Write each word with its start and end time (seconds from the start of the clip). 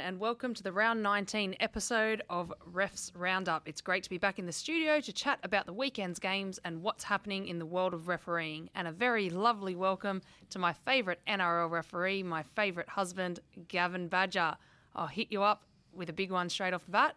and 0.00 0.18
welcome 0.18 0.54
to 0.54 0.62
the 0.62 0.72
round 0.72 1.02
19 1.02 1.56
episode 1.60 2.22
of 2.30 2.50
Refs 2.72 3.12
Roundup. 3.14 3.68
It's 3.68 3.82
great 3.82 4.02
to 4.04 4.08
be 4.08 4.16
back 4.16 4.38
in 4.38 4.46
the 4.46 4.52
studio 4.52 4.98
to 4.98 5.12
chat 5.12 5.38
about 5.42 5.66
the 5.66 5.74
weekend's 5.74 6.18
games 6.18 6.58
and 6.64 6.82
what's 6.82 7.04
happening 7.04 7.46
in 7.46 7.58
the 7.58 7.66
world 7.66 7.92
of 7.92 8.08
refereeing. 8.08 8.70
And 8.74 8.88
a 8.88 8.92
very 8.92 9.28
lovely 9.28 9.74
welcome 9.74 10.22
to 10.50 10.58
my 10.58 10.72
favourite 10.72 11.18
NRL 11.28 11.70
referee, 11.70 12.22
my 12.22 12.42
favourite 12.42 12.88
husband, 12.88 13.40
Gavin 13.68 14.08
Badger. 14.08 14.56
I'll 14.96 15.06
hit 15.06 15.26
you 15.30 15.42
up 15.42 15.64
with 15.92 16.08
a 16.08 16.14
big 16.14 16.30
one 16.30 16.48
straight 16.48 16.72
off 16.72 16.86
the 16.86 16.92
bat. 16.92 17.14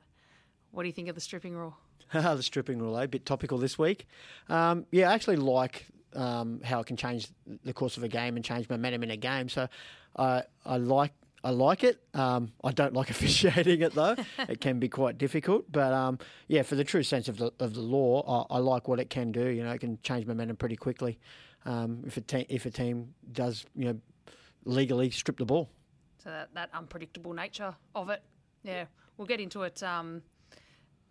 What 0.72 0.84
do 0.84 0.88
you 0.88 0.94
think 0.94 1.08
of 1.08 1.16
the 1.16 1.22
stripping 1.22 1.56
rule? 1.56 1.78
the 2.14 2.44
stripping 2.44 2.80
rule, 2.80 2.98
eh? 2.98 3.04
a 3.04 3.08
bit 3.08 3.26
topical 3.26 3.58
this 3.58 3.80
week. 3.80 4.08
Um, 4.50 4.86
yeah, 4.92 5.10
I 5.10 5.14
actually 5.14 5.38
like 5.38 5.86
um, 6.16 6.60
how 6.62 6.82
it 6.82 6.88
can 6.88 6.98
change 6.98 7.30
the 7.64 7.72
course 7.72 7.96
of 7.96 8.04
a 8.04 8.10
game 8.10 8.36
and 8.36 8.44
change 8.44 8.68
momentum 8.70 9.04
in 9.04 9.12
a 9.12 9.18
game. 9.18 9.48
So 9.48 9.70
uh, 10.18 10.42
I 10.66 10.78
like 10.78 11.14
I 11.44 11.50
like 11.50 11.84
it. 11.84 12.00
Um, 12.14 12.54
I 12.64 12.72
don't 12.72 12.94
like 12.94 13.10
officiating 13.16 13.82
it 13.82 13.94
though. 13.94 14.16
it 14.48 14.62
can 14.62 14.80
be 14.80 14.90
quite 14.90 15.18
difficult. 15.18 15.72
But 15.72 15.94
um, 15.94 16.20
yeah, 16.48 16.64
for 16.64 16.76
the 16.76 16.84
true 16.84 17.04
sense 17.04 17.28
of 17.28 17.38
the 17.38 17.52
of 17.60 17.74
the 17.74 17.82
law, 17.82 18.48
I, 18.50 18.56
I, 18.56 18.58
like 18.60 18.88
what 18.88 19.00
it 19.00 19.10
can 19.10 19.32
do. 19.32 19.48
You 19.48 19.64
know, 19.64 19.72
it 19.72 19.80
can 19.80 20.00
change 20.04 20.26
momentum 20.26 20.56
pretty 20.56 20.78
quickly. 20.78 21.20
Um, 21.66 22.04
if 22.06 22.18
a 22.18 22.22
te- 22.22 22.46
if 22.50 22.66
a 22.66 22.70
team 22.70 23.14
does 23.32 23.66
you 23.76 23.86
know 23.86 24.00
legally 24.66 25.10
strip 25.10 25.38
the 25.38 25.46
ball. 25.46 25.70
So 26.24 26.30
that, 26.30 26.54
that 26.54 26.70
unpredictable 26.74 27.34
nature 27.34 27.76
of 27.96 28.10
it. 28.10 28.24
Yeah, 28.64 28.86
we'll 29.18 29.28
get 29.28 29.42
into 29.42 29.64
it 29.64 29.84
um, 29.84 30.22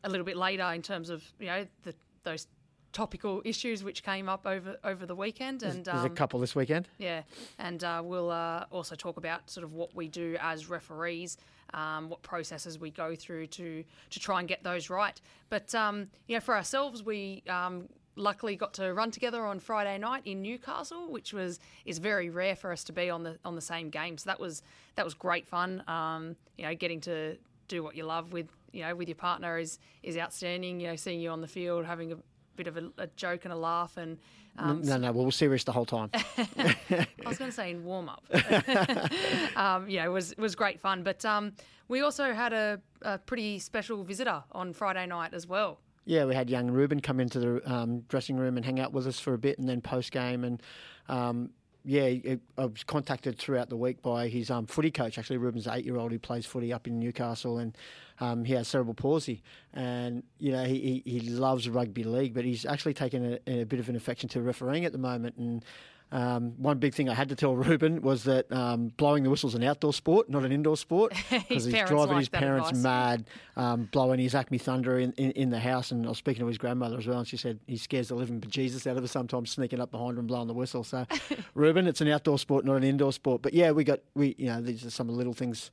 a 0.04 0.08
little 0.08 0.24
bit 0.24 0.36
later 0.36 0.64
in 0.72 0.82
terms 0.82 1.10
of 1.10 1.22
you 1.38 1.46
know 1.46 1.66
the 1.82 1.94
those 2.24 2.46
topical 2.92 3.42
issues 3.44 3.82
which 3.82 4.02
came 4.02 4.28
up 4.28 4.46
over 4.46 4.76
over 4.84 5.06
the 5.06 5.14
weekend. 5.14 5.62
And 5.62 5.84
there's, 5.84 5.84
there's 5.84 6.04
um, 6.04 6.12
a 6.12 6.14
couple 6.14 6.40
this 6.40 6.54
weekend. 6.54 6.88
Yeah, 6.98 7.22
and 7.58 7.82
uh, 7.82 8.02
we'll 8.04 8.30
uh, 8.30 8.66
also 8.70 8.94
talk 8.94 9.16
about 9.16 9.50
sort 9.50 9.64
of 9.64 9.72
what 9.72 9.94
we 9.94 10.08
do 10.08 10.36
as 10.40 10.68
referees, 10.68 11.36
um, 11.74 12.08
what 12.08 12.22
processes 12.22 12.78
we 12.78 12.90
go 12.90 13.14
through 13.14 13.48
to 13.48 13.84
to 14.10 14.20
try 14.20 14.40
and 14.40 14.48
get 14.48 14.62
those 14.62 14.90
right. 14.90 15.20
But 15.48 15.74
um, 15.74 16.08
you 16.26 16.36
know, 16.36 16.40
for 16.40 16.56
ourselves, 16.56 17.02
we. 17.02 17.42
Um, 17.48 17.88
luckily, 18.14 18.56
got 18.56 18.74
to 18.74 18.92
run 18.92 19.10
together 19.10 19.46
on 19.46 19.58
Friday 19.58 19.96
night 19.96 20.22
in 20.26 20.42
Newcastle, 20.42 21.10
which 21.10 21.32
was 21.32 21.58
is 21.84 21.98
very 21.98 22.28
rare 22.28 22.54
for 22.54 22.72
us 22.72 22.84
to 22.84 22.92
be 22.92 23.08
on 23.08 23.22
the 23.22 23.38
on 23.44 23.54
the 23.54 23.62
same 23.62 23.90
game. 23.90 24.18
So 24.18 24.28
that 24.28 24.38
was 24.38 24.62
that 24.96 25.04
was 25.04 25.14
great 25.14 25.46
fun. 25.46 25.82
Um, 25.88 26.36
you 26.58 26.66
know, 26.66 26.74
getting 26.74 27.00
to 27.02 27.36
do 27.68 27.82
what 27.82 27.96
you 27.96 28.04
love 28.04 28.32
with 28.32 28.48
you 28.72 28.82
know 28.82 28.94
with 28.94 29.08
your 29.08 29.16
partner 29.16 29.58
is 29.58 29.78
is 30.02 30.16
outstanding. 30.16 30.80
You 30.80 30.88
know, 30.88 30.96
seeing 30.96 31.20
you 31.20 31.30
on 31.30 31.40
the 31.40 31.48
field, 31.48 31.86
having 31.86 32.12
a 32.12 32.16
bit 32.56 32.66
of 32.66 32.76
a, 32.76 32.90
a 32.98 33.06
joke 33.08 33.44
and 33.44 33.52
a 33.52 33.56
laugh 33.56 33.96
and 33.96 34.18
um, 34.58 34.82
no, 34.82 34.98
no, 34.98 35.12
well, 35.12 35.24
we're 35.24 35.30
serious 35.30 35.64
the 35.64 35.72
whole 35.72 35.86
time. 35.86 36.10
I 36.14 37.06
was 37.24 37.38
going 37.38 37.50
to 37.50 37.52
say 37.52 37.70
in 37.70 37.84
warm 37.84 38.10
up. 38.10 38.22
um, 39.56 39.88
yeah, 39.88 40.04
it 40.04 40.10
was 40.10 40.34
was 40.36 40.54
great 40.54 40.78
fun. 40.78 41.02
But 41.02 41.24
um, 41.24 41.52
we 41.88 42.02
also 42.02 42.34
had 42.34 42.52
a, 42.52 42.80
a, 43.00 43.16
pretty 43.18 43.58
special 43.58 44.04
visitor 44.04 44.44
on 44.52 44.74
Friday 44.74 45.06
night 45.06 45.32
as 45.32 45.46
well. 45.46 45.78
Yeah, 46.04 46.26
we 46.26 46.34
had 46.34 46.50
young 46.50 46.70
Reuben 46.70 47.00
come 47.00 47.18
into 47.18 47.38
the 47.38 47.72
um, 47.72 48.00
dressing 48.08 48.36
room 48.36 48.56
and 48.56 48.66
hang 48.66 48.78
out 48.78 48.92
with 48.92 49.06
us 49.06 49.18
for 49.18 49.32
a 49.32 49.38
bit, 49.38 49.58
and 49.58 49.68
then 49.68 49.80
post 49.80 50.12
game 50.12 50.44
and 50.44 50.62
um, 51.08 51.50
yeah, 51.84 52.36
I 52.56 52.64
was 52.66 52.84
contacted 52.84 53.38
throughout 53.38 53.68
the 53.68 53.76
week 53.76 54.02
by 54.02 54.28
his 54.28 54.50
um, 54.50 54.66
footy 54.66 54.90
coach. 54.90 55.18
Actually, 55.18 55.38
Reuben's 55.38 55.66
eight 55.66 55.84
year 55.84 55.96
old 55.96 56.12
who 56.12 56.18
plays 56.18 56.46
footy 56.46 56.72
up 56.72 56.86
in 56.86 56.98
Newcastle, 57.00 57.58
and 57.58 57.76
um, 58.20 58.44
he 58.44 58.52
has 58.52 58.68
cerebral 58.68 58.94
palsy. 58.94 59.42
And 59.72 60.22
you 60.38 60.52
know, 60.52 60.64
he, 60.64 61.02
he, 61.04 61.18
he 61.18 61.20
loves 61.20 61.68
rugby 61.68 62.04
league, 62.04 62.34
but 62.34 62.44
he's 62.44 62.64
actually 62.64 62.94
taken 62.94 63.38
a, 63.46 63.60
a, 63.60 63.64
bit 63.64 63.80
of 63.80 63.88
an 63.88 63.96
affection 63.96 64.28
to 64.30 64.42
refereeing 64.42 64.84
at 64.84 64.92
the 64.92 64.98
moment. 64.98 65.36
And 65.36 65.64
um, 66.12 66.52
one 66.58 66.76
big 66.76 66.94
thing 66.94 67.08
I 67.08 67.14
had 67.14 67.30
to 67.30 67.34
tell 67.34 67.56
Reuben 67.56 68.02
was 68.02 68.24
that 68.24 68.52
um, 68.52 68.88
blowing 68.98 69.22
the 69.22 69.30
whistle 69.30 69.48
is 69.48 69.54
an 69.54 69.62
outdoor 69.62 69.94
sport, 69.94 70.28
not 70.28 70.44
an 70.44 70.52
indoor 70.52 70.76
sport, 70.76 71.14
because 71.30 71.64
he's 71.64 71.88
driving 71.88 72.18
his 72.18 72.28
parents 72.28 72.68
advice. 72.68 72.82
mad, 72.82 73.24
um, 73.56 73.88
blowing 73.90 74.20
his 74.20 74.34
Acme 74.34 74.58
Thunder 74.58 74.98
in, 74.98 75.12
in, 75.12 75.30
in, 75.32 75.50
the 75.50 75.58
house. 75.58 75.90
And 75.90 76.04
I 76.04 76.10
was 76.10 76.18
speaking 76.18 76.42
to 76.42 76.46
his 76.46 76.58
grandmother 76.58 76.98
as 76.98 77.06
well, 77.06 77.18
and 77.18 77.26
she 77.26 77.38
said 77.38 77.60
he 77.66 77.78
scares 77.78 78.08
the 78.08 78.14
living 78.14 78.42
bejesus 78.42 78.86
out 78.86 78.98
of 78.98 79.04
us 79.04 79.10
sometimes, 79.10 79.50
sneaking 79.50 79.80
up 79.80 79.90
behind 79.90 80.14
her 80.14 80.18
and 80.18 80.28
blowing 80.28 80.48
the 80.48 80.54
whistle. 80.54 80.84
So, 80.84 81.06
Reuben, 81.54 81.86
it's 81.86 82.02
an 82.02 82.08
outdoor 82.08 82.38
sport, 82.38 82.66
not 82.66 82.76
an 82.76 82.84
indoor 82.84 83.12
sport. 83.14 83.40
But 83.40 83.54
yeah, 83.54 83.70
we 83.70 83.82
got 83.82 84.00
we 84.14 84.34
you 84.36 84.46
know 84.46 84.60
these 84.60 84.84
are 84.84 84.90
some 84.90 85.08
of 85.08 85.14
the 85.14 85.18
little 85.18 85.32
things, 85.32 85.70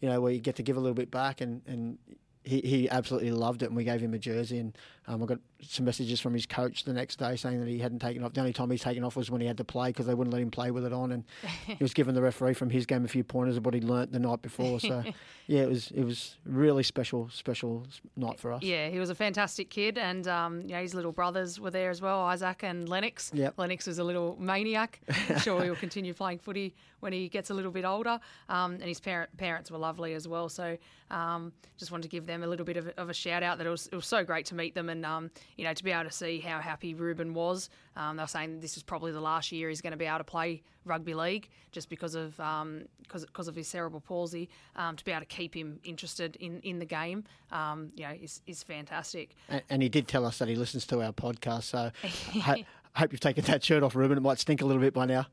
you 0.00 0.08
know, 0.08 0.20
where 0.20 0.32
you 0.32 0.40
get 0.40 0.56
to 0.56 0.64
give 0.64 0.76
a 0.76 0.80
little 0.80 0.94
bit 0.94 1.12
back 1.12 1.40
and 1.40 1.62
and 1.68 1.98
he, 2.46 2.60
he 2.60 2.88
absolutely 2.88 3.32
loved 3.32 3.62
it, 3.62 3.66
and 3.66 3.76
we 3.76 3.82
gave 3.82 4.00
him 4.00 4.14
a 4.14 4.18
jersey. 4.18 4.58
And 4.58 4.78
um, 5.08 5.22
I 5.22 5.26
got 5.26 5.38
some 5.60 5.84
messages 5.84 6.20
from 6.20 6.32
his 6.32 6.46
coach 6.46 6.84
the 6.84 6.92
next 6.92 7.18
day 7.18 7.34
saying 7.34 7.58
that 7.58 7.68
he 7.68 7.80
hadn't 7.80 7.98
taken 7.98 8.22
off. 8.22 8.34
The 8.34 8.40
only 8.40 8.52
time 8.52 8.70
he's 8.70 8.82
taken 8.82 9.02
off 9.02 9.16
was 9.16 9.30
when 9.30 9.40
he 9.40 9.48
had 9.48 9.56
to 9.56 9.64
play 9.64 9.90
because 9.90 10.06
they 10.06 10.14
wouldn't 10.14 10.32
let 10.32 10.40
him 10.40 10.52
play 10.52 10.70
with 10.70 10.84
it 10.84 10.92
on. 10.92 11.10
And 11.10 11.24
he 11.66 11.76
was 11.80 11.92
giving 11.92 12.14
the 12.14 12.22
referee 12.22 12.54
from 12.54 12.70
his 12.70 12.86
game 12.86 13.04
a 13.04 13.08
few 13.08 13.24
pointers 13.24 13.56
of 13.56 13.64
what 13.64 13.74
he'd 13.74 13.84
learnt 13.84 14.12
the 14.12 14.20
night 14.20 14.42
before. 14.42 14.78
So 14.78 15.02
yeah, 15.48 15.62
it 15.62 15.68
was 15.68 15.90
it 15.90 16.04
was 16.04 16.36
really 16.46 16.84
special 16.84 17.28
special 17.30 17.84
night 18.16 18.38
for 18.38 18.52
us. 18.52 18.62
Yeah, 18.62 18.88
he 18.90 19.00
was 19.00 19.10
a 19.10 19.14
fantastic 19.14 19.68
kid, 19.68 19.98
and 19.98 20.28
um, 20.28 20.62
yeah, 20.66 20.80
his 20.80 20.94
little 20.94 21.12
brothers 21.12 21.58
were 21.58 21.72
there 21.72 21.90
as 21.90 22.00
well, 22.00 22.20
Isaac 22.20 22.62
and 22.62 22.88
Lennox. 22.88 23.32
Yep. 23.34 23.54
Lennox 23.58 23.88
was 23.88 23.98
a 23.98 24.04
little 24.04 24.36
maniac. 24.38 25.00
I'm 25.28 25.40
sure 25.40 25.64
he'll 25.64 25.74
continue 25.74 26.14
playing 26.14 26.38
footy 26.38 26.74
when 27.00 27.12
he 27.12 27.28
gets 27.28 27.50
a 27.50 27.54
little 27.54 27.72
bit 27.72 27.84
older. 27.84 28.20
Um, 28.48 28.74
and 28.74 28.84
his 28.84 29.00
parent, 29.00 29.36
parents 29.36 29.70
were 29.70 29.78
lovely 29.78 30.14
as 30.14 30.26
well. 30.26 30.48
So 30.48 30.76
um, 31.10 31.52
just 31.76 31.92
wanted 31.92 32.04
to 32.04 32.08
give 32.08 32.26
them 32.26 32.35
a 32.42 32.46
little 32.46 32.66
bit 32.66 32.76
of, 32.76 32.88
of, 32.96 33.10
a 33.10 33.14
shout 33.14 33.42
out 33.42 33.58
that 33.58 33.66
it 33.66 33.70
was, 33.70 33.86
it 33.88 33.94
was 33.94 34.06
so 34.06 34.24
great 34.24 34.46
to 34.46 34.54
meet 34.54 34.74
them 34.74 34.88
and, 34.88 35.04
um, 35.04 35.30
you 35.56 35.64
know, 35.64 35.72
to 35.72 35.84
be 35.84 35.90
able 35.90 36.04
to 36.04 36.14
see 36.14 36.38
how 36.38 36.58
happy 36.60 36.94
Reuben 36.94 37.34
was. 37.34 37.70
Um, 37.96 38.16
they 38.16 38.22
were 38.22 38.28
saying 38.28 38.60
this 38.60 38.76
is 38.76 38.82
probably 38.82 39.12
the 39.12 39.20
last 39.20 39.52
year 39.52 39.68
he's 39.68 39.80
going 39.80 39.92
to 39.92 39.96
be 39.96 40.04
able 40.04 40.18
to 40.18 40.24
play 40.24 40.62
rugby 40.84 41.14
league 41.14 41.48
just 41.72 41.88
because 41.88 42.14
of 42.14 42.38
um, 42.40 42.82
cause, 43.08 43.26
cause 43.32 43.48
of 43.48 43.56
his 43.56 43.68
cerebral 43.68 44.00
palsy. 44.00 44.48
Um, 44.76 44.96
to 44.96 45.04
be 45.04 45.10
able 45.10 45.20
to 45.20 45.26
keep 45.26 45.54
him 45.54 45.80
interested 45.84 46.36
in, 46.36 46.60
in 46.60 46.78
the 46.78 46.84
game, 46.84 47.24
you 47.50 48.04
know, 48.04 48.12
is, 48.20 48.42
is 48.46 48.62
fantastic. 48.62 49.34
And, 49.48 49.62
and, 49.70 49.82
he 49.82 49.88
did 49.88 50.08
tell 50.08 50.24
us 50.24 50.38
that 50.38 50.48
he 50.48 50.56
listens 50.56 50.86
to 50.86 51.02
our 51.02 51.12
podcast. 51.12 51.64
So 51.64 51.90
I 52.96 53.00
hope 53.00 53.12
you've 53.12 53.20
taken 53.20 53.44
that 53.44 53.62
shirt 53.62 53.82
off, 53.82 53.94
Reuben. 53.94 54.16
It 54.16 54.22
might 54.22 54.38
stink 54.38 54.62
a 54.62 54.64
little 54.64 54.80
bit 54.80 54.94
by 54.94 55.04
now. 55.04 55.26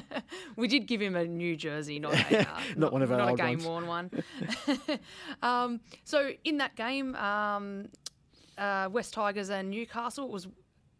we 0.56 0.66
did 0.66 0.86
give 0.86 1.02
him 1.02 1.14
a 1.14 1.26
new 1.26 1.56
jersey, 1.56 1.98
not 1.98 2.14
a, 2.14 2.16
uh, 2.40 2.42
not, 2.42 2.78
not, 2.78 2.92
one 2.94 3.02
of 3.02 3.12
our 3.12 3.18
not 3.18 3.28
old 3.28 3.40
a 3.40 3.42
game 3.42 3.62
worn 3.62 3.86
one. 3.86 4.10
um, 5.42 5.80
so 6.04 6.30
in 6.44 6.56
that 6.56 6.74
game, 6.74 7.14
um, 7.16 7.90
uh, 8.56 8.88
West 8.90 9.12
Tigers 9.12 9.50
and 9.50 9.70
Newcastle 9.70 10.24
it 10.24 10.30
was 10.30 10.48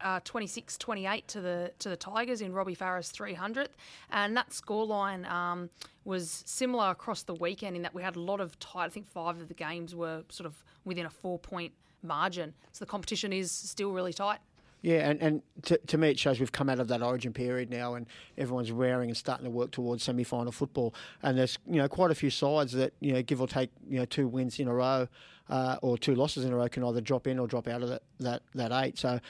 uh, 0.01 0.19
26-28 0.19 1.25
to 1.25 1.41
the 1.41 1.71
to 1.79 1.89
the 1.89 1.97
Tigers 1.97 2.41
in 2.41 2.53
Robbie 2.53 2.75
Farah's 2.75 3.11
300th, 3.11 3.69
and 4.11 4.37
that 4.37 4.51
scoreline 4.51 5.27
um, 5.27 5.71
was 6.05 6.43
similar 6.45 6.91
across 6.91 7.23
the 7.23 7.33
weekend 7.33 7.75
in 7.75 7.81
that 7.81 7.95
we 7.95 8.03
had 8.03 8.17
a 8.17 8.21
lot 8.21 8.39
of 8.39 8.59
tight. 8.59 8.85
I 8.85 8.89
think 8.89 9.07
five 9.07 9.41
of 9.41 9.47
the 9.47 9.55
games 9.55 9.95
were 9.95 10.23
sort 10.29 10.45
of 10.45 10.63
within 10.85 11.07
a 11.07 11.09
four 11.09 11.39
point 11.39 11.73
margin, 12.03 12.53
so 12.71 12.85
the 12.85 12.89
competition 12.89 13.33
is 13.33 13.51
still 13.51 13.91
really 13.91 14.13
tight. 14.13 14.37
Yeah, 14.83 15.09
and, 15.09 15.21
and 15.21 15.41
to, 15.63 15.77
to 15.77 15.97
me, 15.97 16.09
it 16.09 16.19
shows 16.19 16.41
we've 16.41 16.51
come 16.51 16.69
out 16.69 16.77
of 16.77 16.89
that 16.89 17.01
origin 17.01 17.31
period 17.31 17.69
now, 17.69 17.95
and 17.95 18.05
everyone's 18.37 18.69
wearing 18.69 19.09
and 19.09 19.15
starting 19.17 19.45
to 19.45 19.49
work 19.49 19.71
towards 19.71 20.03
semi 20.03 20.25
final 20.25 20.51
football. 20.51 20.93
And 21.23 21.37
there's 21.37 21.57
you 21.65 21.77
know 21.77 21.87
quite 21.87 22.11
a 22.11 22.15
few 22.15 22.29
sides 22.29 22.73
that 22.73 22.93
you 22.99 23.13
know 23.13 23.23
give 23.23 23.39
or 23.39 23.47
take 23.47 23.71
you 23.87 23.97
know 23.97 24.05
two 24.05 24.27
wins 24.27 24.59
in 24.59 24.67
a 24.67 24.73
row 24.73 25.07
uh, 25.49 25.77
or 25.81 25.97
two 25.97 26.15
losses 26.15 26.43
in 26.43 26.51
a 26.51 26.55
row 26.57 26.67
can 26.67 26.83
either 26.83 26.99
drop 26.99 27.27
in 27.27 27.39
or 27.39 27.47
drop 27.47 27.69
out 27.69 27.81
of 27.81 27.87
that 27.87 28.03
that, 28.19 28.43
that 28.55 28.73
eight. 28.83 28.99
So 28.99 29.21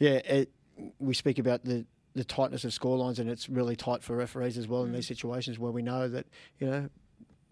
yeah, 0.00 0.16
it, 0.24 0.50
we 0.98 1.14
speak 1.14 1.38
about 1.38 1.64
the 1.64 1.86
the 2.16 2.24
tightness 2.24 2.64
of 2.64 2.72
scorelines, 2.72 3.20
and 3.20 3.30
it's 3.30 3.48
really 3.48 3.76
tight 3.76 4.02
for 4.02 4.16
referees 4.16 4.58
as 4.58 4.66
well 4.66 4.82
mm. 4.82 4.86
in 4.86 4.92
these 4.92 5.06
situations 5.06 5.56
where 5.56 5.70
we 5.70 5.82
know 5.82 6.08
that 6.08 6.26
you 6.58 6.66
know 6.66 6.88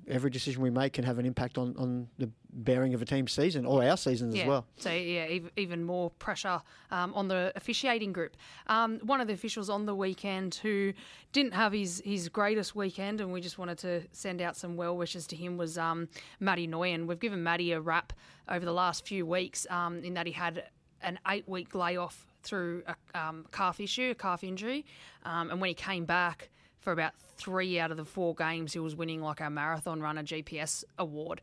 every 0.08 0.30
decision 0.30 0.62
we 0.62 0.70
make 0.70 0.92
can 0.92 1.04
have 1.04 1.18
an 1.18 1.26
impact 1.26 1.58
on, 1.58 1.74
on 1.76 2.08
the 2.18 2.30
bearing 2.50 2.94
of 2.94 3.02
a 3.02 3.04
team's 3.04 3.32
season 3.32 3.66
or 3.66 3.84
our 3.84 3.96
seasons 3.96 4.34
yeah. 4.34 4.42
as 4.42 4.48
well. 4.48 4.66
So, 4.76 4.90
yeah, 4.90 5.38
even 5.56 5.84
more 5.84 6.10
pressure 6.10 6.60
um, 6.90 7.12
on 7.14 7.28
the 7.28 7.52
officiating 7.56 8.12
group. 8.12 8.36
Um, 8.66 9.00
one 9.00 9.20
of 9.20 9.26
the 9.26 9.32
officials 9.32 9.70
on 9.70 9.86
the 9.86 9.94
weekend 9.94 10.56
who 10.56 10.92
didn't 11.32 11.52
have 11.52 11.72
his, 11.72 12.02
his 12.04 12.28
greatest 12.28 12.74
weekend, 12.74 13.20
and 13.20 13.32
we 13.32 13.40
just 13.40 13.58
wanted 13.58 13.78
to 13.78 14.02
send 14.12 14.40
out 14.40 14.56
some 14.56 14.76
well 14.76 14.96
wishes 14.96 15.26
to 15.28 15.36
him, 15.36 15.56
was 15.56 15.78
um, 15.78 16.08
Matty 16.40 16.68
Noyen. 16.68 17.06
We've 17.06 17.20
given 17.20 17.42
Matty 17.42 17.72
a 17.72 17.80
rap 17.80 18.12
over 18.48 18.64
the 18.64 18.72
last 18.72 19.06
few 19.06 19.26
weeks 19.26 19.66
um, 19.70 20.02
in 20.04 20.14
that 20.14 20.26
he 20.26 20.32
had 20.32 20.64
an 21.02 21.18
eight 21.28 21.48
week 21.48 21.74
layoff 21.74 22.26
through 22.42 22.82
a 22.86 23.18
um, 23.18 23.46
calf 23.52 23.80
issue, 23.80 24.10
a 24.10 24.14
calf 24.14 24.44
injury, 24.44 24.84
um, 25.24 25.50
and 25.50 25.60
when 25.60 25.68
he 25.68 25.74
came 25.74 26.04
back, 26.04 26.50
for 26.84 26.92
about 26.92 27.14
three 27.36 27.80
out 27.80 27.90
of 27.90 27.96
the 27.96 28.04
four 28.04 28.34
games, 28.34 28.74
he 28.74 28.78
was 28.78 28.94
winning 28.94 29.22
like 29.22 29.40
a 29.40 29.50
marathon 29.50 30.00
runner 30.00 30.22
GPS 30.22 30.84
award. 30.98 31.40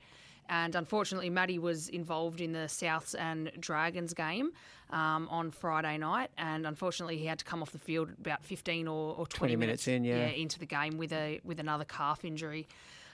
And 0.48 0.76
unfortunately, 0.76 1.30
Matty 1.30 1.60
was 1.60 1.90
involved 1.90 2.42
in 2.42 2.52
the 2.52 2.68
Souths 2.68 3.16
and 3.18 3.52
Dragons 3.60 4.14
game 4.14 4.52
um, 4.90 5.28
on 5.30 5.50
Friday 5.50 5.98
night. 5.98 6.30
And 6.38 6.68
unfortunately, 6.68 7.18
he 7.18 7.26
had 7.26 7.40
to 7.40 7.46
come 7.46 7.62
off 7.62 7.72
the 7.72 7.80
field 7.80 8.10
about 8.20 8.44
15 8.44 8.88
or, 8.88 9.16
or 9.16 9.26
20, 9.26 9.54
20 9.54 9.56
minutes, 9.56 9.88
in, 9.88 10.04
yeah. 10.04 10.18
yeah. 10.18 10.28
into 10.28 10.60
the 10.60 10.66
game 10.66 10.98
with 10.98 11.14
a 11.14 11.40
with 11.44 11.60
another 11.60 11.86
calf 11.86 12.26
injury. 12.26 12.68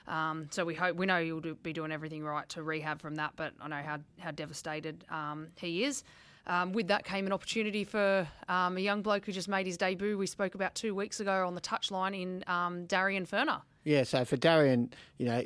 Um, 0.08 0.48
so 0.52 0.66
we 0.66 0.74
hope 0.74 0.96
we 0.96 1.06
know 1.06 1.24
he'll 1.24 1.40
do, 1.40 1.56
be 1.56 1.74
doing 1.74 1.92
everything 1.92 2.24
right 2.24 2.48
to 2.50 2.64
rehab 2.64 3.02
from 3.02 3.16
that. 3.16 3.34
But 3.36 3.54
I 3.62 3.68
know 3.68 3.82
how 3.86 4.00
how 4.20 4.32
devastated 4.32 5.06
um, 5.10 5.48
he 5.58 5.84
is. 5.84 6.04
Um, 6.48 6.72
with 6.72 6.88
that 6.88 7.04
came 7.04 7.26
an 7.26 7.34
opportunity 7.34 7.84
for 7.84 8.28
um, 8.48 8.78
a 8.78 8.80
young 8.80 9.02
bloke 9.02 9.26
who 9.26 9.32
just 9.32 9.50
made 9.50 9.66
his 9.66 9.78
debut. 9.78 10.18
We 10.18 10.28
spoke 10.28 10.56
about 10.56 10.76
two 10.76 10.96
weeks 10.96 11.20
ago 11.20 11.46
on 11.46 11.56
the 11.56 11.62
touchline 11.62 12.20
in 12.20 12.44
um, 12.48 12.86
Darian 12.86 13.26
Furner. 13.26 13.62
Yeah, 13.84 14.04
so 14.04 14.26
for 14.26 14.38
Darian, 14.38 14.94
you 15.18 15.26
know, 15.28 15.44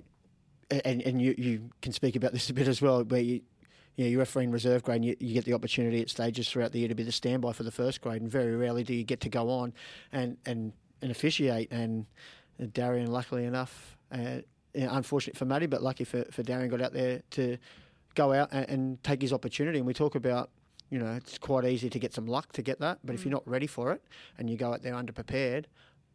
and 0.86 1.02
and 1.02 1.22
you, 1.22 1.36
you 1.38 1.70
can 1.82 1.92
speak 1.92 2.16
about 2.16 2.34
this 2.34 2.50
a 2.50 2.54
bit 2.54 2.68
as 2.68 2.82
well, 2.82 3.04
where 3.04 3.22
you 3.22 3.42
you 3.96 4.06
know, 4.06 4.10
you're 4.10 4.20
refereeing 4.20 4.52
reserve 4.52 4.84
grade 4.84 4.98
and 4.98 5.06
you, 5.06 5.18
you, 5.20 5.34
get 5.34 5.44
the 5.44 5.54
opportunity 5.54 6.02
at 6.02 6.10
stages 6.10 6.50
throughout 6.50 6.72
the 6.72 6.80
year 6.80 6.88
to 6.88 6.96
be 6.96 7.04
the 7.04 7.12
standby 7.12 7.52
for 7.52 7.64
the 7.64 7.72
first 7.72 8.00
grade, 8.02 8.22
and 8.22 8.32
very 8.32 8.56
rarely 8.56 8.84
do 8.84 8.94
you 8.94 9.04
get 9.04 9.20
to 9.22 9.30
go 9.30 9.50
on 9.50 9.74
and 10.12 10.38
and, 10.46 10.72
and 11.02 11.12
officiate. 11.12 11.72
And 11.72 12.06
Darian, 12.74 13.12
luckily 13.12 13.46
enough, 13.46 13.98
uh, 14.12 14.42
you 14.74 14.86
know, 14.86 14.94
unfortunate 14.94 15.38
for 15.38 15.46
Matty, 15.46 15.66
but 15.66 15.82
lucky 15.82 16.04
for, 16.04 16.24
for 16.32 16.44
Darian, 16.44 16.70
got 16.70 16.82
out 16.82 16.94
there 16.94 17.22
to 17.32 17.58
go 18.16 18.34
out 18.34 18.50
and, 18.52 18.70
and, 18.70 19.04
take 19.04 19.22
his 19.22 19.34
opportunity. 19.34 19.78
And 19.78 19.88
we 19.88 19.94
talk 19.94 20.16
about, 20.16 20.50
you 20.92 21.00
know, 21.00 21.14
it's 21.14 21.38
quite 21.38 21.66
easy 21.66 21.90
to 21.90 21.98
get 21.98 22.14
some 22.14 22.28
luck 22.28 22.52
to 22.54 22.62
get 22.62 22.80
that, 22.82 23.00
but 23.04 23.14
mm. 23.14 23.16
if 23.16 23.26
you're 23.26 23.30
mm. 23.30 23.36
not 23.36 23.48
ready 23.48 23.66
for 23.66 23.92
it 23.92 24.04
and 24.38 24.50
you 24.50 24.58
go 24.58 24.74
out 24.74 24.84
there 24.84 24.94
underprepared, 24.94 25.66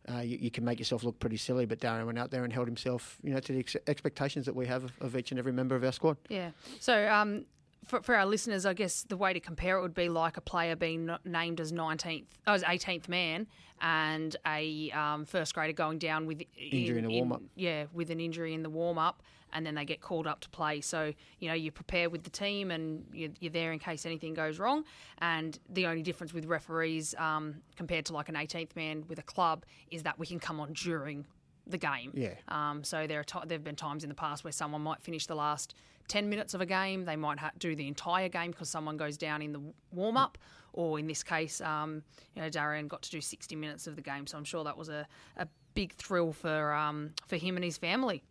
uh, 0.08 0.20
you, 0.20 0.38
you, 0.40 0.50
can 0.50 0.64
make 0.64 0.78
yourself 0.78 1.02
look 1.02 1.18
pretty 1.18 1.36
silly. 1.36 1.66
But 1.66 1.80
Darren 1.80 2.06
went 2.06 2.18
out 2.18 2.30
there 2.30 2.44
and 2.44 2.52
held 2.52 2.68
himself, 2.68 3.16
you 3.22 3.32
know, 3.32 3.40
to 3.40 3.52
the 3.52 3.58
ex- 3.58 3.76
expectations 3.88 4.46
that 4.46 4.54
we 4.54 4.66
have 4.66 4.84
of, 4.84 4.92
of, 5.00 5.16
each 5.16 5.32
and 5.32 5.38
every 5.38 5.52
member 5.52 5.74
of 5.74 5.82
our 5.82 5.90
squad. 5.90 6.16
Yeah. 6.28 6.50
So 6.78 7.08
um, 7.08 7.46
for, 7.86 8.02
for 8.02 8.14
our 8.14 8.26
listeners, 8.26 8.66
I 8.66 8.74
guess 8.74 9.02
the 9.02 9.16
way 9.16 9.32
to 9.32 9.40
compare 9.40 9.78
it 9.78 9.82
would 9.82 9.94
be 9.94 10.08
like 10.08 10.36
a 10.36 10.40
player 10.40 10.76
being 10.76 11.10
named 11.24 11.60
as 11.60 11.72
19th, 11.72 12.26
oh, 12.46 12.52
as 12.52 12.62
18th 12.62 13.08
man, 13.08 13.46
and 13.80 14.36
a 14.46 14.90
um, 14.92 15.24
first 15.24 15.54
grader 15.54 15.72
going 15.72 15.98
down 15.98 16.26
with 16.26 16.42
injury 16.56 16.98
in, 16.98 17.04
in 17.04 17.10
the 17.10 17.16
warm 17.16 17.32
up. 17.32 17.42
Yeah, 17.54 17.86
with 17.92 18.10
an 18.10 18.20
injury 18.20 18.54
in 18.54 18.62
the 18.62 18.70
warm 18.70 18.98
up, 18.98 19.22
and 19.52 19.64
then 19.64 19.74
they 19.74 19.84
get 19.84 20.00
called 20.00 20.26
up 20.26 20.40
to 20.40 20.48
play. 20.50 20.80
So 20.80 21.12
you 21.38 21.48
know 21.48 21.54
you 21.54 21.70
prepare 21.70 22.10
with 22.10 22.24
the 22.24 22.30
team, 22.30 22.70
and 22.70 23.04
you're, 23.12 23.30
you're 23.40 23.52
there 23.52 23.72
in 23.72 23.78
case 23.78 24.06
anything 24.06 24.34
goes 24.34 24.58
wrong. 24.58 24.84
And 25.18 25.58
the 25.68 25.86
only 25.86 26.02
difference 26.02 26.32
with 26.32 26.46
referees 26.46 27.14
um, 27.18 27.56
compared 27.76 28.06
to 28.06 28.12
like 28.12 28.28
an 28.28 28.34
18th 28.34 28.76
man 28.76 29.04
with 29.08 29.18
a 29.18 29.22
club 29.22 29.64
is 29.90 30.02
that 30.04 30.18
we 30.18 30.26
can 30.26 30.38
come 30.38 30.60
on 30.60 30.72
during 30.72 31.26
the 31.66 31.78
game. 31.78 32.12
Yeah. 32.14 32.34
Um, 32.48 32.84
so 32.84 33.06
there 33.06 33.20
are 33.20 33.24
t- 33.24 33.38
there 33.46 33.56
have 33.56 33.64
been 33.64 33.76
times 33.76 34.04
in 34.04 34.08
the 34.08 34.14
past 34.14 34.44
where 34.44 34.52
someone 34.52 34.82
might 34.82 35.02
finish 35.02 35.26
the 35.26 35.34
last 35.34 35.74
10 36.08 36.28
minutes 36.28 36.54
of 36.54 36.60
a 36.60 36.66
game. 36.66 37.04
They 37.04 37.16
might 37.16 37.38
ha- 37.38 37.50
do 37.58 37.74
the 37.74 37.88
entire 37.88 38.28
game 38.28 38.52
because 38.52 38.68
someone 38.68 38.96
goes 38.96 39.16
down 39.16 39.42
in 39.42 39.52
the 39.52 39.60
warm 39.92 40.16
up. 40.16 40.38
Or 40.72 40.98
in 40.98 41.06
this 41.06 41.22
case, 41.22 41.60
um, 41.62 42.02
you 42.34 42.42
know, 42.42 42.50
Darian 42.50 42.86
got 42.86 43.00
to 43.02 43.10
do 43.10 43.20
60 43.20 43.56
minutes 43.56 43.86
of 43.86 43.96
the 43.96 44.02
game. 44.02 44.26
So 44.26 44.36
I'm 44.36 44.44
sure 44.44 44.62
that 44.64 44.76
was 44.76 44.90
a, 44.90 45.06
a 45.38 45.48
big 45.74 45.94
thrill 45.94 46.32
for 46.32 46.72
um, 46.74 47.12
for 47.26 47.36
him 47.36 47.56
and 47.56 47.64
his 47.64 47.78
family. 47.78 48.22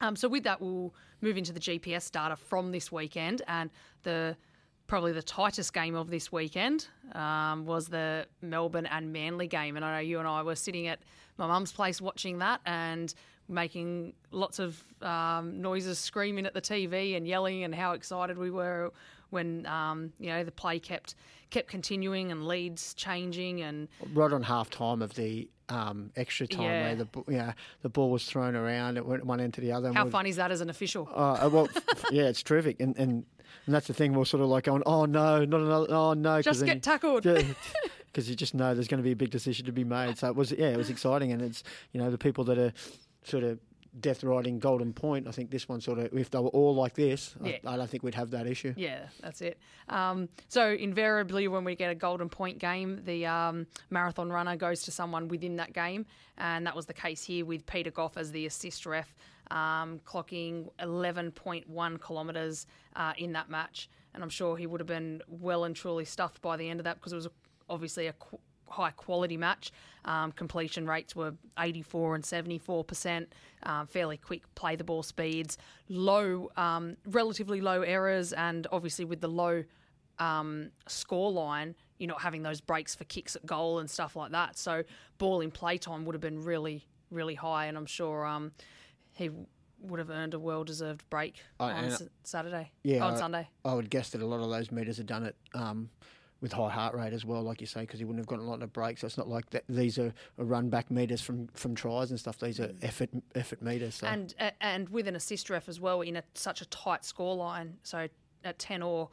Um, 0.00 0.16
so 0.16 0.28
with 0.28 0.44
that, 0.44 0.60
we'll 0.60 0.94
move 1.20 1.36
into 1.36 1.52
the 1.52 1.60
GPS 1.60 2.10
data 2.10 2.36
from 2.36 2.72
this 2.72 2.92
weekend, 2.92 3.42
and 3.48 3.70
the 4.02 4.36
probably 4.86 5.12
the 5.12 5.22
tightest 5.22 5.72
game 5.72 5.96
of 5.96 6.10
this 6.10 6.30
weekend 6.30 6.86
um, 7.12 7.66
was 7.66 7.88
the 7.88 8.26
Melbourne 8.40 8.86
and 8.86 9.12
Manly 9.12 9.48
game. 9.48 9.74
And 9.74 9.84
I 9.84 9.94
know 9.94 10.00
you 10.00 10.20
and 10.20 10.28
I 10.28 10.42
were 10.42 10.54
sitting 10.54 10.86
at 10.86 11.00
my 11.38 11.46
mum's 11.46 11.72
place 11.72 12.00
watching 12.00 12.38
that, 12.38 12.60
and 12.66 13.12
making 13.48 14.12
lots 14.30 14.58
of 14.58 14.82
um, 15.02 15.60
noises, 15.60 15.98
screaming 15.98 16.46
at 16.46 16.54
the 16.54 16.60
TV 16.60 17.16
and 17.16 17.26
yelling, 17.26 17.64
and 17.64 17.74
how 17.74 17.92
excited 17.92 18.38
we 18.38 18.50
were 18.50 18.92
when 19.30 19.66
um, 19.66 20.12
you 20.18 20.28
know 20.28 20.44
the 20.44 20.52
play 20.52 20.78
kept 20.78 21.14
kept 21.50 21.68
continuing 21.68 22.30
and 22.32 22.46
leads 22.46 22.94
changing 22.94 23.60
and 23.62 23.88
right 24.14 24.32
on 24.32 24.42
half 24.42 24.70
time 24.70 25.02
of 25.02 25.14
the 25.14 25.48
um, 25.68 26.10
extra 26.16 26.46
time 26.46 26.62
yeah. 26.62 26.82
where 26.82 26.96
the 26.96 27.08
yeah 27.28 27.52
the 27.82 27.88
ball 27.88 28.10
was 28.10 28.24
thrown 28.24 28.54
around, 28.54 28.96
it 28.96 29.06
went 29.06 29.24
one 29.24 29.40
end 29.40 29.54
to 29.54 29.60
the 29.60 29.72
other. 29.72 29.92
How 29.92 30.08
fun 30.08 30.26
is 30.26 30.36
that 30.36 30.50
as 30.50 30.60
an 30.60 30.70
official? 30.70 31.08
Uh, 31.12 31.48
well, 31.52 31.68
yeah, 32.10 32.24
it's 32.24 32.42
terrific, 32.42 32.80
and, 32.80 32.96
and 32.96 33.24
and 33.66 33.74
that's 33.74 33.86
the 33.86 33.94
thing. 33.94 34.12
We're 34.12 34.24
sort 34.24 34.42
of 34.42 34.48
like 34.48 34.64
going, 34.64 34.82
oh 34.86 35.04
no, 35.04 35.44
not 35.44 35.60
another, 35.60 35.86
oh 35.90 36.14
no, 36.14 36.42
just 36.42 36.64
get 36.64 36.82
tackled. 36.82 37.26
Because 38.06 38.30
you 38.30 38.34
just 38.34 38.54
know 38.54 38.72
there's 38.72 38.88
going 38.88 38.96
to 38.96 39.04
be 39.04 39.12
a 39.12 39.16
big 39.16 39.28
decision 39.28 39.66
to 39.66 39.72
be 39.72 39.84
made. 39.84 40.16
So 40.16 40.28
it 40.28 40.34
was, 40.34 40.50
yeah, 40.50 40.68
it 40.68 40.78
was 40.78 40.88
exciting, 40.88 41.32
and 41.32 41.42
it's 41.42 41.62
you 41.92 42.00
know 42.00 42.10
the 42.10 42.16
people 42.16 42.44
that 42.44 42.56
are 42.56 42.72
sort 43.24 43.44
of 43.44 43.58
death 44.00 44.24
riding 44.24 44.58
Golden 44.58 44.92
Point. 44.92 45.26
I 45.26 45.30
think 45.30 45.50
this 45.50 45.68
one 45.68 45.80
sort 45.80 45.98
of, 45.98 46.12
if 46.12 46.30
they 46.30 46.38
were 46.38 46.48
all 46.48 46.74
like 46.74 46.94
this, 46.94 47.34
yeah. 47.42 47.56
I, 47.64 47.74
I, 47.74 47.76
don't 47.76 47.88
think 47.88 48.02
we'd 48.02 48.14
have 48.14 48.30
that 48.30 48.46
issue. 48.46 48.74
Yeah, 48.76 49.06
that's 49.20 49.40
it. 49.40 49.58
Um, 49.88 50.28
so 50.48 50.70
invariably, 50.70 51.48
when 51.48 51.64
we 51.64 51.74
get 51.74 51.90
a 51.90 51.94
Golden 51.94 52.28
Point 52.28 52.58
game, 52.58 53.00
the 53.04 53.26
um, 53.26 53.66
marathon 53.90 54.30
runner 54.30 54.56
goes 54.56 54.82
to 54.82 54.90
someone 54.90 55.28
within 55.28 55.56
that 55.56 55.72
game, 55.72 56.06
and 56.38 56.66
that 56.66 56.74
was 56.74 56.86
the 56.86 56.94
case 56.94 57.22
here 57.24 57.44
with 57.44 57.66
Peter 57.66 57.90
Gough 57.90 58.16
as 58.16 58.32
the 58.32 58.46
assist 58.46 58.86
ref, 58.86 59.14
um, 59.50 60.00
clocking 60.04 60.68
11.1 60.80 62.06
kilometres 62.06 62.66
uh, 62.96 63.12
in 63.18 63.32
that 63.32 63.48
match. 63.48 63.88
And 64.14 64.22
I'm 64.22 64.30
sure 64.30 64.56
he 64.56 64.66
would 64.66 64.80
have 64.80 64.86
been 64.86 65.22
well 65.28 65.64
and 65.64 65.76
truly 65.76 66.04
stuffed 66.04 66.40
by 66.40 66.56
the 66.56 66.68
end 66.68 66.80
of 66.80 66.84
that 66.84 66.96
because 66.96 67.12
it 67.12 67.16
was 67.16 67.28
obviously 67.68 68.06
a 68.06 68.14
high 68.68 68.90
quality 68.90 69.36
match. 69.36 69.72
Um, 70.04 70.32
completion 70.32 70.86
rates 70.86 71.16
were 71.16 71.34
84 71.58 72.14
and 72.16 72.24
74 72.24 72.84
percent. 72.84 73.32
Um, 73.62 73.86
fairly 73.86 74.16
quick 74.16 74.42
play 74.54 74.76
the 74.76 74.84
ball 74.84 75.02
speeds, 75.02 75.58
low, 75.88 76.50
um, 76.56 76.96
relatively 77.06 77.60
low 77.60 77.82
errors, 77.82 78.32
and 78.32 78.66
obviously 78.70 79.04
with 79.04 79.20
the 79.20 79.28
low 79.28 79.64
um, 80.18 80.70
score 80.86 81.30
line, 81.32 81.74
you're 81.98 82.08
not 82.08 82.20
having 82.20 82.42
those 82.42 82.60
breaks 82.60 82.94
for 82.94 83.04
kicks 83.04 83.36
at 83.36 83.44
goal 83.46 83.78
and 83.78 83.90
stuff 83.90 84.16
like 84.16 84.32
that. 84.32 84.56
So 84.58 84.84
ball 85.18 85.40
in 85.40 85.50
play 85.50 85.78
time 85.78 86.04
would 86.04 86.14
have 86.14 86.20
been 86.20 86.42
really, 86.42 86.86
really 87.10 87.34
high, 87.34 87.66
and 87.66 87.76
I'm 87.76 87.86
sure 87.86 88.24
um, 88.24 88.52
he 89.12 89.30
would 89.80 89.98
have 89.98 90.10
earned 90.10 90.34
a 90.34 90.38
well 90.38 90.64
deserved 90.64 91.08
break 91.10 91.42
uh, 91.60 91.64
on 91.64 91.96
Saturday. 92.22 92.70
Yeah, 92.82 93.04
on 93.04 93.14
I, 93.14 93.16
Sunday. 93.16 93.48
I 93.64 93.74
would 93.74 93.90
guess 93.90 94.10
that 94.10 94.22
a 94.22 94.26
lot 94.26 94.40
of 94.40 94.50
those 94.50 94.70
meters 94.70 94.98
have 94.98 95.06
done 95.06 95.24
it 95.24 95.36
um, 95.54 95.90
with 96.40 96.52
high 96.52 96.70
heart 96.70 96.94
rate 96.94 97.12
as 97.12 97.24
well, 97.24 97.42
like 97.42 97.60
you 97.60 97.66
say, 97.66 97.80
because 97.80 97.98
he 97.98 98.04
wouldn't 98.04 98.20
have 98.20 98.26
gotten 98.26 98.44
a 98.44 98.48
lot 98.48 98.62
of 98.62 98.72
breaks. 98.72 99.00
So 99.00 99.06
it's 99.06 99.16
not 99.16 99.28
like 99.28 99.48
that. 99.50 99.64
These 99.68 99.98
are, 99.98 100.12
are 100.38 100.44
run 100.44 100.68
back 100.68 100.90
meters 100.90 101.20
from, 101.20 101.48
from 101.54 101.74
tries 101.74 102.10
and 102.10 102.20
stuff. 102.20 102.38
These 102.38 102.60
are 102.60 102.70
effort 102.82 103.10
effort 103.34 103.62
meters. 103.62 103.96
So. 103.96 104.06
And 104.06 104.34
uh, 104.38 104.50
and 104.60 104.88
with 104.90 105.08
an 105.08 105.16
assist 105.16 105.50
ref 105.50 105.68
as 105.68 105.80
well 105.80 106.02
in 106.02 106.16
a, 106.16 106.22
such 106.34 106.60
a 106.60 106.66
tight 106.66 107.04
score 107.04 107.34
line. 107.34 107.76
So 107.82 108.08
at 108.44 108.58
ten 108.58 108.82
or 108.82 109.08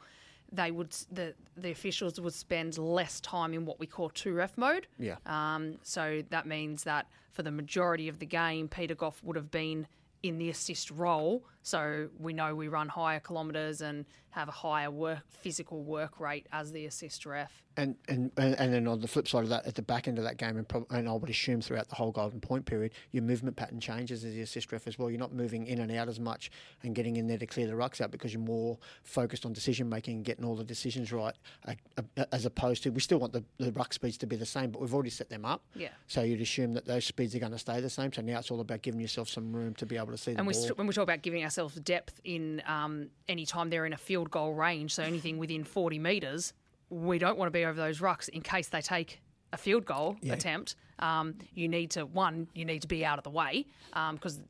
they 0.52 0.70
would 0.70 0.94
the 1.10 1.34
the 1.56 1.70
officials 1.70 2.20
would 2.20 2.34
spend 2.34 2.78
less 2.78 3.20
time 3.20 3.54
in 3.54 3.64
what 3.64 3.80
we 3.80 3.86
call 3.86 4.10
two 4.10 4.34
ref 4.34 4.56
mode. 4.58 4.86
Yeah. 4.98 5.16
Um. 5.26 5.78
So 5.82 6.22
that 6.30 6.46
means 6.46 6.84
that 6.84 7.06
for 7.32 7.42
the 7.42 7.50
majority 7.50 8.08
of 8.08 8.18
the 8.18 8.26
game, 8.26 8.68
Peter 8.68 8.94
Gough 8.94 9.22
would 9.24 9.36
have 9.36 9.50
been 9.50 9.86
in 10.22 10.38
the 10.38 10.50
assist 10.50 10.90
role. 10.90 11.44
So 11.64 12.08
we 12.18 12.34
know 12.34 12.54
we 12.54 12.68
run 12.68 12.88
higher 12.88 13.20
kilometres 13.20 13.80
and 13.80 14.04
have 14.30 14.48
a 14.48 14.52
higher 14.52 14.90
work 14.90 15.20
physical 15.30 15.82
work 15.82 16.20
rate 16.20 16.46
as 16.52 16.72
the 16.72 16.84
assist 16.86 17.24
ref. 17.24 17.50
And 17.76 17.96
and 18.08 18.30
and 18.36 18.72
then 18.72 18.86
on 18.86 19.00
the 19.00 19.08
flip 19.08 19.26
side 19.26 19.42
of 19.44 19.48
that, 19.48 19.66
at 19.66 19.74
the 19.74 19.82
back 19.82 20.06
end 20.06 20.18
of 20.18 20.24
that 20.24 20.36
game, 20.36 20.56
and, 20.56 20.68
prob- 20.68 20.86
and 20.90 21.08
I 21.08 21.12
would 21.12 21.30
assume 21.30 21.60
throughout 21.60 21.88
the 21.88 21.94
whole 21.94 22.12
golden 22.12 22.40
point 22.40 22.66
period, 22.66 22.92
your 23.12 23.22
movement 23.22 23.56
pattern 23.56 23.80
changes 23.80 24.24
as 24.24 24.32
the 24.32 24.42
assist 24.42 24.70
ref 24.72 24.86
as 24.86 24.98
well. 24.98 25.10
You're 25.10 25.18
not 25.18 25.32
moving 25.32 25.66
in 25.66 25.80
and 25.80 25.90
out 25.92 26.08
as 26.08 26.20
much 26.20 26.50
and 26.82 26.94
getting 26.94 27.16
in 27.16 27.26
there 27.26 27.38
to 27.38 27.46
clear 27.46 27.66
the 27.66 27.72
rucks 27.72 28.00
out 28.00 28.10
because 28.10 28.32
you're 28.32 28.42
more 28.42 28.78
focused 29.02 29.46
on 29.46 29.52
decision 29.52 29.88
making 29.88 30.16
and 30.16 30.24
getting 30.24 30.44
all 30.44 30.54
the 30.54 30.64
decisions 30.64 31.12
right, 31.12 31.34
uh, 31.66 31.72
uh, 32.16 32.24
as 32.30 32.44
opposed 32.44 32.82
to 32.82 32.90
we 32.90 33.00
still 33.00 33.18
want 33.18 33.32
the, 33.32 33.42
the 33.58 33.72
ruck 33.72 33.92
speeds 33.94 34.18
to 34.18 34.26
be 34.26 34.36
the 34.36 34.46
same, 34.46 34.70
but 34.70 34.80
we've 34.80 34.94
already 34.94 35.10
set 35.10 35.30
them 35.30 35.44
up. 35.44 35.62
Yeah. 35.74 35.88
So 36.06 36.22
you'd 36.22 36.40
assume 36.42 36.74
that 36.74 36.84
those 36.84 37.04
speeds 37.04 37.34
are 37.34 37.40
going 37.40 37.52
to 37.52 37.58
stay 37.58 37.80
the 37.80 37.90
same. 37.90 38.12
So 38.12 38.22
now 38.22 38.38
it's 38.38 38.50
all 38.50 38.60
about 38.60 38.82
giving 38.82 39.00
yourself 39.00 39.28
some 39.28 39.52
room 39.52 39.74
to 39.76 39.86
be 39.86 39.96
able 39.96 40.12
to 40.12 40.18
see. 40.18 40.32
And 40.32 40.46
we 40.46 40.54
st- 40.54 40.76
when 40.76 40.86
we 40.86 40.92
talk 40.92 41.04
about 41.04 41.22
giving 41.22 41.42
ourselves 41.54 41.76
depth 41.76 42.20
in 42.24 42.60
um, 42.66 43.08
any 43.28 43.46
time 43.46 43.70
they're 43.70 43.86
in 43.86 43.92
a 43.92 43.98
field 43.98 44.30
goal 44.30 44.54
range, 44.54 44.94
so 44.94 45.02
anything 45.02 45.38
within 45.38 45.62
40 45.62 45.98
metres, 46.00 46.52
we 46.90 47.18
don't 47.18 47.38
want 47.38 47.46
to 47.46 47.52
be 47.52 47.64
over 47.64 47.76
those 47.76 48.00
rucks 48.00 48.28
in 48.28 48.42
case 48.42 48.68
they 48.68 48.80
take 48.80 49.20
a 49.52 49.56
field 49.56 49.84
goal 49.84 50.16
yeah. 50.20 50.32
attempt. 50.32 50.74
Um, 50.98 51.36
you 51.54 51.68
need 51.68 51.92
to 51.92 52.06
one, 52.06 52.48
you 52.54 52.64
need 52.64 52.82
to 52.82 52.88
be 52.88 53.04
out 53.04 53.18
of 53.18 53.24
the 53.24 53.30
way 53.30 53.66
because 54.12 54.40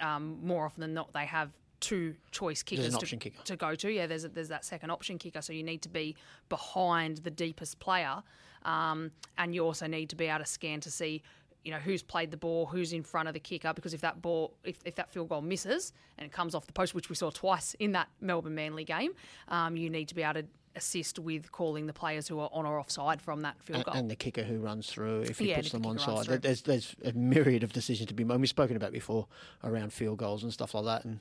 um, 0.00 0.08
um, 0.08 0.38
more 0.42 0.64
often 0.64 0.80
than 0.80 0.94
not 0.94 1.12
they 1.12 1.26
have 1.26 1.50
two 1.80 2.14
choice 2.30 2.62
kickers 2.62 2.96
to, 2.96 3.16
kicker. 3.16 3.42
to, 3.44 3.56
go 3.56 3.74
to. 3.74 3.90
Yeah, 3.90 4.06
there's 4.06 4.24
a, 4.24 4.28
there's 4.28 4.48
that 4.48 4.64
second 4.64 4.90
option 4.90 5.18
kicker, 5.18 5.42
so 5.42 5.52
you 5.52 5.62
need 5.62 5.82
to 5.82 5.90
be 5.90 6.16
behind 6.48 7.18
the 7.18 7.30
deepest 7.30 7.78
player, 7.80 8.22
um, 8.64 9.10
and 9.36 9.54
you 9.54 9.62
also 9.64 9.86
need 9.86 10.08
to 10.08 10.16
be 10.16 10.26
able 10.26 10.38
to 10.38 10.46
scan 10.46 10.80
to 10.80 10.90
see 10.90 11.22
you 11.66 11.72
know 11.72 11.78
who's 11.78 12.02
played 12.02 12.30
the 12.30 12.36
ball, 12.36 12.64
who's 12.66 12.92
in 12.92 13.02
front 13.02 13.26
of 13.26 13.34
the 13.34 13.40
kicker. 13.40 13.72
Because 13.74 13.92
if 13.92 14.00
that 14.02 14.22
ball, 14.22 14.54
if, 14.62 14.78
if 14.84 14.94
that 14.94 15.10
field 15.10 15.28
goal 15.28 15.42
misses 15.42 15.92
and 16.16 16.24
it 16.24 16.32
comes 16.32 16.54
off 16.54 16.64
the 16.66 16.72
post, 16.72 16.94
which 16.94 17.10
we 17.10 17.16
saw 17.16 17.30
twice 17.30 17.74
in 17.80 17.90
that 17.92 18.08
Melbourne 18.20 18.54
Manly 18.54 18.84
game, 18.84 19.12
um, 19.48 19.76
you 19.76 19.90
need 19.90 20.06
to 20.06 20.14
be 20.14 20.22
able 20.22 20.42
to 20.42 20.46
assist 20.76 21.18
with 21.18 21.50
calling 21.50 21.86
the 21.86 21.92
players 21.92 22.28
who 22.28 22.38
are 22.38 22.50
on 22.52 22.66
or 22.66 22.78
offside 22.78 23.20
from 23.20 23.40
that 23.40 23.60
field 23.60 23.84
goal. 23.84 23.94
And 23.94 24.08
the 24.08 24.14
kicker 24.14 24.44
who 24.44 24.58
runs 24.58 24.88
through 24.88 25.22
if 25.22 25.38
he 25.38 25.48
yeah, 25.48 25.56
puts 25.56 25.72
the 25.72 25.78
them 25.78 25.86
on 25.86 25.98
side. 25.98 26.42
There's, 26.42 26.62
there's 26.62 26.94
a 27.04 27.12
myriad 27.12 27.64
of 27.64 27.72
decisions 27.72 28.08
to 28.08 28.14
be 28.14 28.22
made. 28.22 28.38
We've 28.38 28.48
spoken 28.48 28.76
about 28.76 28.92
before 28.92 29.26
around 29.64 29.92
field 29.92 30.18
goals 30.18 30.44
and 30.44 30.52
stuff 30.52 30.74
like 30.74 30.84
that. 30.84 31.04
And 31.04 31.20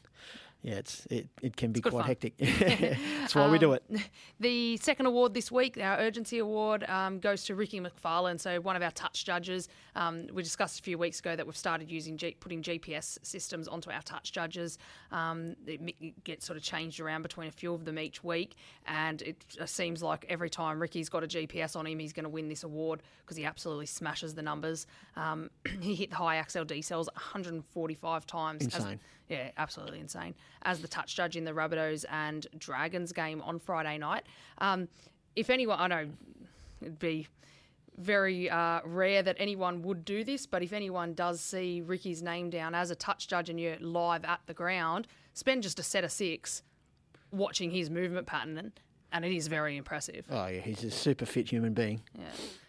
yeah, 0.65 0.77
it's 0.77 1.05
it, 1.11 1.27
it 1.43 1.55
can 1.55 1.71
be 1.71 1.79
quite 1.79 1.91
fun. 1.91 2.03
hectic. 2.05 2.37
That's 2.39 3.35
why 3.35 3.43
um, 3.43 3.51
we 3.51 3.59
do 3.59 3.73
it. 3.73 3.83
Um, 3.87 3.99
the 4.39 4.77
second 4.77 5.05
award 5.05 5.35
this 5.35 5.51
week, 5.51 5.77
our 5.77 5.99
urgency 5.99 6.39
award, 6.39 6.83
um, 6.89 7.19
goes 7.19 7.43
to 7.43 7.53
Ricky 7.53 7.79
McFarlane. 7.79 8.39
So 8.39 8.59
one 8.59 8.75
of 8.75 8.81
our 8.81 8.89
touch 8.89 9.25
judges. 9.25 9.69
Um, 9.95 10.25
we 10.33 10.41
discussed 10.41 10.79
a 10.79 10.83
few 10.83 10.97
weeks 10.97 11.19
ago 11.19 11.35
that 11.35 11.45
we've 11.45 11.55
started 11.55 11.91
using 11.91 12.17
G- 12.17 12.35
putting 12.39 12.63
GPS 12.63 13.19
systems 13.21 13.67
onto 13.67 13.91
our 13.91 14.01
touch 14.01 14.31
judges. 14.31 14.79
Um, 15.11 15.55
it 15.67 16.23
gets 16.23 16.47
sort 16.47 16.57
of 16.57 16.63
changed 16.63 16.99
around 16.99 17.21
between 17.21 17.47
a 17.47 17.51
few 17.51 17.71
of 17.75 17.85
them 17.85 17.99
each 17.99 18.23
week, 18.23 18.55
and 18.87 19.21
it 19.21 19.45
seems 19.65 20.01
like 20.01 20.25
every 20.29 20.49
time 20.49 20.81
Ricky's 20.81 21.09
got 21.09 21.23
a 21.23 21.27
GPS 21.27 21.75
on 21.75 21.85
him, 21.85 21.99
he's 21.99 22.13
going 22.13 22.23
to 22.23 22.29
win 22.29 22.49
this 22.49 22.63
award 22.63 23.03
because 23.23 23.37
he 23.37 23.45
absolutely 23.45 23.85
smashes 23.85 24.33
the 24.33 24.41
numbers. 24.41 24.87
Um, 25.15 25.51
he 25.79 25.93
hit 25.93 26.09
the 26.09 26.15
high 26.15 26.41
accel 26.41 26.65
decels 26.65 27.05
145 27.13 28.25
times. 28.25 28.63
Insane. 28.63 28.81
As, 28.81 28.97
Yeah, 29.29 29.49
absolutely 29.57 29.99
insane. 29.99 30.35
As 30.63 30.81
the 30.81 30.87
touch 30.87 31.15
judge 31.15 31.35
in 31.35 31.45
the 31.45 31.51
Rabbitohs 31.51 32.05
and 32.09 32.45
Dragons 32.57 33.11
game 33.11 33.41
on 33.41 33.59
Friday 33.59 33.97
night, 33.97 34.23
um, 34.59 34.87
if 35.35 35.49
anyone, 35.49 35.79
I 35.79 35.87
know 35.87 36.09
it'd 36.81 36.99
be 36.99 37.27
very 37.97 38.49
uh, 38.49 38.81
rare 38.83 39.23
that 39.23 39.35
anyone 39.39 39.81
would 39.81 40.05
do 40.05 40.23
this, 40.23 40.45
but 40.45 40.61
if 40.61 40.73
anyone 40.73 41.13
does 41.13 41.41
see 41.41 41.81
Ricky's 41.81 42.21
name 42.21 42.49
down 42.49 42.75
as 42.75 42.91
a 42.91 42.95
touch 42.95 43.27
judge 43.27 43.49
and 43.49 43.59
you're 43.59 43.77
live 43.79 44.25
at 44.25 44.41
the 44.45 44.53
ground, 44.53 45.07
spend 45.33 45.63
just 45.63 45.79
a 45.79 45.83
set 45.83 46.03
of 46.03 46.11
six 46.11 46.61
watching 47.31 47.71
his 47.71 47.89
movement 47.89 48.27
pattern, 48.27 48.73
and 49.11 49.25
it 49.25 49.31
is 49.31 49.47
very 49.47 49.77
impressive. 49.77 50.25
Oh 50.29 50.47
yeah, 50.47 50.59
he's 50.59 50.83
a 50.83 50.91
super 50.91 51.25
fit 51.25 51.49
human 51.49 51.73
being. 51.73 52.03
Yeah. 52.17 52.25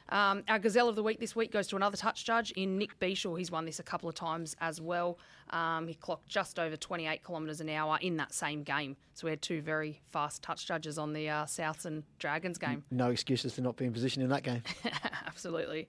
Um, 0.09 0.45
our 0.49 0.59
Gazelle 0.59 0.89
of 0.89 0.97
the 0.97 1.03
Week 1.03 1.19
this 1.19 1.35
week 1.35 1.53
goes 1.53 1.67
to 1.69 1.77
another 1.77 1.97
touch 1.97 2.25
judge 2.25 2.53
in 2.53 2.79
Nick 2.79 2.99
Beashel. 2.99 3.37
He's 3.39 3.51
won 3.51 3.65
this 3.65 3.79
a 3.79 3.83
couple 3.83 4.09
of 4.09 4.15
times 4.15 4.55
as 4.61 4.81
well. 4.81 5.19
Um, 5.51 5.87
he 5.87 5.95
clocked 5.95 6.29
just 6.29 6.59
over 6.59 6.77
28 6.77 7.25
kilometres 7.25 7.61
an 7.61 7.69
hour 7.69 7.99
in 8.01 8.17
that 8.17 8.33
same 8.33 8.63
game. 8.63 8.97
So 9.15 9.27
we 9.27 9.31
had 9.31 9.43
two 9.43 9.63
very 9.63 10.01
fast 10.11 10.43
touch 10.43 10.67
judges 10.67 10.99
on 10.99 11.13
the 11.13 11.29
uh, 11.29 11.45
Souths 11.45 11.87
and 11.87 12.03
Dragons 12.19 12.59
game. 12.59 12.85
No 12.91 13.11
excuses 13.11 13.55
to 13.55 13.61
not 13.61 13.77
be 13.77 13.85
in 13.85 13.93
position 13.93 14.23
in 14.23 14.29
that 14.31 14.43
game. 14.43 14.63
Absolutely. 15.27 15.89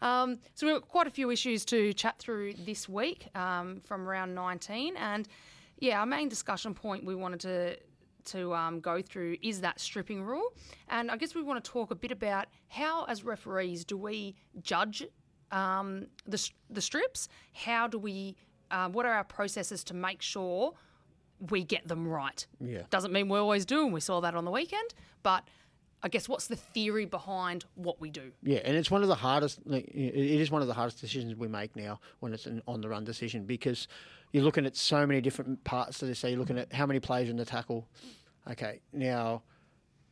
Um, 0.00 0.38
so 0.54 0.66
we've 0.66 0.76
got 0.76 0.88
quite 0.88 1.06
a 1.06 1.10
few 1.10 1.30
issues 1.30 1.64
to 1.66 1.92
chat 1.92 2.18
through 2.18 2.54
this 2.54 2.88
week 2.88 3.28
um, 3.36 3.80
from 3.84 4.06
round 4.06 4.34
19. 4.34 4.96
And 4.96 5.28
yeah, 5.78 6.00
our 6.00 6.06
main 6.06 6.28
discussion 6.28 6.74
point 6.74 7.04
we 7.04 7.14
wanted 7.14 7.40
to 7.40 7.76
to 8.26 8.54
um, 8.54 8.80
go 8.80 9.02
through 9.02 9.36
is 9.42 9.60
that 9.60 9.80
stripping 9.80 10.22
rule. 10.22 10.52
And 10.88 11.10
I 11.10 11.16
guess 11.16 11.34
we 11.34 11.42
want 11.42 11.62
to 11.62 11.70
talk 11.70 11.90
a 11.90 11.94
bit 11.94 12.10
about 12.10 12.46
how, 12.68 13.04
as 13.04 13.24
referees, 13.24 13.84
do 13.84 13.96
we 13.96 14.34
judge 14.60 15.04
um, 15.50 16.06
the, 16.26 16.50
the 16.70 16.80
strips? 16.80 17.28
How 17.52 17.86
do 17.86 17.98
we, 17.98 18.36
uh, 18.70 18.88
what 18.88 19.06
are 19.06 19.12
our 19.12 19.24
processes 19.24 19.84
to 19.84 19.94
make 19.94 20.22
sure 20.22 20.72
we 21.50 21.64
get 21.64 21.88
them 21.88 22.06
right? 22.06 22.46
Yeah. 22.60 22.82
Doesn't 22.90 23.12
mean 23.12 23.28
we 23.28 23.38
always 23.38 23.66
do, 23.66 23.84
and 23.84 23.92
we 23.92 24.00
saw 24.00 24.20
that 24.20 24.34
on 24.34 24.44
the 24.44 24.50
weekend, 24.50 24.94
but 25.22 25.48
I 26.04 26.08
guess 26.08 26.28
what's 26.28 26.48
the 26.48 26.56
theory 26.56 27.04
behind 27.04 27.64
what 27.76 28.00
we 28.00 28.10
do? 28.10 28.32
Yeah, 28.42 28.58
and 28.64 28.76
it's 28.76 28.90
one 28.90 29.02
of 29.02 29.08
the 29.08 29.14
hardest. 29.14 29.60
It 29.66 29.94
is 29.94 30.50
one 30.50 30.60
of 30.60 30.68
the 30.68 30.74
hardest 30.74 31.00
decisions 31.00 31.36
we 31.36 31.46
make 31.46 31.76
now 31.76 32.00
when 32.18 32.32
it's 32.32 32.46
an 32.46 32.60
on 32.66 32.80
the 32.80 32.88
run 32.88 33.04
decision 33.04 33.44
because 33.44 33.86
you're 34.32 34.42
looking 34.42 34.66
at 34.66 34.74
so 34.76 35.06
many 35.06 35.20
different 35.20 35.62
parts 35.62 36.02
of 36.02 36.08
this. 36.08 36.18
So 36.18 36.26
you're 36.26 36.38
looking 36.38 36.58
at 36.58 36.72
how 36.72 36.86
many 36.86 36.98
players 36.98 37.28
in 37.28 37.36
the 37.36 37.44
tackle. 37.44 37.86
Okay, 38.50 38.80
now, 38.92 39.42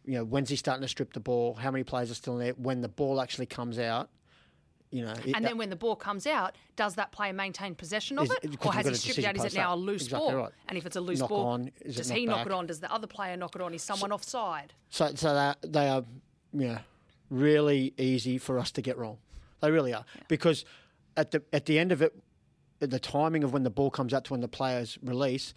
you 0.04 0.14
know, 0.14 0.24
when's 0.24 0.48
he 0.48 0.56
starting 0.56 0.82
to 0.82 0.88
strip 0.88 1.12
the 1.12 1.20
ball? 1.20 1.54
How 1.54 1.72
many 1.72 1.82
players 1.82 2.10
are 2.10 2.14
still 2.14 2.34
in 2.34 2.44
there? 2.46 2.54
When 2.54 2.80
the 2.82 2.88
ball 2.88 3.20
actually 3.20 3.46
comes 3.46 3.78
out, 3.78 4.10
you 4.90 5.04
know. 5.04 5.14
and 5.34 5.44
then 5.44 5.56
when 5.56 5.70
the 5.70 5.76
ball 5.76 5.96
comes 5.96 6.26
out, 6.26 6.56
does 6.76 6.94
that 6.96 7.12
player 7.12 7.32
maintain 7.32 7.74
possession 7.74 8.18
of 8.18 8.24
Is- 8.24 8.36
it, 8.42 8.66
or 8.66 8.72
has 8.72 8.86
he 8.86 8.94
stripped 8.94 9.18
it 9.18 9.24
out? 9.24 9.36
Is 9.36 9.44
it 9.44 9.54
now 9.54 9.74
a 9.74 9.76
loose 9.76 10.04
Exactly 10.04 10.32
ball? 10.32 10.42
right. 10.42 10.52
And 10.68 10.76
if 10.78 10.86
it's 10.86 10.96
a 10.96 11.00
loose 11.00 11.20
Knock 11.20 11.28
ball, 11.28 11.46
on, 11.46 11.70
does 11.84 12.10
he 12.10 12.26
knock 12.26 12.46
it 12.46 12.52
on? 12.52 12.66
Does 12.66 12.80
the 12.80 12.92
other 12.92 13.06
player 13.06 13.36
knock 13.36 13.54
it 13.54 13.62
on? 13.62 13.74
Is 13.74 13.82
someone 13.82 14.12
offside? 14.12 14.72
So, 14.88 15.12
so 15.14 15.34
that 15.34 15.58
they 15.62 15.88
are, 15.88 16.04
you 16.52 16.68
know, 16.68 16.78
really 17.30 17.94
easy 17.98 18.38
for 18.38 18.58
us 18.58 18.70
to 18.72 18.82
get 18.82 18.98
wrong. 18.98 19.18
They 19.60 19.70
really 19.70 19.92
are 19.92 20.04
because 20.28 20.64
at 21.16 21.30
the 21.30 21.42
at 21.52 21.66
the 21.66 21.78
end 21.78 21.92
of 21.92 22.02
it, 22.02 22.14
the 22.80 22.98
timing 22.98 23.44
of 23.44 23.52
when 23.52 23.62
the 23.62 23.70
ball 23.70 23.90
comes 23.90 24.14
out 24.14 24.24
to 24.24 24.32
when 24.32 24.40
the 24.40 24.48
players 24.48 24.98
release, 25.02 25.52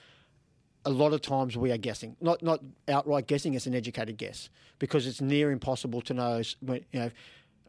a 0.86 0.90
lot 0.90 1.14
of 1.14 1.22
times 1.22 1.56
we 1.58 1.72
are 1.72 1.78
guessing, 1.78 2.16
not 2.20 2.44
not 2.44 2.60
outright 2.88 3.28
guessing. 3.28 3.54
It's 3.54 3.66
an 3.66 3.74
educated 3.74 4.18
guess 4.18 4.50
because 4.78 5.08
it's 5.08 5.22
near 5.22 5.52
impossible 5.52 6.02
to 6.02 6.14
know. 6.14 6.42
When, 6.60 6.86
you 6.92 7.00
know, 7.00 7.12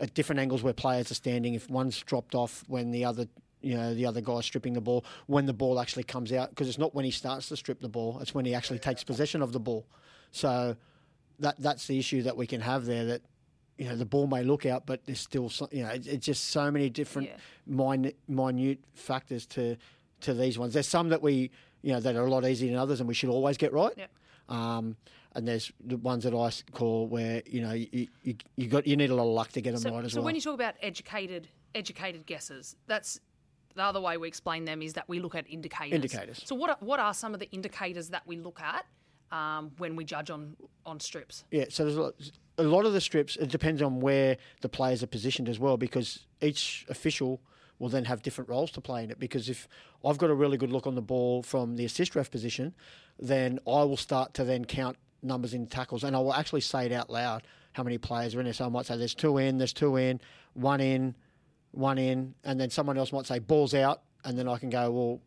at 0.00 0.14
different 0.14 0.40
angles 0.40 0.62
where 0.62 0.72
players 0.72 1.10
are 1.10 1.14
standing, 1.14 1.54
if 1.54 1.70
one's 1.70 1.98
dropped 2.02 2.34
off 2.34 2.64
when 2.68 2.90
the 2.90 3.04
other. 3.04 3.26
You 3.60 3.76
know 3.76 3.94
the 3.94 4.04
other 4.04 4.20
guy's 4.20 4.44
stripping 4.44 4.74
the 4.74 4.82
ball 4.82 5.06
when 5.26 5.46
the 5.46 5.54
ball 5.54 5.80
actually 5.80 6.02
comes 6.04 6.34
out 6.34 6.50
because 6.50 6.68
it's 6.68 6.76
not 6.76 6.94
when 6.94 7.06
he 7.06 7.10
starts 7.10 7.48
to 7.48 7.56
strip 7.56 7.80
the 7.80 7.88
ball; 7.88 8.18
it's 8.20 8.34
when 8.34 8.44
he 8.44 8.54
actually 8.54 8.78
takes 8.78 9.02
possession 9.02 9.40
of 9.40 9.52
the 9.52 9.58
ball. 9.58 9.86
So 10.32 10.76
that 11.38 11.54
that's 11.58 11.86
the 11.86 11.98
issue 11.98 12.20
that 12.24 12.36
we 12.36 12.46
can 12.46 12.60
have 12.60 12.84
there. 12.84 13.06
That 13.06 13.22
you 13.78 13.88
know 13.88 13.96
the 13.96 14.04
ball 14.04 14.26
may 14.26 14.42
look 14.44 14.66
out, 14.66 14.84
but 14.84 15.06
there's 15.06 15.20
still 15.20 15.48
some, 15.48 15.68
you 15.72 15.82
know 15.82 15.88
it's, 15.88 16.06
it's 16.06 16.26
just 16.26 16.48
so 16.50 16.70
many 16.70 16.90
different 16.90 17.28
Yeah. 17.28 17.36
minute 17.66 18.18
minute 18.28 18.80
factors 18.92 19.46
to 19.46 19.78
to 20.20 20.34
these 20.34 20.58
ones. 20.58 20.74
There's 20.74 20.86
some 20.86 21.08
that 21.08 21.22
we 21.22 21.50
you 21.80 21.94
know 21.94 22.00
that 22.00 22.16
are 22.16 22.26
a 22.26 22.30
lot 22.30 22.44
easier 22.44 22.68
than 22.70 22.78
others, 22.78 23.00
and 23.00 23.08
we 23.08 23.14
should 23.14 23.30
always 23.30 23.56
get 23.56 23.72
right. 23.72 23.94
Yep. 23.96 24.10
Um, 24.50 24.96
and 25.34 25.46
there's 25.46 25.72
the 25.84 25.96
ones 25.96 26.24
that 26.24 26.34
I 26.34 26.50
call 26.72 27.08
where 27.08 27.42
you 27.46 27.60
know 27.60 27.72
you, 27.72 28.08
you, 28.22 28.36
you 28.56 28.68
got 28.68 28.86
you 28.86 28.96
need 28.96 29.10
a 29.10 29.14
lot 29.14 29.24
of 29.24 29.34
luck 29.34 29.52
to 29.52 29.60
get 29.60 29.72
them 29.72 29.80
So, 29.80 29.90
right 29.90 30.04
as 30.04 30.12
so 30.12 30.18
well. 30.18 30.22
So 30.22 30.26
when 30.26 30.34
you 30.34 30.40
talk 30.40 30.54
about 30.54 30.74
educated 30.80 31.48
educated 31.74 32.26
guesses, 32.26 32.76
that's 32.86 33.20
the 33.74 33.82
other 33.82 34.00
way 34.00 34.16
we 34.16 34.28
explain 34.28 34.64
them 34.64 34.82
is 34.82 34.92
that 34.92 35.08
we 35.08 35.18
look 35.18 35.34
at 35.34 35.48
indicators. 35.50 35.92
Indicators. 35.92 36.42
So 36.44 36.54
what 36.54 36.70
are, 36.70 36.76
what 36.80 37.00
are 37.00 37.12
some 37.12 37.34
of 37.34 37.40
the 37.40 37.50
indicators 37.50 38.10
that 38.10 38.22
we 38.26 38.36
look 38.36 38.60
at 38.60 38.86
um, 39.32 39.72
when 39.78 39.96
we 39.96 40.04
judge 40.04 40.30
on 40.30 40.56
on 40.86 41.00
strips? 41.00 41.44
Yeah, 41.50 41.64
so 41.68 41.84
there's 41.84 41.96
a 41.96 42.02
lot, 42.02 42.14
a 42.58 42.62
lot 42.62 42.86
of 42.86 42.92
the 42.92 43.00
strips. 43.00 43.36
It 43.36 43.50
depends 43.50 43.82
on 43.82 44.00
where 44.00 44.36
the 44.60 44.68
players 44.68 45.02
are 45.02 45.08
positioned 45.08 45.48
as 45.48 45.58
well, 45.58 45.76
because 45.76 46.26
each 46.40 46.86
official 46.88 47.40
will 47.80 47.88
then 47.88 48.04
have 48.04 48.22
different 48.22 48.48
roles 48.48 48.70
to 48.70 48.80
play 48.80 49.02
in 49.02 49.10
it. 49.10 49.18
Because 49.18 49.48
if 49.48 49.66
I've 50.04 50.18
got 50.18 50.30
a 50.30 50.34
really 50.34 50.56
good 50.56 50.70
look 50.70 50.86
on 50.86 50.94
the 50.94 51.02
ball 51.02 51.42
from 51.42 51.74
the 51.74 51.84
assist 51.84 52.14
ref 52.14 52.30
position, 52.30 52.74
then 53.18 53.58
I 53.66 53.82
will 53.82 53.96
start 53.96 54.34
to 54.34 54.44
then 54.44 54.64
count 54.64 54.96
numbers 55.24 55.54
in 55.54 55.66
tackles, 55.66 56.04
and 56.04 56.14
I 56.14 56.18
will 56.18 56.34
actually 56.34 56.60
say 56.60 56.86
it 56.86 56.92
out 56.92 57.10
loud 57.10 57.42
how 57.72 57.82
many 57.82 57.98
players 57.98 58.34
are 58.34 58.40
in 58.40 58.44
there. 58.44 58.52
So 58.52 58.66
I 58.66 58.68
might 58.68 58.86
say 58.86 58.96
there's 58.96 59.14
two 59.14 59.38
in, 59.38 59.58
there's 59.58 59.72
two 59.72 59.96
in, 59.96 60.20
one 60.54 60.80
in, 60.80 61.14
one 61.72 61.98
in, 61.98 62.34
and 62.44 62.60
then 62.60 62.70
someone 62.70 62.96
else 62.96 63.12
might 63.12 63.26
say 63.26 63.38
balls 63.40 63.74
out, 63.74 64.02
and 64.24 64.38
then 64.38 64.48
I 64.48 64.58
can 64.58 64.70
go 64.70 64.90
well. 64.90 65.20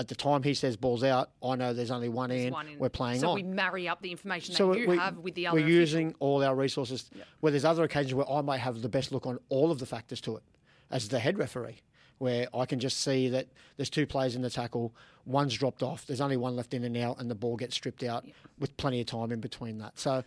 At 0.00 0.06
the 0.06 0.14
time 0.14 0.44
he 0.44 0.54
says 0.54 0.76
balls 0.76 1.02
out, 1.02 1.30
I 1.42 1.56
know 1.56 1.72
there's 1.72 1.90
only 1.90 2.08
one 2.08 2.30
in. 2.30 2.52
One 2.52 2.68
in. 2.68 2.78
We're 2.78 2.88
playing 2.88 3.18
so 3.18 3.30
on 3.30 3.32
So 3.32 3.34
we 3.34 3.42
marry 3.42 3.88
up 3.88 4.00
the 4.00 4.12
information 4.12 4.54
so 4.54 4.72
that 4.72 4.78
you 4.78 4.88
we, 4.90 4.96
have 4.96 5.16
with 5.16 5.34
the 5.34 5.48
other. 5.48 5.56
we're 5.56 5.64
official. 5.64 5.80
using 5.80 6.14
all 6.20 6.44
our 6.44 6.54
resources. 6.54 7.10
Where 7.40 7.50
there's 7.50 7.64
other 7.64 7.82
occasions 7.82 8.14
where 8.14 8.30
I 8.30 8.40
might 8.42 8.58
have 8.58 8.80
the 8.80 8.88
best 8.88 9.10
look 9.10 9.26
on 9.26 9.40
all 9.48 9.72
of 9.72 9.80
the 9.80 9.86
factors 9.86 10.20
to 10.20 10.36
it, 10.36 10.44
as 10.92 11.08
the 11.08 11.18
head 11.18 11.36
referee, 11.36 11.80
where 12.18 12.48
I 12.54 12.66
can 12.66 12.80
just 12.80 13.00
see 13.00 13.28
that 13.30 13.46
there's 13.76 13.90
two 13.90 14.06
players 14.06 14.36
in 14.36 14.42
the 14.42 14.50
tackle, 14.50 14.94
one's 15.24 15.54
dropped 15.54 15.82
off, 15.82 16.06
there's 16.06 16.20
only 16.20 16.36
one 16.36 16.56
left 16.56 16.74
in 16.74 16.84
and 16.84 16.96
out, 16.96 17.20
and 17.20 17.30
the 17.30 17.34
ball 17.34 17.56
gets 17.56 17.74
stripped 17.74 18.02
out 18.02 18.26
with 18.58 18.76
plenty 18.76 19.00
of 19.00 19.06
time 19.06 19.32
in 19.32 19.40
between 19.40 19.78
that. 19.78 19.98
So 19.98 20.22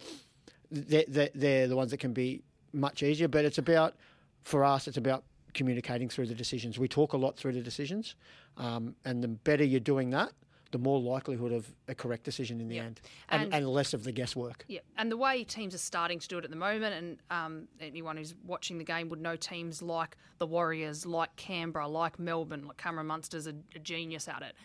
they're, 0.70 1.06
they're, 1.08 1.30
they're 1.36 1.68
the 1.68 1.76
ones 1.76 1.92
that 1.92 1.98
can 1.98 2.14
be 2.14 2.42
much 2.74 3.04
easier, 3.04 3.28
but 3.28 3.46
it's 3.46 3.58
about 3.58 3.96
for 4.44 4.64
us, 4.64 4.88
it's 4.88 4.98
about 4.98 5.24
communicating 5.54 6.08
through 6.08 6.28
the 6.28 6.36
decisions. 6.36 6.80
We 6.80 6.88
talk 6.88 7.14
a 7.14 7.18
lot 7.18 7.36
through 7.36 7.54
the 7.54 7.62
decisions, 7.62 8.16
um, 8.58 8.96
and 9.06 9.24
the 9.24 9.28
better 9.28 9.64
you're 9.64 9.80
doing 9.80 10.12
that, 10.12 10.32
the 10.72 10.78
more 10.78 11.00
likelihood 11.00 11.52
of 11.52 11.68
a 11.88 11.94
correct 11.96 12.24
decision 12.24 12.60
in 12.62 12.68
the 12.70 12.76
Yeah. 12.76 12.84
end, 12.84 13.02
and, 13.30 13.44
And- 13.44 13.54
and 13.54 13.68
less 13.70 13.94
of 13.94 14.04
the 14.04 14.12
guesswork. 14.12 14.66
Yeah, 14.68 14.80
and 14.98 15.12
the 15.12 15.18
way 15.18 15.44
teams 15.44 15.76
are 15.76 15.80
starting 15.80 16.20
to 16.20 16.28
do 16.28 16.38
it 16.38 16.44
at 16.46 16.50
the 16.50 16.56
moment, 16.58 16.94
and 16.96 17.20
um, 17.30 17.68
anyone 17.80 18.18
who's 18.18 18.34
watching 18.46 18.78
the 18.78 18.84
game 18.84 19.10
would 19.10 19.22
know 19.22 19.36
teams 19.36 19.82
like 19.82 20.18
the 20.40 20.48
Warriors, 20.48 21.06
like 21.06 21.36
Canberra, 21.36 21.88
like 21.88 22.18
Melbourne, 22.20 22.66
like 22.68 22.78
Cameron 22.78 23.08
Munster's 23.08 23.48
a, 23.48 23.54
a 23.76 23.80
genius 23.80 24.28
at 24.28 24.42
it. 24.42 24.56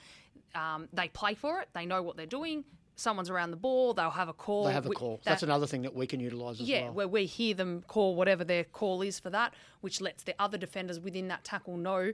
Um, 0.55 0.89
they 0.93 1.09
play 1.09 1.35
for 1.35 1.61
it. 1.61 1.69
They 1.75 1.85
know 1.87 2.03
what 2.03 2.17
they're 2.17 2.25
doing. 2.27 2.65
Someone's 2.99 3.29
around 3.29 3.51
the 3.51 3.59
ball. 3.59 3.93
They'll 3.93 4.09
have 4.09 4.29
a 4.29 4.33
call. 4.33 4.65
They 4.65 4.73
have 4.73 4.87
a 4.87 4.91
call. 4.91 5.17
that- 5.19 5.25
That's 5.25 5.43
another 5.43 5.67
thing 5.67 5.83
that 5.83 5.95
we 5.95 6.07
can 6.07 6.19
utilise 6.19 6.61
as 6.63 6.67
yeah, 6.69 6.85
well. 6.85 6.93
where 6.95 7.09
we 7.09 7.27
hear 7.27 7.55
them 7.55 7.83
call 7.89 8.15
whatever 8.15 8.43
their 8.43 8.65
call 8.65 9.03
is 9.03 9.21
for 9.21 9.29
that, 9.31 9.53
which 9.83 10.01
lets 10.01 10.23
the 10.23 10.35
other 10.39 10.57
defenders 10.57 10.99
within 10.99 11.29
that 11.29 11.45
tackle 11.45 11.77
know 11.77 12.13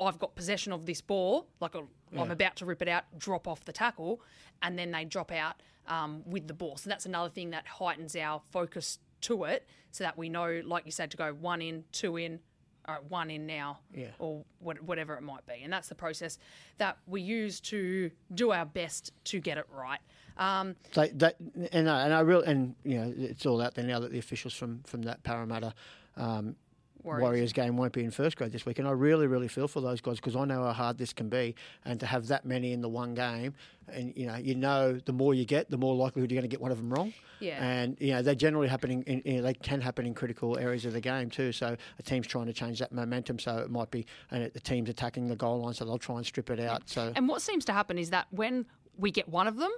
I've 0.00 0.18
got 0.18 0.34
possession 0.34 0.72
of 0.72 0.86
this 0.86 1.00
ball, 1.00 1.46
like 1.60 1.74
i 1.76 1.80
I'm 2.18 2.30
about 2.30 2.56
to 2.56 2.66
rip 2.66 2.82
it 2.82 2.88
out, 2.88 3.04
drop 3.18 3.46
off 3.48 3.64
the 3.64 3.72
tackle, 3.72 4.20
and 4.62 4.78
then 4.78 4.90
they 4.90 5.04
drop 5.04 5.32
out 5.32 5.62
um, 5.86 6.22
with 6.26 6.46
the 6.48 6.54
ball. 6.54 6.76
So 6.76 6.88
that's 6.88 7.06
another 7.06 7.28
thing 7.30 7.50
that 7.50 7.66
heightens 7.66 8.14
our 8.16 8.40
focus 8.50 8.98
to 9.22 9.44
it, 9.44 9.66
so 9.90 10.04
that 10.04 10.16
we 10.16 10.28
know, 10.28 10.62
like 10.64 10.84
you 10.86 10.92
said, 10.92 11.10
to 11.12 11.16
go 11.16 11.32
one 11.32 11.60
in, 11.62 11.84
two 11.92 12.16
in, 12.16 12.40
all 12.86 12.94
right, 12.94 13.04
one 13.10 13.30
in 13.30 13.46
now, 13.46 13.80
Yeah. 13.92 14.08
or 14.18 14.44
what, 14.60 14.80
whatever 14.82 15.14
it 15.16 15.22
might 15.22 15.44
be. 15.46 15.62
And 15.64 15.72
that's 15.72 15.88
the 15.88 15.94
process 15.94 16.38
that 16.78 16.98
we 17.06 17.20
use 17.20 17.60
to 17.60 18.10
do 18.34 18.52
our 18.52 18.64
best 18.66 19.12
to 19.24 19.40
get 19.40 19.58
it 19.58 19.66
right. 19.70 20.00
Um, 20.36 20.76
So 20.92 21.06
that 21.14 21.36
and 21.72 21.88
I, 21.90 22.04
and 22.04 22.12
I 22.14 22.20
really 22.20 22.46
and 22.46 22.74
you 22.84 22.98
know 22.98 23.14
it's 23.16 23.46
all 23.46 23.60
out 23.62 23.74
there 23.74 23.84
now 23.84 23.98
that 24.00 24.12
the 24.12 24.18
officials 24.18 24.52
from 24.52 24.82
from 24.84 25.02
that 25.02 25.22
Parramatta 25.22 25.72
um, 26.16 26.56
Warriors. 27.06 27.22
Warriors. 27.22 27.52
game 27.52 27.76
won't 27.76 27.92
be 27.92 28.04
in 28.04 28.10
first 28.10 28.36
grade 28.36 28.52
this 28.52 28.66
week, 28.66 28.78
and 28.78 28.88
I 28.88 28.90
really 28.90 29.26
really 29.26 29.48
feel 29.48 29.68
for 29.68 29.80
those 29.80 30.00
guys 30.00 30.16
because 30.16 30.34
I 30.34 30.44
know 30.44 30.64
how 30.64 30.72
hard 30.72 30.98
this 30.98 31.12
can 31.12 31.28
be, 31.28 31.54
and 31.84 32.00
to 32.00 32.06
have 32.06 32.26
that 32.26 32.44
many 32.44 32.72
in 32.72 32.80
the 32.80 32.88
one 32.88 33.14
game, 33.14 33.54
and 33.88 34.12
you 34.16 34.26
know 34.26 34.36
you 34.36 34.56
know 34.56 34.94
the 35.04 35.12
more 35.12 35.32
you 35.32 35.44
get, 35.44 35.70
the 35.70 35.78
more 35.78 35.94
likelihood 35.94 36.30
you're 36.30 36.40
going 36.40 36.50
to 36.50 36.52
get 36.52 36.60
one 36.60 36.72
of 36.72 36.78
them 36.78 36.92
wrong. 36.92 37.14
Yeah. 37.38 37.64
And 37.64 37.96
you 38.00 38.12
know 38.12 38.22
they 38.22 38.34
generally 38.34 38.68
happening. 38.68 39.02
in 39.04 39.22
you 39.24 39.36
know, 39.36 39.42
they 39.42 39.54
can 39.54 39.80
happen 39.80 40.04
in 40.04 40.14
critical 40.14 40.58
areas 40.58 40.84
of 40.84 40.92
the 40.92 41.00
game 41.00 41.30
too. 41.30 41.52
So 41.52 41.76
a 41.98 42.02
team's 42.02 42.26
trying 42.26 42.46
to 42.46 42.52
change 42.52 42.80
that 42.80 42.92
momentum, 42.92 43.38
so 43.38 43.58
it 43.58 43.70
might 43.70 43.90
be 43.90 44.04
and 44.32 44.50
the 44.52 44.60
team's 44.60 44.90
attacking 44.90 45.28
the 45.28 45.36
goal 45.36 45.60
line, 45.60 45.74
so 45.74 45.84
they'll 45.84 45.98
try 45.98 46.16
and 46.16 46.26
strip 46.26 46.50
it 46.50 46.60
out. 46.60 46.82
So 46.86 47.12
And 47.14 47.28
what 47.28 47.40
seems 47.40 47.64
to 47.66 47.72
happen 47.72 47.98
is 47.98 48.10
that 48.10 48.26
when 48.30 48.66
we 48.98 49.12
get 49.12 49.28
one 49.28 49.46
of 49.46 49.56
them, 49.56 49.70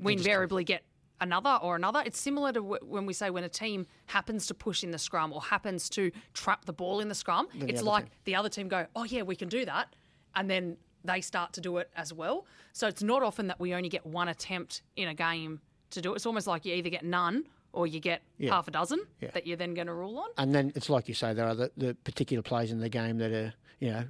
we 0.00 0.14
invariably 0.14 0.64
get 0.64 0.82
another 1.20 1.58
or 1.62 1.76
another. 1.76 2.02
It's 2.04 2.20
similar 2.20 2.52
to 2.52 2.60
w- 2.60 2.80
when 2.84 3.06
we 3.06 3.12
say 3.12 3.30
when 3.30 3.44
a 3.44 3.48
team 3.48 3.86
happens 4.06 4.46
to 4.48 4.54
push 4.54 4.82
in 4.84 4.90
the 4.90 4.98
scrum 4.98 5.32
or 5.32 5.40
happens 5.42 5.88
to 5.90 6.10
trap 6.32 6.64
the 6.64 6.72
ball 6.72 7.00
in 7.00 7.08
the 7.08 7.14
scrum. 7.14 7.48
the 7.54 7.68
it's 7.68 7.80
other 7.80 7.90
like 7.90 8.04
team- 8.04 8.12
the 8.24 8.34
other 8.36 8.48
team 8.48 8.68
go, 8.68 8.86
"Oh 8.96 9.04
yeah, 9.04 9.22
we 9.22 9.36
can 9.36 9.48
do 9.48 9.64
that," 9.64 9.94
and 10.34 10.50
then 10.50 10.76
they 11.04 11.20
start 11.20 11.52
to 11.54 11.60
do 11.60 11.76
it 11.78 11.90
as 11.96 12.12
well. 12.12 12.46
So 12.72 12.88
it's 12.88 13.02
not 13.02 13.22
often 13.22 13.46
that 13.48 13.60
we 13.60 13.74
only 13.74 13.88
get 13.88 14.06
one 14.06 14.28
attempt 14.28 14.82
in 14.96 15.08
a 15.08 15.14
game 15.14 15.60
to 15.90 16.00
do 16.00 16.12
it. 16.12 16.16
It's 16.16 16.26
almost 16.26 16.46
like 16.46 16.64
you 16.64 16.74
either 16.74 16.90
get 16.90 17.04
none 17.04 17.44
or 17.72 17.86
you 17.86 18.00
get 18.00 18.22
Yeah. 18.38 18.50
half 18.54 18.68
a 18.68 18.70
dozen 18.70 19.00
Yeah. 19.20 19.30
that 19.32 19.46
you're 19.46 19.56
then 19.56 19.74
going 19.74 19.88
to 19.88 19.92
rule 19.94 20.16
on. 20.18 20.30
And 20.38 20.54
then 20.54 20.72
it's 20.74 20.88
like 20.88 21.06
you 21.08 21.14
say, 21.14 21.34
there 21.34 21.46
are 21.46 21.54
the, 21.54 21.70
the 21.76 21.94
particular 22.04 22.42
plays 22.42 22.70
in 22.70 22.78
the 22.78 22.88
game 22.88 23.18
that 23.18 23.32
are, 23.32 23.52
you 23.80 23.90
know, 23.90 24.04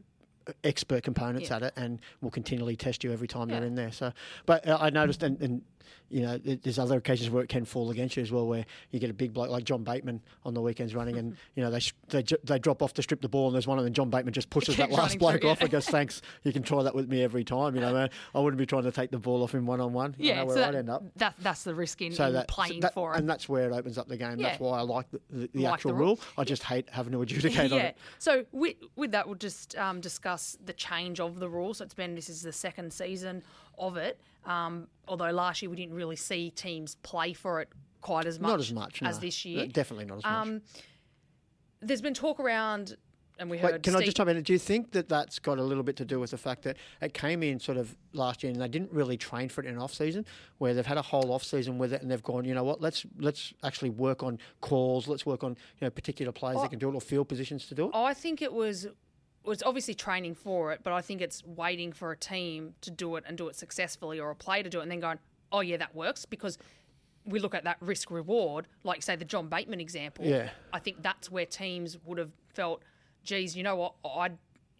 expert 0.62 1.02
components 1.02 1.48
Yeah. 1.48 1.56
at 1.56 1.62
it 1.62 1.72
and 1.76 1.98
will 2.20 2.30
continually 2.30 2.76
test 2.76 3.02
you 3.02 3.10
every 3.12 3.26
time 3.26 3.48
they're 3.48 3.64
in 3.64 3.74
there. 3.74 3.90
So, 3.90 4.12
but 4.46 4.66
uh, 4.68 4.76
I 4.80 4.90
noticed, 4.90 5.22
and, 5.22 5.40
and 5.40 5.62
you 6.10 6.22
know, 6.22 6.38
there's 6.38 6.78
other 6.78 6.98
occasions 6.98 7.30
where 7.30 7.42
it 7.42 7.48
can 7.48 7.64
fall 7.64 7.90
against 7.90 8.16
you 8.16 8.22
as 8.22 8.30
well, 8.30 8.46
where 8.46 8.64
you 8.90 9.00
get 9.00 9.10
a 9.10 9.14
big 9.14 9.32
bloke 9.32 9.50
like 9.50 9.64
John 9.64 9.82
Bateman 9.82 10.20
on 10.44 10.54
the 10.54 10.60
weekends 10.60 10.94
running, 10.94 11.16
and 11.16 11.36
you 11.54 11.62
know 11.62 11.70
they 11.70 11.80
sh- 11.80 11.94
they, 12.08 12.24
they 12.44 12.58
drop 12.58 12.82
off 12.82 12.94
to 12.94 13.02
strip 13.02 13.20
the 13.20 13.28
ball, 13.28 13.46
and 13.48 13.54
there's 13.54 13.66
one 13.66 13.78
of 13.78 13.84
them. 13.84 13.92
John 13.92 14.10
Bateman 14.10 14.32
just 14.32 14.50
pushes 14.50 14.76
that 14.78 14.90
last 14.90 15.18
bloke 15.18 15.40
through, 15.40 15.50
off 15.50 15.58
yeah. 15.58 15.64
and 15.64 15.72
goes, 15.72 15.88
"Thanks, 15.88 16.22
you 16.42 16.52
can 16.52 16.62
try 16.62 16.82
that 16.82 16.94
with 16.94 17.08
me 17.08 17.22
every 17.22 17.44
time." 17.44 17.74
You 17.74 17.80
know, 17.80 17.92
man, 17.92 18.10
I 18.34 18.40
wouldn't 18.40 18.58
be 18.58 18.66
trying 18.66 18.84
to 18.84 18.92
take 18.92 19.10
the 19.10 19.18
ball 19.18 19.42
off 19.42 19.54
him 19.54 19.66
one 19.66 19.80
on 19.80 19.92
one. 19.92 20.14
Yeah, 20.18 20.36
know 20.36 20.46
where 20.46 20.56
so 20.56 20.62
I'd 20.62 20.74
that, 20.74 20.78
end 20.78 20.90
up. 20.90 21.04
that 21.16 21.34
that's 21.40 21.64
the 21.64 21.74
risk 21.74 22.00
in, 22.02 22.12
So 22.12 22.26
in 22.26 22.34
that, 22.34 22.48
playing 22.48 22.80
that- 22.80 22.94
for 22.94 23.14
it. 23.14 23.18
and 23.18 23.28
that's 23.28 23.48
where 23.48 23.70
it 23.70 23.72
opens 23.72 23.98
up 23.98 24.08
the 24.08 24.16
game. 24.16 24.38
That's 24.38 24.60
why 24.60 24.78
I 24.78 24.82
like 24.82 25.10
the, 25.10 25.20
the, 25.30 25.50
the 25.52 25.62
Like 25.62 25.74
actual 25.74 25.92
the 25.92 25.96
rule. 25.96 26.20
I 26.38 26.44
just 26.44 26.62
hate 26.62 26.88
having 26.90 27.12
to 27.12 27.22
adjudicate 27.22 27.72
on 27.72 27.78
yeah. 27.78 27.84
it. 27.86 27.98
So 28.18 28.44
with, 28.52 28.76
with 28.96 29.12
that, 29.12 29.26
we'll 29.26 29.36
just 29.36 29.76
um, 29.76 30.00
discuss 30.00 30.56
the 30.64 30.72
change 30.72 31.20
of 31.20 31.40
the 31.40 31.48
rule. 31.48 31.74
So 31.74 31.84
it's 31.84 31.94
been 31.94 32.14
this 32.14 32.28
is 32.28 32.42
the 32.42 32.52
second 32.52 32.92
season 32.92 33.42
of 33.78 33.96
it. 33.96 34.20
Um, 34.44 34.88
although 35.08 35.30
last 35.30 35.62
year 35.62 35.70
we 35.70 35.76
didn't 35.76 35.94
really 35.94 36.16
see 36.16 36.50
teams 36.50 36.96
play 36.96 37.32
for 37.32 37.60
it 37.60 37.68
quite 38.00 38.26
as 38.26 38.38
much, 38.38 38.50
Not 38.50 38.60
as 38.60 38.72
much 38.72 39.02
as 39.02 39.16
no. 39.16 39.20
this 39.20 39.44
year. 39.44 39.66
Definitely 39.66 40.04
not 40.06 40.18
as 40.18 40.24
much. 40.24 40.32
Um, 40.32 40.62
there's 41.80 42.02
been 42.02 42.14
talk 42.14 42.40
around, 42.40 42.96
and 43.38 43.50
we 43.50 43.56
Wait, 43.56 43.62
heard. 43.72 43.82
can 43.82 43.94
I 43.94 43.98
Steve- 43.98 44.06
just 44.06 44.16
chime 44.16 44.28
in? 44.28 44.42
Do 44.42 44.52
you 44.52 44.58
think 44.58 44.92
that 44.92 45.08
that's 45.08 45.38
got 45.38 45.58
a 45.58 45.62
little 45.62 45.82
bit 45.82 45.96
to 45.96 46.04
do 46.04 46.20
with 46.20 46.30
the 46.30 46.36
fact 46.38 46.62
that 46.62 46.76
it 47.00 47.14
came 47.14 47.42
in 47.42 47.58
sort 47.60 47.76
of 47.78 47.96
last 48.12 48.42
year 48.42 48.52
and 48.52 48.60
they 48.60 48.68
didn't 48.68 48.92
really 48.92 49.16
train 49.16 49.48
for 49.48 49.62
it 49.62 49.66
in 49.66 49.78
off 49.78 49.92
season, 49.92 50.24
where 50.58 50.72
they've 50.74 50.86
had 50.86 50.98
a 50.98 51.02
whole 51.02 51.32
off 51.32 51.42
season 51.44 51.78
with 51.78 51.92
it 51.92 52.00
and 52.02 52.10
they've 52.10 52.22
gone, 52.22 52.44
you 52.44 52.54
know 52.54 52.64
what, 52.64 52.80
let's 52.80 53.04
let's 53.18 53.52
actually 53.62 53.90
work 53.90 54.22
on 54.22 54.38
calls, 54.60 55.08
let's 55.08 55.26
work 55.26 55.42
on 55.44 55.50
you 55.52 55.82
know 55.86 55.90
particular 55.90 56.32
players 56.32 56.60
that 56.60 56.70
can 56.70 56.78
do 56.78 56.88
it 56.88 56.94
or 56.94 57.00
field 57.00 57.28
positions 57.28 57.66
to 57.66 57.74
do 57.74 57.86
it. 57.86 57.90
I 57.94 58.14
think 58.14 58.40
it 58.40 58.52
was 58.52 58.86
was 59.44 59.62
obviously 59.62 59.94
training 59.94 60.34
for 60.34 60.72
it, 60.72 60.80
but 60.82 60.92
I 60.92 61.00
think 61.02 61.20
it's 61.20 61.44
waiting 61.44 61.92
for 61.92 62.12
a 62.12 62.16
team 62.16 62.74
to 62.80 62.90
do 62.90 63.16
it 63.16 63.24
and 63.26 63.36
do 63.36 63.48
it 63.48 63.56
successfully, 63.56 64.18
or 64.18 64.30
a 64.30 64.34
player 64.34 64.62
to 64.62 64.70
do 64.70 64.80
it, 64.80 64.82
and 64.82 64.90
then 64.90 65.00
going, 65.00 65.18
"Oh 65.52 65.60
yeah, 65.60 65.76
that 65.76 65.94
works," 65.94 66.24
because 66.24 66.58
we 67.26 67.38
look 67.38 67.54
at 67.54 67.64
that 67.64 67.76
risk 67.80 68.10
reward, 68.10 68.66
like 68.82 69.02
say 69.02 69.16
the 69.16 69.24
John 69.24 69.48
Bateman 69.48 69.80
example. 69.80 70.24
Yeah. 70.24 70.50
I 70.72 70.78
think 70.78 71.02
that's 71.02 71.30
where 71.30 71.46
teams 71.46 71.98
would 72.04 72.18
have 72.18 72.32
felt, 72.54 72.82
"Geez, 73.22 73.56
you 73.56 73.62
know 73.62 73.76
what? 73.76 73.94
I 74.04 74.32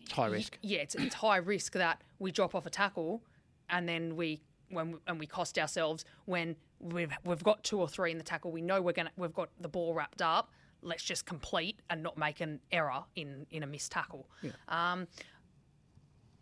It's 0.03 0.13
high 0.13 0.27
risk. 0.27 0.59
yeah, 0.63 0.81
it's, 0.81 0.95
it's 0.95 1.15
high 1.15 1.39
risk 1.39 1.73
that 1.75 2.03
we 2.19 2.31
drop 2.33 2.55
off 2.55 2.67
a 2.67 2.71
tackle, 2.71 3.23
and 3.71 3.89
then 3.89 4.17
we 4.17 4.41
when 4.71 4.99
and 5.07 5.19
we 5.19 5.27
cost 5.27 5.59
ourselves 5.59 6.05
when 6.25 6.57
we've 6.81 7.13
we've 7.25 7.45
got 7.45 7.63
two 7.65 7.81
or 7.81 7.89
three 7.89 8.11
in 8.11 8.19
the 8.19 8.25
tackle. 8.25 8.51
We 8.51 8.63
know 8.63 8.81
we're 8.81 8.93
gonna 8.93 9.13
we've 9.17 9.35
got 9.35 9.51
the 9.61 9.69
ball 9.69 9.95
wrapped 9.95 10.23
up. 10.23 10.51
Let's 10.85 11.03
just 11.03 11.27
complete 11.27 11.81
and 11.91 12.03
not 12.03 12.17
make 12.17 12.41
an 12.41 12.61
error 12.71 13.05
in 13.17 13.47
in 13.51 13.63
a 13.63 13.67
missed 13.67 13.93
tackle. 13.93 14.29
Um, 14.69 15.07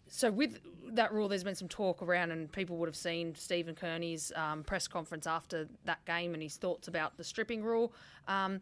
so 0.09 0.31
with 0.31 0.59
that 0.93 1.11
rule, 1.11 1.27
there's 1.27 1.43
been 1.43 1.55
some 1.55 1.69
talk 1.69 2.03
around, 2.03 2.33
and 2.33 2.53
people 2.53 2.77
would 2.77 2.89
have 2.89 2.97
seen 2.97 3.35
Stephen 3.35 3.75
Kearney's 3.75 4.31
um, 4.37 4.63
press 4.63 4.87
conference 4.87 5.27
after 5.27 5.67
that 5.87 6.05
game 6.05 6.35
and 6.35 6.43
his 6.43 6.57
thoughts 6.57 6.87
about 6.87 7.17
the 7.17 7.25
stripping 7.25 7.63
rule. 7.63 7.95
Um, 8.29 8.61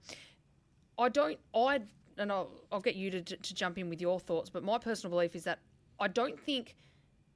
I 0.96 1.08
don't, 1.08 1.40
I, 1.52 1.80
and 2.18 2.30
I'll, 2.30 2.50
I'll 2.70 2.80
get 2.80 2.94
you 2.94 3.10
to, 3.10 3.22
to 3.22 3.54
jump 3.54 3.78
in 3.78 3.88
with 3.88 4.00
your 4.00 4.20
thoughts, 4.20 4.48
but 4.48 4.62
my 4.62 4.78
personal 4.78 5.10
belief 5.10 5.34
is 5.34 5.42
that 5.42 5.58
I 5.98 6.06
don't 6.06 6.38
think 6.38 6.76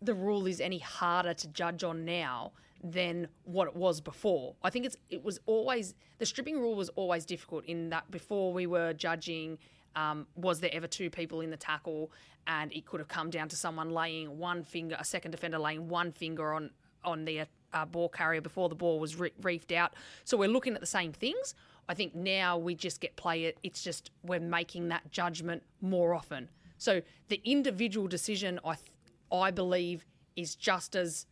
the 0.01 0.15
rule 0.15 0.47
is 0.47 0.61
any 0.61 0.79
harder 0.79 1.35
to 1.35 1.49
judge 1.49 1.83
on 1.83 2.05
now 2.05 2.53
than 2.85 3.27
what 3.45 3.67
it 3.67 3.75
was 3.75 4.01
before. 4.03 4.55
I 4.63 4.69
think 4.69 4.85
it's 4.85 4.97
it 5.09 5.25
was 5.25 5.41
always 5.47 5.95
the 6.19 6.27
stripping 6.27 6.61
rule 6.61 6.77
was 6.77 6.91
always 6.91 7.25
difficult 7.25 7.65
in 7.65 7.89
that 7.89 8.11
before 8.11 8.53
we 8.53 8.67
were 8.67 8.93
judging 8.93 9.59
um, 9.97 10.27
was 10.37 10.61
there 10.61 10.71
ever 10.73 10.87
two 10.87 11.09
people 11.09 11.41
in 11.41 11.51
the 11.51 11.57
tackle 11.57 12.13
and 12.47 12.73
it 12.73 12.85
could 12.85 13.01
have 13.01 13.09
come 13.09 13.31
down 13.31 13.49
to 13.49 13.57
someone 13.57 13.91
laying 13.91 14.39
one 14.39 14.63
finger 14.63 14.97
a 14.99 15.05
second 15.05 15.31
defender 15.31 15.59
laying 15.59 15.89
one 15.89 16.13
finger 16.13 16.53
on 16.53 16.71
on 17.05 17.25
the 17.25 17.47
uh, 17.73 17.87
ball 17.87 18.09
carrier 18.11 18.43
before 18.43 18.69
the 18.69 18.75
ball 18.75 18.99
was 19.01 19.17
re- 19.17 19.33
reefed 19.41 19.73
out. 19.73 19.95
So 20.25 20.37
we're 20.37 20.49
looking 20.49 20.75
at 20.75 20.81
the 20.81 20.87
same 20.87 21.13
things. 21.13 21.55
I 21.89 21.95
think 21.95 22.15
now 22.15 22.57
we 22.59 22.75
just 22.75 23.01
get 23.01 23.17
play 23.17 23.45
it. 23.45 23.59
It's 23.63 23.83
just 23.83 24.11
we're 24.23 24.41
making 24.41 24.89
that 24.89 25.11
judgment 25.11 25.63
more 25.81 26.15
often. 26.15 26.51
So 26.77 27.03
the 27.29 27.41
individual 27.45 28.09
decision, 28.09 28.61
I 28.65 28.75
th- 28.75 28.91
I 29.33 29.51
believe, 29.51 30.05
is 30.37 30.55
just 30.55 30.97
as 30.97 31.27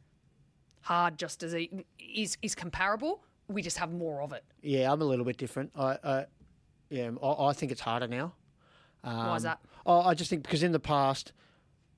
hard, 0.82 1.18
just 1.18 1.42
as 1.42 1.54
e- 1.54 1.84
is 1.98 2.36
is 2.42 2.54
comparable. 2.54 3.22
We 3.48 3.62
just 3.62 3.78
have 3.78 3.92
more 3.92 4.22
of 4.22 4.32
it. 4.32 4.44
Yeah, 4.62 4.92
I'm 4.92 5.00
a 5.02 5.04
little 5.04 5.24
bit 5.24 5.36
different. 5.36 5.72
I, 5.76 5.98
I 6.04 6.26
yeah, 6.90 7.10
I, 7.22 7.46
I 7.48 7.52
think 7.52 7.72
it's 7.72 7.80
harder 7.80 8.06
now. 8.08 8.34
Why 9.02 9.36
is 9.36 9.42
that? 9.42 9.58
Oh, 9.84 10.00
I 10.02 10.14
just 10.14 10.30
think 10.30 10.42
because 10.44 10.62
in 10.62 10.70
the 10.72 10.78
past, 10.80 11.32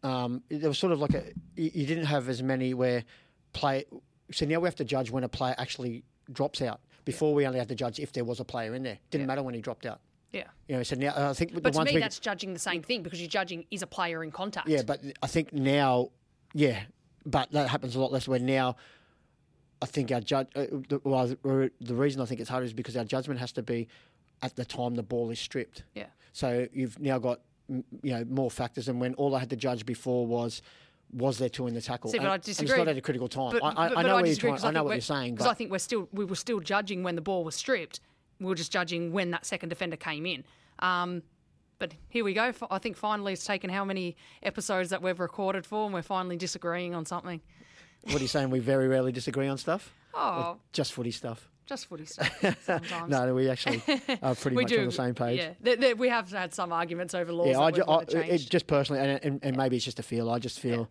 um, 0.02 0.42
there 0.48 0.68
was 0.70 0.78
sort 0.78 0.92
of 0.92 1.00
like 1.00 1.14
a 1.14 1.24
you, 1.56 1.70
you 1.74 1.86
didn't 1.86 2.06
have 2.06 2.28
as 2.28 2.42
many 2.42 2.72
where 2.74 3.04
play. 3.52 3.84
So 4.32 4.46
now 4.46 4.60
we 4.60 4.66
have 4.66 4.76
to 4.76 4.84
judge 4.84 5.10
when 5.10 5.22
a 5.24 5.28
player 5.28 5.54
actually 5.58 6.02
drops 6.32 6.62
out. 6.62 6.80
Before 7.04 7.34
we 7.34 7.46
only 7.46 7.58
had 7.58 7.68
to 7.68 7.74
judge 7.74 8.00
if 8.00 8.12
there 8.12 8.24
was 8.24 8.40
a 8.40 8.44
player 8.46 8.74
in 8.74 8.82
there. 8.82 8.98
Didn't 9.10 9.26
matter 9.26 9.42
when 9.42 9.52
he 9.52 9.60
dropped 9.60 9.84
out. 9.84 10.00
Yeah. 10.32 10.44
You 10.68 10.76
know, 10.76 10.82
so 10.82 10.96
now 10.96 11.12
I 11.30 11.34
think 11.34 11.52
But 11.52 11.62
the 11.62 11.70
to 11.70 11.76
ones 11.76 11.88
me, 11.90 11.96
we, 11.96 12.00
that's 12.00 12.18
judging 12.18 12.54
the 12.54 12.58
same 12.58 12.82
thing 12.82 13.02
because 13.02 13.20
you're 13.20 13.28
judging 13.28 13.66
is 13.70 13.82
a 13.82 13.86
player 13.86 14.24
in 14.24 14.30
contact. 14.30 14.66
yeah, 14.68 14.82
but 14.82 15.00
I 15.22 15.26
think 15.26 15.52
now, 15.52 16.08
yeah, 16.54 16.84
but 17.26 17.50
that 17.52 17.68
happens 17.68 17.96
a 17.96 18.00
lot 18.00 18.12
less. 18.12 18.28
Where 18.28 18.38
now, 18.38 18.76
I 19.82 19.86
think 19.86 20.12
our 20.12 20.20
judge. 20.20 20.48
Uh, 20.54 20.66
the, 20.88 21.00
well, 21.04 21.26
the, 21.26 21.94
reason 21.94 22.20
I 22.20 22.24
think 22.24 22.40
it's 22.40 22.50
harder 22.50 22.66
is 22.66 22.72
because 22.72 22.96
our 22.96 23.04
judgment 23.04 23.40
has 23.40 23.52
to 23.52 23.62
be 23.62 23.88
at 24.42 24.56
the 24.56 24.64
time 24.64 24.94
the 24.94 25.02
ball 25.02 25.30
is 25.30 25.38
stripped. 25.38 25.84
Yeah. 25.94 26.06
So 26.32 26.66
you've 26.72 26.98
now 27.00 27.18
got 27.18 27.40
you 27.68 28.12
know 28.12 28.24
more 28.28 28.50
factors, 28.50 28.88
and 28.88 29.00
when 29.00 29.14
all 29.14 29.34
I 29.34 29.40
had 29.40 29.50
to 29.50 29.56
judge 29.56 29.86
before 29.86 30.26
was 30.26 30.62
was 31.12 31.38
there 31.38 31.48
two 31.48 31.66
in 31.66 31.74
the 31.74 31.80
tackle? 31.80 32.10
See, 32.10 32.18
but 32.18 32.24
and, 32.24 32.32
I 32.32 32.38
disagree. 32.38 32.70
it's 32.70 32.78
not 32.78 32.88
at 32.88 32.96
a 32.96 33.00
critical 33.00 33.28
time. 33.28 33.52
But, 33.52 33.62
I, 33.62 33.68
I, 33.68 33.88
but, 33.88 33.98
I 33.98 34.02
know 34.02 34.08
I 34.10 34.12
what 34.14 34.18
you're 34.20 34.26
disagree 34.26 34.50
trying, 34.50 34.64
I 34.64 34.70
know 34.70 34.84
what 34.84 34.94
you're 34.94 35.00
saying, 35.00 35.34
because 35.34 35.46
I 35.46 35.54
think 35.54 35.70
we're 35.70 35.78
still 35.78 36.08
we 36.12 36.24
were 36.24 36.34
still 36.34 36.60
judging 36.60 37.02
when 37.02 37.14
the 37.14 37.20
ball 37.20 37.44
was 37.44 37.54
stripped. 37.54 38.00
We 38.40 38.46
were 38.46 38.54
just 38.54 38.72
judging 38.72 39.12
when 39.12 39.30
that 39.30 39.46
second 39.46 39.68
defender 39.68 39.96
came 39.96 40.26
in. 40.26 40.44
Um, 40.80 41.22
but 41.88 41.94
here 42.08 42.24
we 42.24 42.32
go. 42.32 42.52
I 42.70 42.78
think 42.78 42.96
finally 42.96 43.34
it's 43.34 43.44
taken 43.44 43.68
how 43.68 43.84
many 43.84 44.16
episodes 44.42 44.88
that 44.90 45.02
we've 45.02 45.20
recorded 45.20 45.66
for, 45.66 45.84
and 45.84 45.92
we're 45.92 46.00
finally 46.02 46.36
disagreeing 46.36 46.94
on 46.94 47.04
something. 47.04 47.42
what 48.04 48.16
are 48.16 48.20
you 48.20 48.28
saying? 48.28 48.48
We 48.50 48.58
very 48.60 48.88
rarely 48.88 49.12
disagree 49.12 49.48
on 49.48 49.58
stuff. 49.58 49.92
Oh, 50.16 50.58
Just 50.72 50.92
footy 50.92 51.10
stuff. 51.10 51.48
just 51.66 51.86
footy 51.88 52.04
stuff 52.06 52.30
sometimes. 52.64 53.10
No, 53.10 53.34
we 53.34 53.50
actually 53.50 53.82
are 54.22 54.36
pretty 54.36 54.54
much 54.60 54.68
do 54.68 54.78
on 54.78 54.86
the 54.86 54.92
same 54.92 55.12
page. 55.12 55.40
Yeah, 55.40 55.54
There- 55.60 55.74
there- 55.76 55.96
we 55.96 56.08
have 56.08 56.30
had 56.30 56.54
some 56.54 56.72
arguments 56.72 57.14
over 57.14 57.32
laws. 57.32 57.48
Yeah, 57.48 57.58
I, 57.58 57.70
ju- 57.72 57.82
I, 57.88 58.02
it, 58.02 58.38
just 58.48 58.68
personally, 58.68 59.00
and, 59.02 59.24
and, 59.24 59.40
and 59.42 59.56
maybe 59.56 59.74
it's 59.74 59.84
just 59.84 59.98
a 59.98 60.04
feel. 60.04 60.30
I 60.30 60.38
just 60.38 60.60
feel 60.60 60.88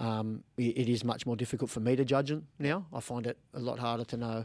um, 0.00 0.42
it, 0.56 0.76
it 0.76 0.88
is 0.88 1.04
much 1.04 1.24
more 1.24 1.36
difficult 1.36 1.70
for 1.70 1.78
me 1.78 1.94
to 1.94 2.04
judge 2.04 2.32
it 2.32 2.42
now. 2.58 2.84
I 2.92 2.98
find 2.98 3.28
it 3.28 3.38
a 3.54 3.60
lot 3.60 3.78
harder 3.78 4.04
to 4.06 4.16
know, 4.16 4.44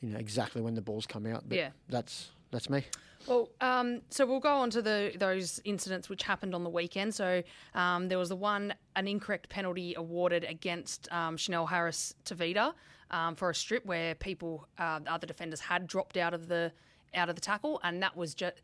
you 0.00 0.08
know, 0.08 0.18
exactly 0.18 0.62
when 0.62 0.72
the 0.74 0.80
balls 0.82 1.04
come 1.06 1.26
out. 1.26 1.46
But 1.46 1.58
Yeah. 1.58 1.68
that's 1.90 2.30
that's 2.50 2.70
me. 2.70 2.82
Well, 3.26 3.50
um, 3.60 4.00
so 4.10 4.24
we'll 4.24 4.40
go 4.40 4.56
on 4.56 4.70
to 4.70 4.82
the 4.82 5.12
those 5.18 5.60
incidents 5.64 6.08
which 6.08 6.22
happened 6.22 6.54
on 6.54 6.64
the 6.64 6.70
weekend. 6.70 7.14
So 7.14 7.42
um, 7.74 8.08
there 8.08 8.18
was 8.18 8.30
the 8.30 8.36
one 8.36 8.74
an 8.96 9.06
incorrect 9.06 9.48
penalty 9.48 9.94
awarded 9.96 10.44
against 10.44 11.10
um, 11.12 11.36
Chanel 11.36 11.66
Harris 11.66 12.14
Tavita 12.24 12.74
um, 13.10 13.34
for 13.36 13.50
a 13.50 13.54
strip 13.54 13.84
where 13.84 14.14
people 14.14 14.66
uh, 14.78 15.00
the 15.00 15.12
other 15.12 15.26
defenders 15.26 15.60
had 15.60 15.86
dropped 15.86 16.16
out 16.16 16.34
of 16.34 16.48
the 16.48 16.72
out 17.14 17.28
of 17.28 17.34
the 17.34 17.40
tackle, 17.40 17.80
and 17.84 18.02
that 18.02 18.16
was 18.16 18.34
just 18.34 18.62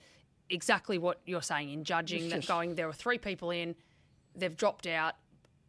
exactly 0.49 0.99
what 0.99 1.21
you're 1.27 1.43
saying 1.43 1.71
in 1.71 1.85
judging 1.85 2.29
that 2.29 2.47
going 2.47 2.75
there 2.77 2.87
were 2.87 2.93
three 2.93 3.19
people 3.19 3.51
in, 3.51 3.75
they've 4.35 4.57
dropped 4.57 4.87
out. 4.87 5.15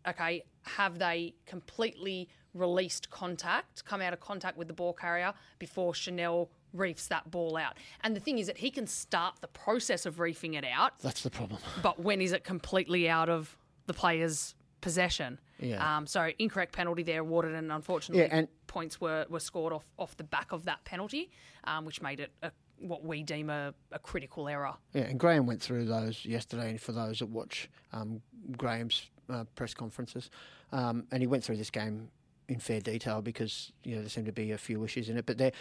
Okay, 0.07 0.43
have 0.63 0.99
they 0.99 1.33
completely 1.45 2.29
released 2.53 3.09
contact, 3.09 3.83
come 3.85 4.01
out 4.01 4.13
of 4.13 4.19
contact 4.19 4.57
with 4.57 4.67
the 4.67 4.73
ball 4.73 4.93
carrier 4.93 5.33
before 5.59 5.93
Chanel 5.93 6.49
reefs 6.77 7.07
that 7.07 7.29
ball 7.31 7.57
out? 7.57 7.77
And 8.01 8.15
the 8.15 8.19
thing 8.19 8.39
is 8.39 8.47
that 8.47 8.57
he 8.57 8.69
can 8.71 8.87
start 8.87 9.35
the 9.41 9.47
process 9.47 10.05
of 10.05 10.19
reefing 10.19 10.53
it 10.53 10.65
out, 10.65 10.99
That's 10.99 11.23
the 11.23 11.29
problem. 11.29 11.59
but 11.83 11.99
when 11.99 12.21
is 12.21 12.31
it 12.31 12.43
completely 12.43 13.09
out 13.09 13.29
of 13.29 13.55
the 13.87 13.93
player's 13.93 14.55
possession? 14.81 15.39
Yeah. 15.59 15.97
Um, 15.97 16.05
so 16.07 16.29
incorrect 16.39 16.73
penalty 16.73 17.03
there 17.03 17.21
awarded, 17.21 17.55
and 17.55 17.71
unfortunately, 17.71 18.23
Yeah, 18.23 18.37
and- 18.37 18.47
points 18.67 19.01
were, 19.01 19.25
were 19.29 19.39
scored 19.39 19.73
off 19.73 19.85
off 19.97 20.15
the 20.17 20.23
back 20.23 20.51
of 20.51 20.65
that 20.65 20.83
penalty, 20.85 21.31
um, 21.63 21.85
which 21.85 22.01
made 22.01 22.19
it 22.19 22.31
a, 22.43 22.51
what 22.79 23.03
we 23.03 23.23
deem 23.23 23.49
a, 23.49 23.73
a 23.91 23.97
critical 23.99 24.47
error. 24.47 24.73
Yeah, 24.93 25.03
and 25.03 25.19
Graham 25.19 25.47
went 25.47 25.61
through 25.61 25.85
those 25.85 26.25
yesterday. 26.25 26.69
And 26.71 26.81
for 26.81 26.91
those 26.91 27.19
that 27.19 27.25
watch 27.27 27.69
um, 27.91 28.21
Graham's 28.55 29.09
uh, 29.29 29.45
press 29.55 29.73
conferences, 29.73 30.29
um, 30.71 31.05
and 31.11 31.23
he 31.23 31.27
went 31.27 31.43
through 31.43 31.57
this 31.57 31.71
game 31.71 32.09
in 32.49 32.59
fair 32.59 32.79
detail 32.79 33.21
because 33.21 33.71
you 33.83 33.95
know 33.95 34.01
there 34.01 34.09
seemed 34.09 34.27
to 34.27 34.31
be 34.31 34.51
a 34.51 34.57
few 34.57 34.83
issues 34.83 35.09
in 35.09 35.17
it. 35.17 35.25
But 35.25 35.37
there, 35.37 35.51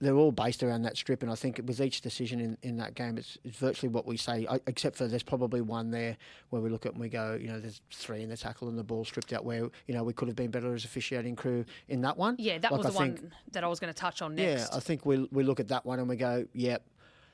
they're 0.00 0.16
all 0.16 0.32
based 0.32 0.62
around 0.62 0.82
that 0.82 0.96
strip, 0.96 1.22
and 1.22 1.30
I 1.30 1.34
think 1.34 1.60
with 1.64 1.80
each 1.80 2.00
decision 2.00 2.40
in, 2.40 2.56
in 2.62 2.76
that 2.78 2.94
game, 2.94 3.18
it's, 3.18 3.36
it's 3.44 3.58
virtually 3.58 3.90
what 3.90 4.06
we 4.06 4.16
say, 4.16 4.46
except 4.66 4.96
for 4.96 5.06
there's 5.06 5.22
probably 5.22 5.60
one 5.60 5.90
there 5.90 6.16
where 6.48 6.62
we 6.62 6.70
look 6.70 6.86
at 6.86 6.92
and 6.92 7.00
we 7.00 7.10
go, 7.10 7.38
you 7.40 7.48
know, 7.48 7.60
there's 7.60 7.82
three 7.92 8.22
in 8.22 8.30
the 8.30 8.36
tackle 8.36 8.68
and 8.68 8.78
the 8.78 8.82
ball 8.82 9.04
stripped 9.04 9.32
out 9.32 9.44
where, 9.44 9.68
you 9.86 9.94
know, 9.94 10.02
we 10.02 10.14
could 10.14 10.28
have 10.28 10.36
been 10.36 10.50
better 10.50 10.74
as 10.74 10.84
officiating 10.84 11.36
crew 11.36 11.66
in 11.88 12.00
that 12.00 12.16
one. 12.16 12.36
Yeah, 12.38 12.58
that 12.58 12.72
like 12.72 12.82
was 12.82 12.92
the 12.94 12.98
think, 12.98 13.20
one 13.20 13.32
that 13.52 13.62
I 13.62 13.66
was 13.66 13.78
going 13.78 13.92
to 13.92 13.98
touch 13.98 14.22
on 14.22 14.34
next. 14.34 14.70
Yeah, 14.70 14.76
I 14.76 14.80
think 14.80 15.04
we, 15.04 15.28
we 15.30 15.44
look 15.44 15.60
at 15.60 15.68
that 15.68 15.84
one 15.84 15.98
and 15.98 16.08
we 16.08 16.16
go, 16.16 16.46
yep. 16.54 16.82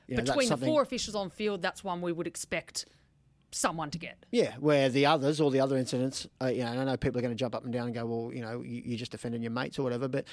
You 0.07 0.17
know, 0.17 0.23
Between 0.23 0.49
the 0.49 0.57
four 0.57 0.81
officials 0.81 1.15
on 1.15 1.29
field, 1.29 1.61
that's 1.61 1.83
one 1.83 2.01
we 2.01 2.13
would 2.13 2.27
expect 2.27 2.85
someone 3.51 3.89
to 3.91 3.97
get. 3.97 4.25
Yeah, 4.31 4.55
where 4.59 4.89
the 4.89 5.05
others, 5.05 5.39
all 5.39 5.49
the 5.49 5.59
other 5.59 5.77
incidents, 5.77 6.27
uh, 6.41 6.47
you 6.47 6.63
know, 6.63 6.71
I 6.71 6.83
know 6.83 6.97
people 6.97 7.19
are 7.19 7.21
going 7.21 7.33
to 7.33 7.37
jump 7.37 7.55
up 7.55 7.63
and 7.63 7.73
down 7.73 7.85
and 7.85 7.95
go, 7.95 8.05
well, 8.05 8.33
you 8.33 8.41
know, 8.41 8.61
you, 8.61 8.95
are 8.95 8.97
just 8.97 9.11
defending 9.11 9.41
your 9.41 9.51
mates 9.51 9.79
or 9.79 9.83
whatever, 9.83 10.07
but 10.07 10.25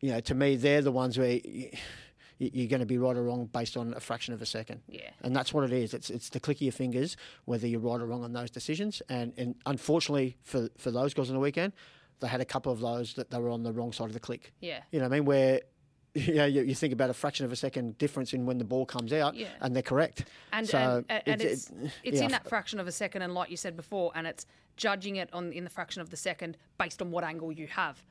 you 0.00 0.12
know, 0.12 0.20
to 0.20 0.34
me, 0.34 0.56
they're 0.56 0.82
the 0.82 0.92
ones 0.92 1.18
where. 1.18 1.40
You, 1.44 1.70
you're 2.38 2.68
going 2.68 2.80
to 2.80 2.86
be 2.86 2.98
right 2.98 3.16
or 3.16 3.22
wrong 3.22 3.46
based 3.46 3.76
on 3.76 3.94
a 3.94 4.00
fraction 4.00 4.34
of 4.34 4.42
a 4.42 4.46
second. 4.46 4.82
Yeah. 4.88 5.10
And 5.22 5.34
that's 5.34 5.54
what 5.54 5.64
it 5.64 5.72
is. 5.72 5.94
It's 5.94 6.10
it's 6.10 6.28
the 6.28 6.40
click 6.40 6.58
of 6.58 6.62
your 6.62 6.72
fingers 6.72 7.16
whether 7.46 7.66
you're 7.66 7.80
right 7.80 8.00
or 8.00 8.06
wrong 8.06 8.24
on 8.24 8.32
those 8.32 8.50
decisions. 8.50 9.00
And 9.08 9.32
and 9.36 9.54
unfortunately 9.64 10.36
for 10.42 10.68
for 10.76 10.90
those 10.90 11.14
guys 11.14 11.30
on 11.30 11.34
the 11.34 11.40
weekend, 11.40 11.72
they 12.20 12.28
had 12.28 12.40
a 12.40 12.44
couple 12.44 12.72
of 12.72 12.80
those 12.80 13.14
that 13.14 13.30
they 13.30 13.38
were 13.38 13.50
on 13.50 13.62
the 13.62 13.72
wrong 13.72 13.92
side 13.92 14.08
of 14.08 14.12
the 14.12 14.20
click. 14.20 14.52
Yeah. 14.60 14.80
You 14.90 14.98
know 14.98 15.06
what 15.06 15.14
I 15.14 15.18
mean? 15.18 15.24
Where 15.24 15.60
yeah, 16.14 16.46
you, 16.46 16.62
you, 16.62 16.74
think 16.74 16.94
about 16.94 17.10
a 17.10 17.14
fraction 17.14 17.44
of 17.44 17.52
a 17.52 17.56
second 17.56 17.98
difference 17.98 18.32
in 18.32 18.46
when 18.46 18.56
the 18.56 18.64
ball 18.64 18.86
comes 18.86 19.12
out, 19.12 19.34
yeah. 19.34 19.48
and 19.60 19.76
they're 19.76 19.82
correct. 19.82 20.24
And 20.50 20.66
so 20.66 21.04
and, 21.10 21.22
and 21.26 21.42
it's 21.42 21.68
it's, 21.68 21.94
it's 22.02 22.18
yeah. 22.18 22.24
in 22.24 22.30
that 22.30 22.48
fraction 22.48 22.80
of 22.80 22.86
a 22.86 22.92
second, 22.92 23.20
and 23.20 23.34
like 23.34 23.50
you 23.50 23.58
said 23.58 23.76
before, 23.76 24.12
and 24.14 24.26
it's 24.26 24.46
judging 24.78 25.16
it 25.16 25.28
on 25.34 25.52
in 25.52 25.64
the 25.64 25.68
fraction 25.68 26.00
of 26.00 26.08
the 26.08 26.16
second 26.16 26.56
based 26.78 27.02
on 27.02 27.10
what 27.10 27.22
angle 27.22 27.52
you 27.52 27.66
have. 27.66 28.02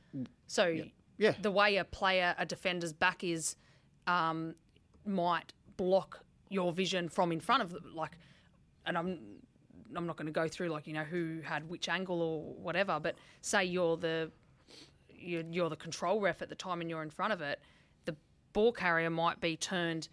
So 0.46 0.66
yeah 0.66 0.84
yeah. 1.18 1.34
the 1.40 1.50
way 1.50 1.76
a 1.76 1.84
player, 1.84 2.34
a 2.38 2.46
defender's 2.46 2.92
back 2.92 3.24
is, 3.24 3.56
um, 4.06 4.54
might 5.04 5.52
block 5.76 6.20
your 6.48 6.72
vision 6.72 7.08
from 7.08 7.32
in 7.32 7.40
front 7.40 7.62
of 7.62 7.70
them. 7.70 7.92
Like, 7.94 8.12
and 8.84 8.96
I'm 8.96 9.18
I'm 9.94 10.06
not 10.06 10.16
going 10.16 10.26
to 10.26 10.32
go 10.32 10.48
through 10.48 10.68
like 10.68 10.86
you 10.86 10.94
know 10.94 11.04
who 11.04 11.40
had 11.44 11.68
which 11.68 11.88
angle 11.88 12.20
or 12.20 12.54
whatever, 12.54 12.98
but 13.00 13.16
say 13.40 13.64
you're 13.64 13.96
the 13.96 14.30
you're, 15.08 15.44
you're 15.50 15.70
the 15.70 15.76
control 15.76 16.20
ref 16.20 16.42
at 16.42 16.48
the 16.48 16.54
time 16.54 16.80
and 16.80 16.90
you're 16.90 17.02
in 17.02 17.10
front 17.10 17.32
of 17.32 17.40
it, 17.40 17.60
the 18.04 18.14
ball 18.52 18.72
carrier 18.72 19.10
might 19.10 19.40
be 19.40 19.56
turned 19.56 20.08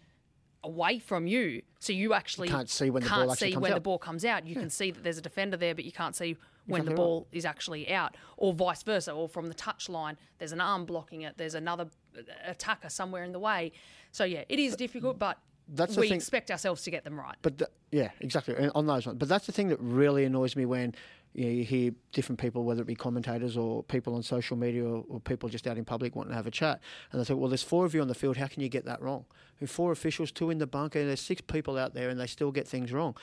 away 0.62 0.98
from 0.98 1.26
you, 1.26 1.62
so 1.78 1.92
you 1.92 2.14
actually 2.14 2.48
you 2.48 2.54
can't 2.54 2.70
see 2.70 2.90
when 2.90 3.02
the 3.02 3.08
ball 3.08 3.32
actually 3.32 3.48
see 3.48 3.52
comes 3.54 3.62
when 3.62 3.72
out. 3.72 3.76
the 3.76 3.80
ball 3.80 3.98
comes 3.98 4.24
out. 4.24 4.46
You 4.46 4.54
yeah. 4.54 4.60
can 4.60 4.70
see 4.70 4.90
that 4.90 5.02
there's 5.02 5.18
a 5.18 5.22
defender 5.22 5.56
there, 5.56 5.74
but 5.74 5.84
you 5.84 5.92
can't 5.92 6.16
see 6.16 6.36
when 6.66 6.84
the 6.84 6.94
ball 6.94 7.26
right. 7.30 7.38
is 7.38 7.44
actually 7.44 7.90
out, 7.92 8.16
or 8.36 8.52
vice 8.52 8.82
versa, 8.82 9.12
or 9.12 9.28
from 9.28 9.48
the 9.48 9.54
touch 9.54 9.88
line, 9.88 10.16
there's 10.38 10.52
an 10.52 10.60
arm 10.60 10.84
blocking 10.84 11.22
it, 11.22 11.36
there's 11.36 11.54
another 11.54 11.88
uh, 12.16 12.22
attacker 12.46 12.88
somewhere 12.88 13.24
in 13.24 13.32
the 13.32 13.38
way. 13.38 13.72
So 14.12 14.24
yeah, 14.24 14.44
it 14.48 14.58
is 14.58 14.76
difficult, 14.76 15.18
but 15.18 15.38
that's 15.68 15.96
we 15.96 16.10
expect 16.10 16.50
ourselves 16.50 16.82
to 16.82 16.90
get 16.90 17.04
them 17.04 17.18
right. 17.18 17.36
But 17.42 17.58
the, 17.58 17.70
yeah, 17.90 18.10
exactly 18.20 18.54
on 18.74 18.86
those 18.86 19.06
ones. 19.06 19.18
But 19.18 19.28
that's 19.28 19.46
the 19.46 19.52
thing 19.52 19.68
that 19.68 19.80
really 19.80 20.24
annoys 20.24 20.56
me 20.56 20.66
when 20.66 20.94
you, 21.32 21.44
know, 21.44 21.50
you 21.50 21.64
hear 21.64 21.90
different 22.12 22.38
people, 22.38 22.64
whether 22.64 22.82
it 22.82 22.86
be 22.86 22.94
commentators 22.94 23.56
or 23.56 23.82
people 23.82 24.14
on 24.14 24.22
social 24.22 24.56
media 24.56 24.84
or, 24.84 25.04
or, 25.08 25.20
people 25.20 25.48
just 25.48 25.66
out 25.66 25.76
in 25.76 25.84
public 25.84 26.14
wanting 26.14 26.30
to 26.30 26.36
have 26.36 26.46
a 26.46 26.50
chat, 26.50 26.80
and 27.10 27.20
they 27.20 27.24
say, 27.24 27.34
"Well, 27.34 27.48
there's 27.48 27.62
four 27.62 27.84
of 27.84 27.94
you 27.94 28.00
on 28.00 28.08
the 28.08 28.14
field. 28.14 28.36
How 28.36 28.46
can 28.46 28.62
you 28.62 28.68
get 28.68 28.84
that 28.84 29.02
wrong? 29.02 29.24
And 29.60 29.68
four 29.68 29.90
officials, 29.90 30.30
two 30.30 30.50
in 30.50 30.58
the 30.58 30.66
bunker, 30.66 30.98
and 30.98 31.08
there's 31.08 31.20
six 31.20 31.40
people 31.40 31.76
out 31.76 31.94
there, 31.94 32.08
and 32.08 32.20
they 32.20 32.26
still 32.26 32.52
get 32.52 32.68
things 32.68 32.92
wrong." 32.92 33.16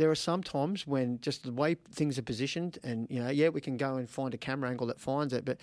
There 0.00 0.10
are 0.10 0.16
some 0.16 0.42
times 0.42 0.86
when 0.86 1.20
just 1.20 1.44
the 1.44 1.52
way 1.52 1.76
things 1.92 2.18
are 2.18 2.22
positioned, 2.22 2.78
and 2.82 3.06
you 3.10 3.22
know, 3.22 3.28
yeah, 3.28 3.50
we 3.50 3.60
can 3.60 3.76
go 3.76 3.96
and 3.96 4.08
find 4.08 4.32
a 4.32 4.38
camera 4.38 4.70
angle 4.70 4.86
that 4.86 4.98
finds 4.98 5.34
it, 5.34 5.44
but 5.44 5.58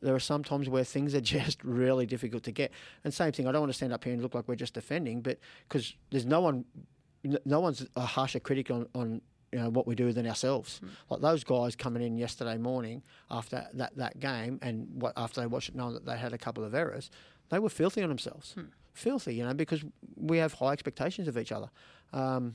there 0.00 0.14
are 0.14 0.20
some 0.20 0.44
times 0.44 0.68
where 0.68 0.84
things 0.84 1.12
are 1.14 1.20
just 1.38 1.62
really 1.64 2.06
difficult 2.06 2.44
to 2.44 2.52
get. 2.52 2.70
And 3.02 3.12
same 3.12 3.32
thing, 3.32 3.48
I 3.48 3.52
don't 3.52 3.62
want 3.62 3.72
to 3.72 3.76
stand 3.76 3.92
up 3.92 4.04
here 4.04 4.12
and 4.12 4.22
look 4.22 4.34
like 4.34 4.46
we're 4.46 4.54
just 4.54 4.74
defending, 4.74 5.22
but 5.22 5.38
because 5.68 5.94
there's 6.10 6.24
no 6.24 6.40
one, 6.40 6.64
no 7.44 7.58
one's 7.58 7.84
a 7.96 8.02
harsher 8.02 8.38
critic 8.38 8.70
on, 8.70 8.86
on 8.94 9.20
you 9.52 9.58
know 9.58 9.70
what 9.70 9.88
we 9.88 9.96
do 9.96 10.12
than 10.12 10.24
ourselves. 10.24 10.80
Mm. 10.84 10.88
Like 11.10 11.20
those 11.20 11.42
guys 11.42 11.74
coming 11.74 12.02
in 12.02 12.16
yesterday 12.16 12.58
morning 12.58 13.02
after 13.28 13.66
that, 13.74 13.96
that 13.96 14.20
game, 14.20 14.60
and 14.62 14.86
what 14.94 15.14
after 15.16 15.40
they 15.40 15.48
watched 15.48 15.70
it, 15.70 15.74
knowing 15.74 15.94
that 15.94 16.06
they 16.06 16.16
had 16.16 16.32
a 16.32 16.38
couple 16.38 16.62
of 16.62 16.76
errors, 16.76 17.10
they 17.48 17.58
were 17.58 17.68
filthy 17.68 18.02
on 18.04 18.08
themselves, 18.08 18.54
mm. 18.56 18.68
filthy, 18.92 19.34
you 19.34 19.44
know, 19.44 19.54
because 19.54 19.82
we 20.16 20.38
have 20.38 20.54
high 20.54 20.72
expectations 20.72 21.26
of 21.26 21.36
each 21.36 21.50
other. 21.50 21.70
Um, 22.12 22.54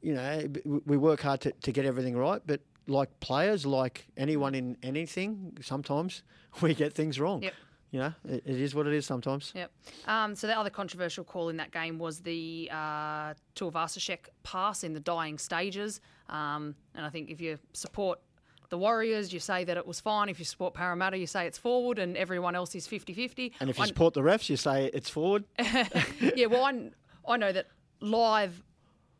you 0.00 0.14
know, 0.14 0.48
we 0.86 0.96
work 0.96 1.20
hard 1.20 1.40
to, 1.42 1.52
to 1.52 1.72
get 1.72 1.84
everything 1.84 2.16
right, 2.16 2.40
but 2.46 2.60
like 2.86 3.20
players, 3.20 3.66
like 3.66 4.06
anyone 4.16 4.54
in 4.54 4.76
anything, 4.82 5.56
sometimes 5.60 6.22
we 6.60 6.74
get 6.74 6.92
things 6.92 7.20
wrong. 7.20 7.42
Yep. 7.42 7.54
You 7.90 8.00
know, 8.00 8.12
it, 8.28 8.42
it 8.44 8.60
is 8.60 8.74
what 8.74 8.86
it 8.86 8.92
is 8.92 9.06
sometimes. 9.06 9.52
Yep. 9.54 9.70
Um, 10.06 10.34
so 10.34 10.46
the 10.46 10.58
other 10.58 10.68
controversial 10.68 11.24
call 11.24 11.48
in 11.48 11.56
that 11.56 11.72
game 11.72 11.98
was 11.98 12.20
the 12.20 12.68
uh, 12.70 13.32
Tuivasa-Sheck 13.54 14.28
pass 14.42 14.84
in 14.84 14.92
the 14.92 15.00
dying 15.00 15.38
stages. 15.38 16.02
Um, 16.28 16.74
and 16.94 17.06
I 17.06 17.08
think 17.08 17.30
if 17.30 17.40
you 17.40 17.58
support 17.72 18.20
the 18.68 18.76
Warriors, 18.76 19.32
you 19.32 19.40
say 19.40 19.64
that 19.64 19.78
it 19.78 19.86
was 19.86 20.00
fine. 20.00 20.28
If 20.28 20.38
you 20.38 20.44
support 20.44 20.74
Parramatta, 20.74 21.16
you 21.16 21.26
say 21.26 21.46
it's 21.46 21.56
forward, 21.56 21.98
and 21.98 22.14
everyone 22.16 22.54
else 22.54 22.74
is 22.74 22.86
50 22.86 23.14
50. 23.14 23.54
And 23.60 23.70
if 23.70 23.78
you 23.78 23.86
support 23.86 24.12
the 24.12 24.20
refs, 24.20 24.50
you 24.50 24.56
say 24.56 24.90
it's 24.92 25.08
forward. 25.08 25.44
yeah, 25.58 26.46
well, 26.46 26.64
I, 26.64 26.90
I 27.26 27.36
know 27.38 27.52
that 27.52 27.68
live, 28.00 28.62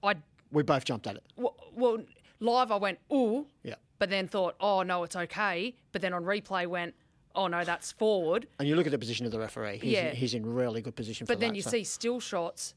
I 0.02 0.16
we 0.50 0.62
both 0.62 0.84
jumped 0.84 1.06
at 1.06 1.16
it. 1.16 1.22
Well, 1.36 1.56
well 1.74 1.98
live 2.40 2.70
I 2.70 2.76
went 2.76 2.98
ooh, 3.12 3.46
yeah, 3.62 3.74
but 3.98 4.10
then 4.10 4.28
thought 4.28 4.54
oh 4.60 4.82
no 4.82 5.02
it's 5.04 5.16
okay, 5.16 5.74
but 5.92 6.02
then 6.02 6.12
on 6.12 6.24
replay 6.24 6.66
went 6.66 6.94
oh 7.34 7.46
no 7.46 7.64
that's 7.64 7.92
forward. 7.92 8.46
And 8.58 8.68
you 8.68 8.76
look 8.76 8.86
at 8.86 8.92
the 8.92 8.98
position 8.98 9.26
of 9.26 9.32
the 9.32 9.38
referee, 9.38 9.78
he's, 9.78 9.92
yeah. 9.92 10.10
he's 10.10 10.34
in 10.34 10.46
really 10.46 10.80
good 10.80 10.96
position. 10.96 11.26
But 11.26 11.40
then 11.40 11.50
that, 11.50 11.56
you 11.56 11.62
so. 11.62 11.70
see 11.70 11.84
still 11.84 12.20
shots, 12.20 12.74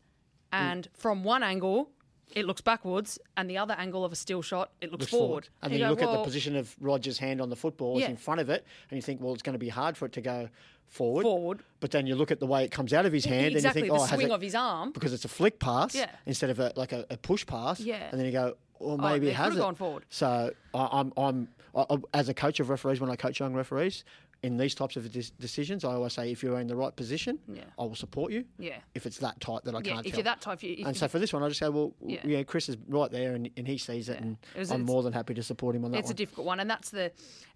and 0.51 0.87
mm. 0.87 0.97
from 0.97 1.23
one 1.23 1.43
angle 1.43 1.89
it 2.35 2.45
looks 2.45 2.61
backwards, 2.61 3.19
and 3.37 3.49
the 3.49 3.57
other 3.57 3.75
angle 3.77 4.05
of 4.05 4.11
a 4.11 4.15
still 4.15 4.41
shot, 4.41 4.71
it 4.81 4.91
looks, 4.91 5.01
looks 5.01 5.11
forward. 5.11 5.27
forward. 5.27 5.49
And, 5.61 5.73
then 5.73 5.79
you, 5.79 5.85
go, 5.85 5.89
look 5.91 6.01
well, 6.01 6.13
at 6.13 6.17
the 6.19 6.23
position 6.23 6.55
of 6.55 6.75
Rogers' 6.79 7.17
hand 7.17 7.41
on 7.41 7.49
the 7.49 7.55
football, 7.55 7.99
yeah. 7.99 8.09
in 8.09 8.17
front 8.17 8.41
of 8.41 8.49
it, 8.49 8.65
and 8.89 8.97
you 8.97 9.01
think, 9.01 9.21
well, 9.21 9.33
it's 9.33 9.43
going 9.43 9.53
to 9.53 9.59
be 9.59 9.69
hard 9.69 9.97
for 9.97 10.05
it 10.05 10.13
to 10.13 10.21
go 10.21 10.49
forward. 10.87 11.23
Forward. 11.23 11.63
But 11.79 11.91
then 11.91 12.07
you 12.07 12.15
look 12.15 12.31
at 12.31 12.39
the 12.39 12.47
way 12.47 12.63
it 12.63 12.71
comes 12.71 12.93
out 12.93 13.05
of 13.05 13.13
his 13.13 13.25
hand, 13.25 13.55
exactly, 13.55 13.81
and 13.81 13.87
you 13.87 13.93
think, 13.93 14.01
oh, 14.01 14.07
the 14.07 14.15
swing 14.15 14.31
of 14.31 14.41
his 14.41 14.55
arm, 14.55 14.91
because 14.91 15.13
it's 15.13 15.25
a 15.25 15.29
flick 15.29 15.59
pass 15.59 15.95
yeah. 15.95 16.09
instead 16.25 16.49
of 16.49 16.59
a, 16.59 16.73
like 16.75 16.91
a, 16.91 17.05
a 17.09 17.17
push 17.17 17.45
pass. 17.45 17.79
Yeah. 17.79 18.07
And 18.11 18.19
then 18.19 18.25
you 18.25 18.31
go, 18.31 18.55
well, 18.79 18.97
oh, 18.99 19.09
maybe 19.09 19.27
oh, 19.27 19.29
it 19.29 19.35
has 19.35 19.55
it. 19.55 19.59
gone 19.59 19.75
forward. 19.75 20.05
So 20.09 20.51
I, 20.73 20.99
am 20.99 21.13
I'm, 21.17 21.47
I'm 21.75 21.87
I, 21.89 21.97
as 22.13 22.29
a 22.29 22.33
coach 22.33 22.59
of 22.59 22.69
referees, 22.69 22.99
when 22.99 23.09
I 23.09 23.15
coach 23.15 23.39
young 23.39 23.53
referees, 23.53 24.03
in 24.43 24.57
these 24.57 24.73
types 24.73 24.95
of 24.95 25.11
decisions, 25.39 25.85
I 25.85 25.93
always 25.93 26.13
say 26.13 26.31
if 26.31 26.41
you're 26.41 26.59
in 26.59 26.67
the 26.67 26.75
right 26.75 26.95
position, 26.95 27.37
yeah. 27.47 27.61
I 27.77 27.83
will 27.83 27.95
support 27.95 28.31
you. 28.31 28.45
Yeah. 28.57 28.77
If 28.95 29.05
it's 29.05 29.19
that 29.19 29.39
tight 29.39 29.63
that 29.65 29.75
I 29.75 29.79
yeah, 29.79 29.93
can't. 29.93 30.05
If 30.05 30.13
tell. 30.13 30.19
you're 30.19 30.23
that 30.23 30.41
tight, 30.41 30.63
if 30.63 30.85
and 30.85 30.97
so 30.97 31.07
for 31.07 31.19
this 31.19 31.31
one, 31.31 31.43
I 31.43 31.47
just 31.47 31.59
say, 31.59 31.69
well, 31.69 31.93
yeah, 32.03 32.21
yeah 32.23 32.43
Chris 32.43 32.67
is 32.67 32.77
right 32.87 33.11
there, 33.11 33.35
and, 33.35 33.49
and 33.55 33.67
he 33.67 33.77
sees 33.77 34.09
it, 34.09 34.13
yeah. 34.13 34.23
and 34.23 34.37
it 34.55 34.59
was, 34.59 34.71
I'm 34.71 34.83
more 34.83 35.03
than 35.03 35.13
happy 35.13 35.35
to 35.35 35.43
support 35.43 35.75
him 35.75 35.85
on 35.85 35.91
that. 35.91 35.99
It's 35.99 36.07
one. 36.07 36.13
a 36.13 36.15
difficult 36.15 36.47
one, 36.47 36.59
and 36.59 36.69
that's 36.69 36.89
the, 36.89 37.11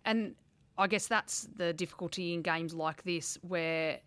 and 0.05 0.35
I 0.77 0.87
guess 0.87 1.07
that's 1.07 1.47
the 1.55 1.73
difficulty 1.73 2.33
in 2.33 2.43
games 2.43 2.73
like 2.73 3.03
this 3.03 3.37
where 3.41 3.99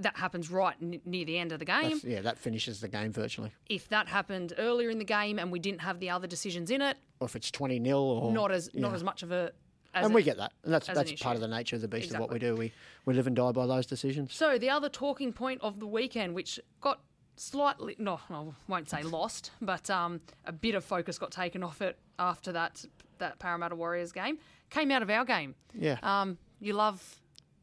that 0.00 0.16
happens 0.16 0.50
right 0.50 0.76
n- 0.80 1.00
near 1.04 1.24
the 1.24 1.38
end 1.38 1.52
of 1.52 1.58
the 1.58 1.64
game. 1.64 1.90
That's, 1.90 2.04
yeah, 2.04 2.20
that 2.22 2.38
finishes 2.38 2.80
the 2.80 2.88
game 2.88 3.12
virtually. 3.12 3.52
If 3.68 3.88
that 3.88 4.08
happened 4.08 4.54
earlier 4.56 4.90
in 4.90 4.98
the 4.98 5.04
game 5.04 5.38
and 5.38 5.50
we 5.50 5.58
didn't 5.58 5.80
have 5.80 6.00
the 6.00 6.10
other 6.10 6.26
decisions 6.26 6.70
in 6.70 6.80
it, 6.80 6.96
or 7.20 7.26
if 7.26 7.36
it's 7.36 7.50
twenty 7.50 7.82
0 7.82 7.98
or 7.98 8.32
not 8.32 8.52
as 8.52 8.70
yeah. 8.72 8.80
not 8.80 8.94
as 8.94 9.04
much 9.04 9.22
of 9.22 9.32
a. 9.32 9.52
and 9.94 10.14
we 10.14 10.22
get 10.22 10.36
that, 10.36 10.52
and 10.64 10.72
that's 10.72 10.86
that's 10.86 11.12
part 11.14 11.34
of 11.34 11.40
the 11.40 11.48
nature 11.48 11.76
of 11.76 11.82
the 11.82 11.88
beast 11.88 12.06
exactly. 12.06 12.24
of 12.24 12.30
what 12.30 12.32
we 12.32 12.38
do. 12.38 12.54
We 12.56 12.72
we 13.04 13.14
live 13.14 13.26
and 13.26 13.36
die 13.36 13.52
by 13.52 13.66
those 13.66 13.86
decisions. 13.86 14.34
So 14.34 14.58
the 14.58 14.70
other 14.70 14.88
talking 14.88 15.32
point 15.32 15.60
of 15.62 15.80
the 15.80 15.86
weekend, 15.86 16.34
which 16.34 16.60
got 16.80 17.00
slightly 17.36 17.96
no, 17.98 18.20
I 18.30 18.44
won't 18.66 18.88
say 18.88 19.02
lost, 19.02 19.50
but 19.60 19.88
um, 19.90 20.20
a 20.44 20.52
bit 20.52 20.74
of 20.74 20.84
focus 20.84 21.18
got 21.18 21.30
taken 21.30 21.62
off 21.62 21.80
it 21.82 21.98
after 22.18 22.52
that 22.52 22.84
that 23.18 23.38
Parramatta 23.38 23.74
Warriors 23.74 24.12
game, 24.12 24.38
came 24.70 24.90
out 24.90 25.02
of 25.02 25.10
our 25.10 25.24
game. 25.24 25.54
Yeah. 25.74 25.98
Um, 26.02 26.38
you 26.60 26.72
love 26.72 27.20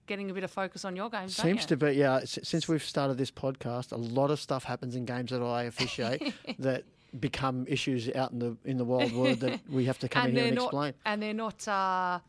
getting 0.08 0.30
a 0.30 0.34
bit 0.34 0.44
of 0.44 0.52
focus 0.52 0.86
on 0.86 0.96
your 0.96 1.10
games. 1.10 1.36
Seems 1.36 1.66
to 1.68 1.78
be, 1.78 1.94
yeah. 1.94 2.22
Since 2.26 2.68
we've 2.68 2.84
started 2.84 3.18
this 3.18 3.32
podcast, 3.32 3.92
a 3.92 3.98
lot 3.98 4.32
of 4.32 4.40
stuff 4.40 4.64
happens 4.64 4.96
in 4.96 5.06
games 5.06 5.32
that 5.32 5.42
I 5.42 5.64
officiate 5.64 6.34
that 6.60 6.84
become 7.20 7.66
issues 7.68 8.10
out 8.14 8.32
in 8.32 8.40
the 8.40 8.58
in 8.66 8.78
the 8.78 8.86
wild 8.86 9.14
world 9.14 9.40
that 9.40 9.60
we 9.70 9.86
have 9.86 10.00
to 10.00 10.10
come 10.10 10.28
in 10.28 10.36
here 10.36 10.46
and 10.46 10.56
not, 10.56 10.66
explain. 10.66 10.94
And 11.06 11.22
they're 11.22 11.34
not. 11.34 11.68
Uh, 11.68 12.20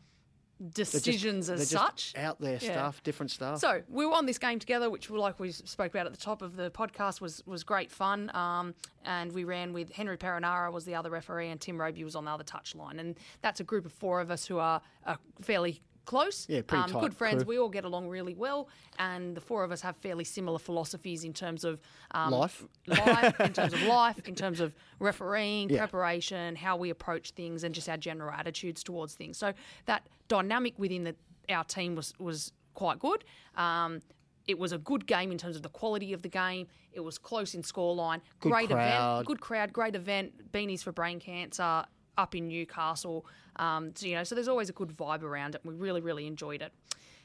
decisions 0.73 1.47
they're 1.47 1.57
just, 1.57 1.73
as 1.73 1.79
such. 1.79 2.13
out 2.17 2.39
there 2.41 2.57
yeah. 2.61 2.71
stuff, 2.71 3.03
different 3.03 3.31
stuff. 3.31 3.59
So 3.59 3.81
we 3.87 4.05
were 4.05 4.13
on 4.13 4.25
this 4.25 4.37
game 4.37 4.59
together, 4.59 4.89
which, 4.89 5.09
like 5.09 5.39
we 5.39 5.51
spoke 5.51 5.93
about 5.93 6.05
at 6.05 6.13
the 6.13 6.19
top 6.19 6.41
of 6.41 6.55
the 6.55 6.71
podcast, 6.71 7.21
was 7.21 7.43
was 7.45 7.63
great 7.63 7.91
fun. 7.91 8.31
Um, 8.35 8.73
and 9.05 9.31
we 9.31 9.43
ran 9.43 9.73
with 9.73 9.91
Henry 9.91 10.17
Perenara 10.17 10.71
was 10.71 10.85
the 10.85 10.95
other 10.95 11.09
referee, 11.09 11.49
and 11.49 11.61
Tim 11.61 11.79
Roby 11.79 12.03
was 12.03 12.15
on 12.15 12.25
the 12.25 12.31
other 12.31 12.43
touch 12.43 12.75
line. 12.75 12.99
And 12.99 13.15
that's 13.41 13.59
a 13.59 13.63
group 13.63 13.85
of 13.85 13.93
four 13.93 14.19
of 14.19 14.31
us 14.31 14.45
who 14.45 14.57
are, 14.57 14.81
are 15.05 15.19
fairly 15.41 15.81
close. 16.07 16.47
Yeah, 16.49 16.61
pretty 16.61 16.85
um, 16.85 16.89
tight 16.89 17.01
Good 17.01 17.13
friends. 17.13 17.43
crew. 17.43 17.49
We 17.49 17.59
all 17.59 17.69
get 17.69 17.85
along 17.85 18.07
really 18.07 18.33
well, 18.33 18.69
and 18.97 19.37
the 19.37 19.41
four 19.41 19.63
of 19.63 19.71
us 19.71 19.81
have 19.81 19.95
fairly 19.97 20.23
similar 20.23 20.57
philosophies 20.57 21.23
in 21.23 21.33
terms 21.33 21.63
of 21.63 21.79
um, 22.11 22.31
life, 22.31 22.65
life, 22.87 23.39
in 23.39 23.53
terms 23.53 23.73
of 23.73 23.81
life, 23.83 24.27
in 24.27 24.33
terms 24.33 24.59
of 24.59 24.73
refereeing, 24.99 25.69
yeah. 25.69 25.77
preparation, 25.77 26.55
how 26.55 26.75
we 26.75 26.89
approach 26.89 27.31
things, 27.31 27.63
and 27.63 27.75
just 27.75 27.87
our 27.87 27.97
general 27.97 28.31
attitudes 28.31 28.83
towards 28.83 29.13
things. 29.13 29.37
So 29.37 29.53
that 29.85 30.07
dynamic 30.27 30.73
within 30.79 31.03
the, 31.03 31.15
our 31.49 31.63
team 31.63 31.93
was 31.93 32.13
was 32.17 32.51
quite 32.73 32.97
good. 32.99 33.23
Um, 33.55 34.01
it 34.47 34.57
was 34.57 34.71
a 34.71 34.77
good 34.77 35.05
game 35.05 35.31
in 35.31 35.37
terms 35.37 35.57
of 35.57 35.61
the 35.61 35.69
quality 35.69 36.13
of 36.13 36.21
the 36.21 36.29
game. 36.29 36.67
It 36.93 37.01
was 37.01 37.17
close 37.17 37.53
in 37.53 37.61
scoreline. 37.61 38.21
Good 38.39 38.51
great 38.51 38.69
crowd. 38.69 39.17
event, 39.17 39.27
good 39.27 39.41
crowd, 39.41 39.73
great 39.73 39.95
event. 39.95 40.51
Beanies 40.51 40.81
for 40.81 40.93
Brain 40.93 41.19
Cancer 41.19 41.83
up 42.17 42.35
in 42.35 42.47
Newcastle. 42.47 43.25
Um, 43.57 43.91
so, 43.95 44.05
you 44.05 44.15
know, 44.15 44.23
so 44.23 44.35
there's 44.35 44.47
always 44.47 44.69
a 44.69 44.73
good 44.73 44.89
vibe 44.89 45.23
around 45.23 45.55
it. 45.55 45.61
We 45.63 45.73
really, 45.73 46.01
really 46.01 46.27
enjoyed 46.27 46.61
it. 46.61 46.71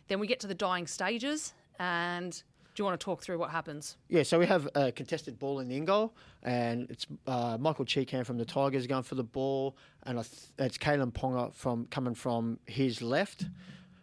Then 0.09 0.21
we 0.21 0.27
get 0.27 0.41
to 0.41 0.47
the 0.47 0.55
dying 0.55 0.87
stages, 0.87 1.55
and 1.79 2.33
do 2.75 2.81
you 2.81 2.85
want 2.85 2.99
to 2.99 3.05
talk 3.05 3.23
through 3.23 3.39
what 3.39 3.51
happens? 3.51 3.97
Yeah, 4.09 4.23
so 4.23 4.39
we 4.39 4.47
have 4.47 4.69
a 4.75 4.93
contested 4.93 5.39
ball 5.39 5.61
in 5.61 5.69
the 5.69 5.77
in 5.77 5.85
goal, 5.85 6.15
and 6.43 6.91
it's 6.91 7.07
uh, 7.27 7.57
Michael 7.61 7.85
Chee-Kam 7.85 8.25
from 8.25 8.39
the 8.39 8.45
Tigers 8.45 8.87
going 8.87 9.03
for 9.03 9.15
the 9.15 9.25
ball, 9.25 9.77
and 10.05 10.17
th- 10.17 10.51
it's 10.59 10.79
Kalyn 10.79 11.13
Ponga 11.13 11.55
from 11.55 11.87
coming 11.87 12.15
from 12.15 12.59
his 12.67 13.03
left, 13.03 13.47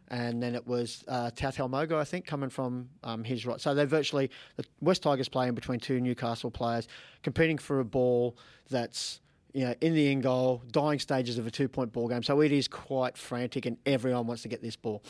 and 0.10 0.42
then 0.42 0.56
it 0.56 0.66
was 0.66 1.04
uh, 1.08 1.32
Tautau 1.32 1.70
Moga, 1.70 1.98
I 1.98 2.04
think, 2.04 2.26
coming 2.26 2.50
from 2.50 2.90
um, 3.04 3.24
his 3.24 3.46
right. 3.46 3.60
So 3.60 3.74
they're 3.74 3.86
virtually 3.86 4.30
the 4.56 4.66
West 4.82 5.04
Tigers 5.04 5.30
playing 5.30 5.56
between 5.56 5.80
two 5.80 6.00
Newcastle 6.00 6.52
players, 6.52 6.88
competing 7.24 7.58
for 7.58 7.80
a 7.80 7.86
ball 7.86 8.38
that's 8.70 9.20
you 9.54 9.66
know 9.66 9.74
in 9.82 9.94
the 9.94 10.12
end 10.12 10.24
goal, 10.24 10.64
dying 10.72 11.00
stages 11.00 11.38
of 11.38 11.48
a 11.48 11.52
two 11.52 11.68
point 11.68 11.92
ball 11.92 12.08
game. 12.08 12.24
So 12.24 12.42
it 12.42 12.52
is 12.52 12.68
quite 12.68 13.18
frantic, 13.18 13.66
and 13.66 13.78
everyone 13.86 14.28
wants 14.28 14.44
to 14.44 14.48
get 14.48 14.62
this 14.62 14.76
ball. 14.76 15.04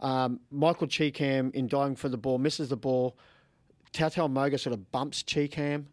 Um, 0.00 0.40
Michael 0.50 0.86
Chee-Kam, 0.86 1.52
in 1.54 1.68
diving 1.68 1.96
for 1.96 2.08
the 2.08 2.18
ball, 2.18 2.38
misses 2.38 2.68
the 2.68 2.76
ball. 2.76 3.16
Tautau 3.92 4.30
Moga 4.30 4.58
sort 4.58 4.74
of 4.74 4.90
bumps 4.92 5.22
Chee-Kam 5.22 5.86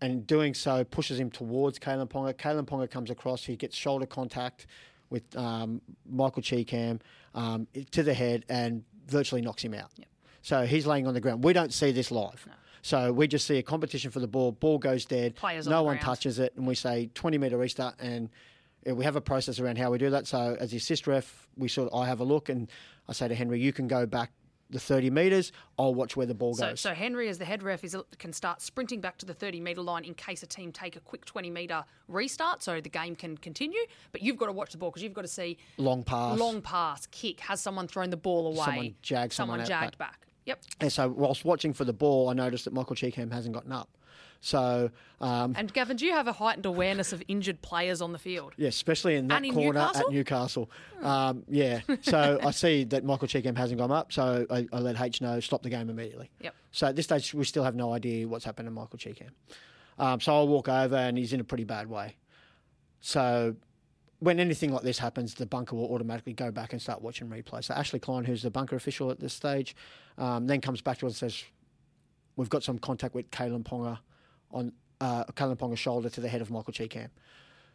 and 0.00 0.12
in 0.12 0.22
doing 0.22 0.54
so 0.54 0.82
pushes 0.84 1.18
him 1.18 1.30
towards 1.30 1.78
Kalyn 1.78 2.08
Ponga. 2.08 2.34
Kalyn 2.34 2.64
Ponga 2.64 2.90
comes 2.90 3.10
across, 3.10 3.44
he 3.44 3.56
gets 3.56 3.76
shoulder 3.76 4.06
contact 4.06 4.66
with 5.10 5.36
um, 5.36 5.80
Michael 6.10 6.42
Chee-Kam 6.42 7.00
um, 7.34 7.66
to 7.90 8.02
the 8.02 8.14
head 8.14 8.44
and 8.48 8.82
virtually 9.06 9.42
knocks 9.42 9.62
him 9.62 9.74
out. 9.74 9.90
Yep. 9.96 10.08
So 10.42 10.66
he's 10.66 10.86
laying 10.86 11.06
on 11.06 11.14
the 11.14 11.20
ground. 11.20 11.44
We 11.44 11.52
don't 11.52 11.72
see 11.72 11.92
this 11.92 12.10
live. 12.10 12.46
So 12.84 13.14
we 13.14 13.26
just 13.26 13.46
see 13.46 13.56
a 13.56 13.62
competition 13.62 14.10
for 14.10 14.20
the 14.20 14.26
ball. 14.28 14.52
Ball 14.52 14.76
goes 14.76 15.06
dead. 15.06 15.36
Players 15.36 15.66
no 15.66 15.78
the 15.78 15.82
one 15.84 15.94
ground. 15.96 16.04
touches 16.04 16.38
it, 16.38 16.52
and 16.54 16.66
we 16.66 16.74
say 16.74 17.08
20 17.14 17.38
metre 17.38 17.56
restart. 17.56 17.94
And 17.98 18.28
we 18.84 19.04
have 19.06 19.16
a 19.16 19.22
process 19.22 19.58
around 19.58 19.78
how 19.78 19.90
we 19.90 19.96
do 19.96 20.10
that. 20.10 20.26
So 20.26 20.54
as 20.60 20.70
the 20.70 20.76
assist 20.76 21.06
ref, 21.06 21.48
we 21.56 21.66
sort 21.68 21.90
of, 21.90 21.98
I 21.98 22.06
have 22.06 22.20
a 22.20 22.24
look 22.24 22.50
and 22.50 22.70
I 23.08 23.14
say 23.14 23.26
to 23.26 23.34
Henry, 23.34 23.58
you 23.58 23.72
can 23.72 23.88
go 23.88 24.04
back 24.04 24.32
the 24.68 24.78
30 24.78 25.08
metres. 25.08 25.50
I'll 25.78 25.94
watch 25.94 26.14
where 26.14 26.26
the 26.26 26.34
ball 26.34 26.52
So, 26.52 26.68
goes. 26.70 26.80
so 26.80 26.92
Henry, 26.92 27.30
as 27.30 27.38
the 27.38 27.46
head 27.46 27.62
ref, 27.62 27.84
is 27.84 27.96
can 28.18 28.34
start 28.34 28.60
sprinting 28.60 29.00
back 29.00 29.16
to 29.18 29.24
the 29.24 29.32
30 29.32 29.60
metre 29.60 29.80
line 29.80 30.04
in 30.04 30.12
case 30.12 30.42
a 30.42 30.46
team 30.46 30.70
take 30.70 30.94
a 30.94 31.00
quick 31.00 31.24
20 31.24 31.48
metre 31.48 31.84
restart, 32.08 32.62
so 32.62 32.82
the 32.82 32.90
game 32.90 33.16
can 33.16 33.38
continue. 33.38 33.80
But 34.12 34.20
you've 34.20 34.36
got 34.36 34.46
to 34.46 34.52
watch 34.52 34.72
the 34.72 34.78
ball 34.78 34.90
because 34.90 35.02
you've 35.02 35.14
got 35.14 35.22
to 35.22 35.28
see 35.28 35.56
Long 35.78 36.02
pass. 36.02 36.38
long 36.38 36.60
pass, 36.60 37.06
kick. 37.06 37.40
Has 37.40 37.62
someone 37.62 37.88
thrown 37.88 38.10
the 38.10 38.18
ball 38.18 38.46
away? 38.48 38.56
Someone 38.66 38.94
jagged 39.00 39.32
someone 39.32 39.60
out 39.62 39.68
jagged 39.68 39.96
back. 39.96 40.26
Yep. 40.46 40.60
And 40.80 40.92
so, 40.92 41.08
whilst 41.08 41.44
watching 41.44 41.72
for 41.72 41.84
the 41.84 41.92
ball, 41.92 42.28
I 42.28 42.34
noticed 42.34 42.64
that 42.66 42.74
Michael 42.74 42.96
Chee-Kam 42.96 43.30
hasn't 43.30 43.54
gotten 43.54 43.72
up. 43.72 43.88
So, 44.40 44.90
um, 45.22 45.54
And 45.56 45.72
Gavin, 45.72 45.96
do 45.96 46.04
you 46.04 46.12
have 46.12 46.28
a 46.28 46.32
heightened 46.32 46.66
awareness 46.66 47.14
of 47.14 47.22
injured 47.28 47.62
players 47.62 48.02
on 48.02 48.12
the 48.12 48.18
field? 48.18 48.52
yeah, 48.58 48.68
especially 48.68 49.14
in 49.14 49.28
that 49.28 49.42
in 49.42 49.54
corner 49.54 49.72
Newcastle? 49.80 50.06
at 50.06 50.12
Newcastle. 50.12 50.70
Um, 51.02 51.44
yeah. 51.48 51.80
So 52.02 52.38
I 52.42 52.50
see 52.50 52.84
that 52.84 53.04
Michael 53.04 53.26
Chee-Kam 53.26 53.56
hasn't 53.56 53.78
gone 53.80 53.90
up. 53.90 54.12
So 54.12 54.46
I, 54.50 54.66
I 54.70 54.80
let 54.80 55.00
H 55.00 55.22
know 55.22 55.40
stop 55.40 55.62
the 55.62 55.70
game 55.70 55.88
immediately. 55.88 56.30
Yep. 56.42 56.54
So 56.72 56.86
at 56.88 56.96
this 56.96 57.06
stage, 57.06 57.32
we 57.32 57.44
still 57.44 57.64
have 57.64 57.74
no 57.74 57.94
idea 57.94 58.28
what's 58.28 58.44
happened 58.44 58.66
to 58.66 58.70
Michael 58.70 58.98
Chee-Kam. 58.98 59.30
Um, 59.98 60.20
so 60.20 60.34
I'll 60.34 60.48
walk 60.48 60.68
over, 60.68 60.96
and 60.96 61.16
he's 61.16 61.32
in 61.32 61.40
a 61.40 61.44
pretty 61.44 61.64
bad 61.64 61.88
way. 61.88 62.16
So 63.00 63.54
when 64.24 64.40
anything 64.40 64.72
like 64.72 64.82
this 64.82 64.98
happens, 64.98 65.34
the 65.34 65.46
bunker 65.46 65.76
will 65.76 65.92
automatically 65.92 66.32
go 66.32 66.50
back 66.50 66.72
and 66.72 66.80
start 66.80 67.02
watching 67.02 67.28
replay. 67.28 67.62
So 67.62 67.74
Ashley 67.74 68.00
Klein, 68.00 68.24
who's 68.24 68.42
the 68.42 68.50
bunker 68.50 68.74
official 68.74 69.10
at 69.10 69.20
this 69.20 69.34
stage, 69.34 69.76
um, 70.16 70.46
then 70.46 70.60
comes 70.60 70.80
back 70.80 70.98
to 70.98 71.06
us 71.06 71.20
and 71.20 71.30
says, 71.30 71.44
"We've 72.36 72.48
got 72.48 72.62
some 72.62 72.78
contact 72.78 73.14
with 73.14 73.30
Kalyn 73.30 73.62
Ponga 73.62 73.98
on 74.50 74.72
uh, 75.00 75.24
Kalyn 75.24 75.56
Ponga's 75.56 75.78
shoulder 75.78 76.08
to 76.08 76.20
the 76.20 76.28
head 76.28 76.40
of 76.40 76.50
Michael 76.50 76.72
Chee-Kam." 76.72 77.10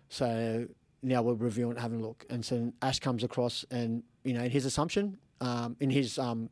So 0.10 0.68
now 1.04 1.22
we're 1.22 1.36
reviewing, 1.36 1.78
having 1.78 2.00
a 2.00 2.04
look, 2.08 2.26
and 2.30 2.44
so 2.44 2.74
Ash 2.82 3.00
comes 3.00 3.24
across, 3.24 3.64
and 3.70 4.04
you 4.24 4.34
know, 4.34 4.42
in 4.42 4.52
his 4.52 4.66
assumption, 4.66 5.18
um, 5.42 5.78
in 5.80 5.92
his 5.92 6.18
um, 6.18 6.50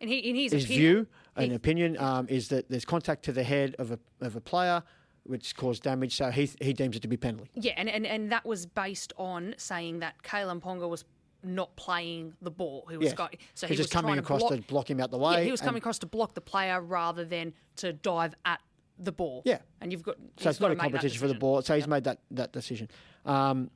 And 0.00 0.10
he, 0.10 0.18
in 0.18 0.34
his, 0.34 0.52
his 0.52 0.64
opinion, 0.64 0.80
view 0.80 1.06
and 1.36 1.52
opinion 1.52 1.98
um, 1.98 2.26
is 2.28 2.48
that 2.48 2.68
there's 2.68 2.84
contact 2.84 3.24
to 3.26 3.32
the 3.32 3.44
head 3.44 3.76
of 3.78 3.92
a 3.92 3.98
of 4.20 4.34
a 4.34 4.40
player, 4.40 4.82
which 5.30 5.56
caused 5.56 5.82
damage. 5.82 6.16
So 6.16 6.30
he 6.30 6.50
he 6.60 6.72
deems 6.72 6.96
it 6.96 7.02
to 7.02 7.08
be 7.08 7.16
penalty. 7.16 7.50
Yeah, 7.54 7.72
and, 7.76 7.88
and, 7.88 8.06
and 8.06 8.30
that 8.32 8.44
was 8.44 8.66
based 8.66 9.12
on 9.16 9.54
saying 9.56 10.00
that 10.00 10.22
Kalyn 10.22 10.60
Ponga 10.60 10.88
was 10.88 11.04
not 11.42 11.74
playing 11.76 12.34
the 12.42 12.50
ball. 12.50 12.86
He 12.90 12.96
was 12.98 13.08
Yeah. 13.08 13.14
go- 13.14 13.28
so 13.54 13.66
he 13.66 13.74
just 13.76 13.88
was 13.88 13.92
coming 14.02 14.18
across 14.18 14.42
to 14.42 14.48
block, 14.48 14.60
to 14.60 14.66
block 14.66 14.90
him 14.90 15.00
out 15.00 15.10
the 15.10 15.18
way. 15.18 15.34
Yeah, 15.38 15.44
he 15.44 15.50
was 15.50 15.60
coming 15.60 15.78
across 15.78 15.98
to 16.00 16.06
block 16.06 16.34
the 16.34 16.40
player 16.42 16.80
rather 16.82 17.24
than 17.24 17.54
to 17.76 17.92
dive 17.94 18.34
at 18.44 18.60
the 18.98 19.12
ball. 19.12 19.40
Yeah. 19.46 19.60
and 19.80 19.90
you've 19.90 20.02
got 20.02 20.16
So 20.38 20.50
it's 20.50 20.60
not 20.60 20.72
a 20.72 20.76
competition 20.76 21.18
for 21.18 21.28
the 21.28 21.34
ball. 21.34 21.62
So 21.62 21.74
he's 21.74 21.86
made 21.86 22.04
that, 22.04 22.18
that 22.32 22.52
decision. 22.52 22.88
Um, 23.24 23.70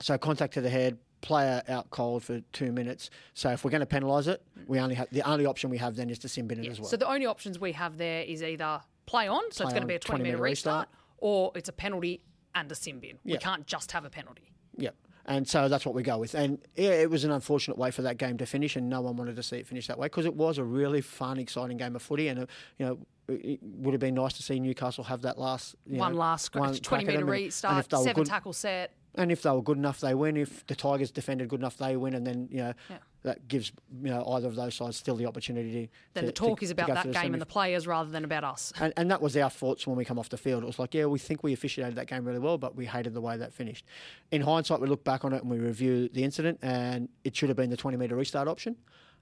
so 0.00 0.18
contact 0.18 0.54
to 0.54 0.60
the 0.60 0.70
head, 0.70 0.98
player 1.20 1.62
out 1.68 1.90
cold 1.90 2.24
for 2.24 2.40
two 2.52 2.72
minutes. 2.72 3.10
So 3.34 3.50
if 3.50 3.64
we're 3.64 3.70
going 3.70 3.86
to 3.86 3.86
penalise 3.86 4.26
it, 4.26 4.42
we 4.66 4.80
only 4.80 4.94
have 4.96 5.08
the 5.10 5.22
only 5.22 5.46
option 5.46 5.70
we 5.70 5.78
have 5.78 5.94
then 5.94 6.10
is 6.10 6.18
to 6.20 6.28
sin 6.28 6.46
bin 6.48 6.64
it 6.64 6.68
as 6.68 6.80
well. 6.80 6.88
So 6.88 6.96
the 6.96 7.08
only 7.08 7.26
options 7.26 7.58
we 7.60 7.72
have 7.72 7.96
there 7.98 8.22
is 8.22 8.42
either 8.42 8.80
play 9.08 9.28
on, 9.28 9.42
so 9.50 9.64
Play 9.64 9.68
it's 9.68 9.72
going 9.74 9.82
to 9.82 9.86
be 9.88 9.94
a 9.94 9.98
20 9.98 10.22
metre 10.22 10.36
20 10.36 10.50
restart, 10.50 10.88
or 11.18 11.52
it's 11.54 11.68
a 11.68 11.72
penalty 11.72 12.20
and 12.54 12.70
a 12.70 12.74
sin 12.74 12.98
bin. 13.00 13.18
We 13.24 13.36
can't 13.38 13.66
just 13.66 13.92
have 13.92 14.04
a 14.04 14.10
penalty. 14.10 14.52
Yep. 14.76 14.94
And 15.26 15.46
so 15.46 15.68
that's 15.68 15.84
what 15.84 15.94
we 15.94 16.02
go 16.02 16.16
with. 16.18 16.34
And 16.34 16.58
yeah, 16.74 16.90
it 16.90 17.10
was 17.10 17.24
an 17.24 17.30
unfortunate 17.30 17.76
way 17.76 17.90
for 17.90 18.00
that 18.02 18.16
game 18.16 18.38
to 18.38 18.46
finish, 18.46 18.76
and 18.76 18.88
no 18.88 19.00
one 19.02 19.16
wanted 19.16 19.36
to 19.36 19.42
see 19.42 19.56
it 19.58 19.66
finish 19.66 19.86
that 19.88 19.98
way 19.98 20.06
because 20.06 20.24
it 20.24 20.34
was 20.34 20.56
a 20.58 20.64
really 20.64 21.02
fun, 21.02 21.38
exciting 21.38 21.76
game 21.76 21.94
of 21.94 22.02
footy. 22.02 22.28
And, 22.28 22.40
uh, 22.40 22.46
you 22.78 22.86
know, 22.86 22.98
it 23.28 23.60
would 23.62 23.92
have 23.92 24.00
been 24.00 24.14
nice 24.14 24.32
to 24.34 24.42
see 24.42 24.58
Newcastle 24.58 25.04
have 25.04 25.20
that 25.22 25.38
last 25.38 25.74
One 25.84 26.12
know, 26.12 26.18
last 26.18 26.54
one 26.54 26.72
scratch, 26.74 26.88
crack 26.88 27.04
20 27.04 27.14
at 27.14 27.20
metre. 27.20 27.30
Restart, 27.30 27.78
if 27.80 27.88
they 27.88 27.96
were 27.98 28.02
seven 28.04 28.22
good- 28.22 28.26
tackle 28.30 28.52
set. 28.54 28.92
And 29.14 29.32
if 29.32 29.42
they 29.42 29.50
were 29.50 29.62
good 29.62 29.76
enough, 29.78 30.00
they 30.00 30.14
win. 30.14 30.36
If 30.36 30.66
the 30.66 30.74
Tigers 30.76 31.10
defended 31.10 31.48
good 31.48 31.60
enough, 31.60 31.76
they 31.76 31.96
win. 31.96 32.14
And 32.14 32.26
then, 32.26 32.48
you 32.50 32.58
know, 32.58 32.72
Yeah. 32.88 32.98
That 33.24 33.48
gives, 33.48 33.72
you 34.02 34.10
know, 34.10 34.24
either 34.28 34.46
of 34.46 34.54
those 34.54 34.76
sides 34.76 34.96
still 34.96 35.16
the 35.16 35.26
opportunity 35.26 35.90
Then 36.14 36.22
to, 36.22 36.26
the 36.26 36.32
talk 36.32 36.60
to- 36.60 36.64
is 36.64 36.70
about 36.70 36.86
that 36.86 37.04
game 37.04 37.14
semi- 37.14 37.32
and 37.34 37.42
the 37.42 37.46
players 37.46 37.86
rather 37.86 38.08
than 38.10 38.24
about 38.24 38.44
us. 38.44 38.72
and, 38.80 38.92
and 38.96 39.10
that 39.10 39.20
was 39.20 39.36
our 39.36 39.50
thoughts 39.50 39.86
when 39.88 39.96
we 39.96 40.04
come 40.04 40.18
off 40.20 40.28
the 40.28 40.36
field. 40.36 40.62
It 40.62 40.66
was 40.66 40.78
like, 40.78 40.94
yeah, 40.94 41.06
we 41.06 41.18
think 41.18 41.42
we 41.42 41.52
officiated 41.52 41.96
that 41.96 42.06
game 42.06 42.24
really 42.24 42.38
well, 42.38 42.58
but 42.58 42.76
we 42.76 42.86
hated 42.86 43.14
the 43.14 43.20
way 43.20 43.36
that 43.36 43.52
finished. 43.52 43.84
In 44.30 44.40
hindsight, 44.42 44.80
we 44.80 44.86
look 44.86 45.02
back 45.02 45.24
on 45.24 45.32
it 45.32 45.42
and 45.42 45.50
we 45.50 45.58
review 45.58 46.08
the 46.08 46.22
incident, 46.22 46.60
and 46.62 47.08
it 47.24 47.34
should 47.36 47.48
have 47.48 47.56
been 47.56 47.70
the 47.70 47.76
20 47.76 47.96
metre 47.96 48.14
restart 48.14 48.46
option 48.46 48.76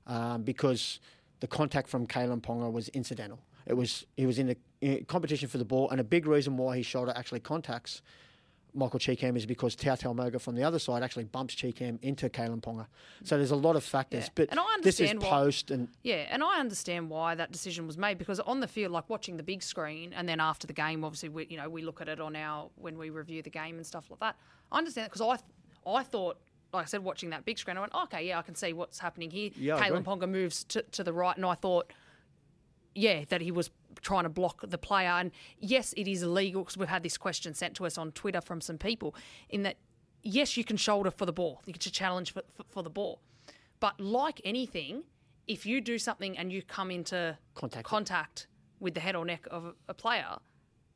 um, 0.06 0.42
because 0.42 1.00
the 1.40 1.46
contact 1.46 1.88
from 1.88 2.06
Kalyn 2.06 2.42
Ponga 2.42 2.70
was 2.70 2.88
incidental. 2.90 3.40
It 3.66 3.74
was 3.74 4.06
he 4.16 4.26
was 4.26 4.38
in 4.38 4.46
the 4.46 4.56
in 4.80 5.04
competition 5.06 5.48
for 5.48 5.58
the 5.58 5.64
ball, 5.64 5.90
and 5.90 6.00
a 6.00 6.04
big 6.04 6.26
reason 6.26 6.56
why 6.56 6.76
his 6.76 6.86
shoulder 6.86 7.12
actually 7.16 7.40
contacts 7.40 8.02
Michael 8.76 8.98
Chee-Kam 8.98 9.36
is 9.36 9.46
because 9.46 9.74
Tautau 9.74 10.14
Moga 10.14 10.38
from 10.38 10.54
the 10.54 10.62
other 10.62 10.78
side 10.78 11.02
actually 11.02 11.24
bumps 11.24 11.54
Chee-Kam 11.54 11.98
into 12.02 12.28
Kalyn 12.28 12.60
Ponga. 12.60 12.86
So 13.24 13.36
there's 13.38 13.50
a 13.50 13.56
lot 13.56 13.74
of 13.74 13.82
factors, 13.82 14.24
Yeah. 14.24 14.30
but 14.34 14.50
And 14.50 14.60
I 14.60 14.64
this 14.82 15.00
is 15.00 15.10
understand 15.10 15.22
why- 15.22 15.28
post 15.44 15.70
and 15.70 15.88
Yeah, 16.02 16.26
and 16.30 16.42
I 16.44 16.60
understand 16.60 17.08
why 17.10 17.34
that 17.34 17.50
decision 17.50 17.86
was 17.86 17.96
made 17.96 18.18
because 18.18 18.38
on 18.40 18.60
the 18.60 18.68
field, 18.68 18.92
like 18.92 19.08
watching 19.08 19.36
the 19.38 19.42
big 19.42 19.62
screen, 19.62 20.12
and 20.12 20.28
then 20.28 20.38
after 20.40 20.66
the 20.66 20.72
game, 20.74 21.04
obviously 21.04 21.30
we 21.30 21.46
you 21.48 21.56
know 21.56 21.68
we 21.68 21.82
look 21.82 22.00
at 22.00 22.08
it 22.08 22.20
on 22.20 22.36
our 22.36 22.68
when 22.76 22.98
we 22.98 23.10
review 23.10 23.42
the 23.42 23.50
game 23.50 23.76
and 23.76 23.86
stuff 23.86 24.10
like 24.10 24.20
that. 24.20 24.36
I 24.70 24.78
understand 24.78 25.10
because 25.10 25.40
I 25.86 25.90
I 25.90 26.02
thought. 26.02 26.38
Like 26.72 26.82
I 26.82 26.86
said, 26.88 27.04
watching 27.04 27.30
that 27.30 27.44
big 27.44 27.58
screen, 27.58 27.76
I 27.78 27.80
went, 27.80 27.94
okay, 27.94 28.26
yeah, 28.26 28.38
I 28.40 28.42
can 28.42 28.56
see 28.56 28.72
what's 28.74 28.98
happening 28.98 29.30
here. 29.30 29.50
Yeah, 29.56 29.80
Kalyn. 29.80 30.02
Ponga 30.02 30.28
moves 30.28 30.64
to, 30.64 30.82
to 30.82 31.04
the 31.04 31.12
right, 31.12 31.34
and 31.36 31.46
I 31.46 31.54
thought, 31.54 31.90
yeah, 32.94 33.24
that 33.28 33.40
he 33.40 33.50
was 33.52 33.70
trying 34.02 34.24
to 34.24 34.28
block 34.28 34.62
the 34.68 34.78
player. 34.78 35.10
And 35.10 35.30
yes, 35.58 35.92
it 35.96 36.08
is 36.08 36.22
illegal 36.22 36.62
because 36.62 36.76
we've 36.76 36.88
had 36.88 37.02
this 37.02 37.16
question 37.16 37.54
sent 37.54 37.74
to 37.76 37.86
us 37.86 37.98
on 37.98 38.12
Twitter 38.12 38.40
from 38.40 38.60
some 38.60 38.78
people 38.78 39.14
in 39.48 39.62
that, 39.62 39.76
yes, 40.22 40.56
you 40.56 40.64
can 40.64 40.76
shoulder 40.76 41.10
for 41.10 41.26
the 41.26 41.32
ball, 41.32 41.62
you 41.66 41.72
can 41.72 41.80
challenge 41.80 42.32
for, 42.32 42.42
for, 42.54 42.64
for 42.68 42.82
the 42.82 42.90
ball. 42.90 43.20
But 43.80 44.00
like 44.00 44.40
anything, 44.44 45.04
if 45.46 45.66
you 45.66 45.80
do 45.80 45.98
something 45.98 46.36
and 46.36 46.52
you 46.52 46.62
come 46.62 46.90
into 46.90 47.38
Contact. 47.54 47.84
contact 47.86 48.46
with 48.80 48.94
the 48.94 49.00
head 49.00 49.16
or 49.16 49.24
neck 49.24 49.46
of 49.50 49.74
a, 49.88 49.94
player, 49.94 50.36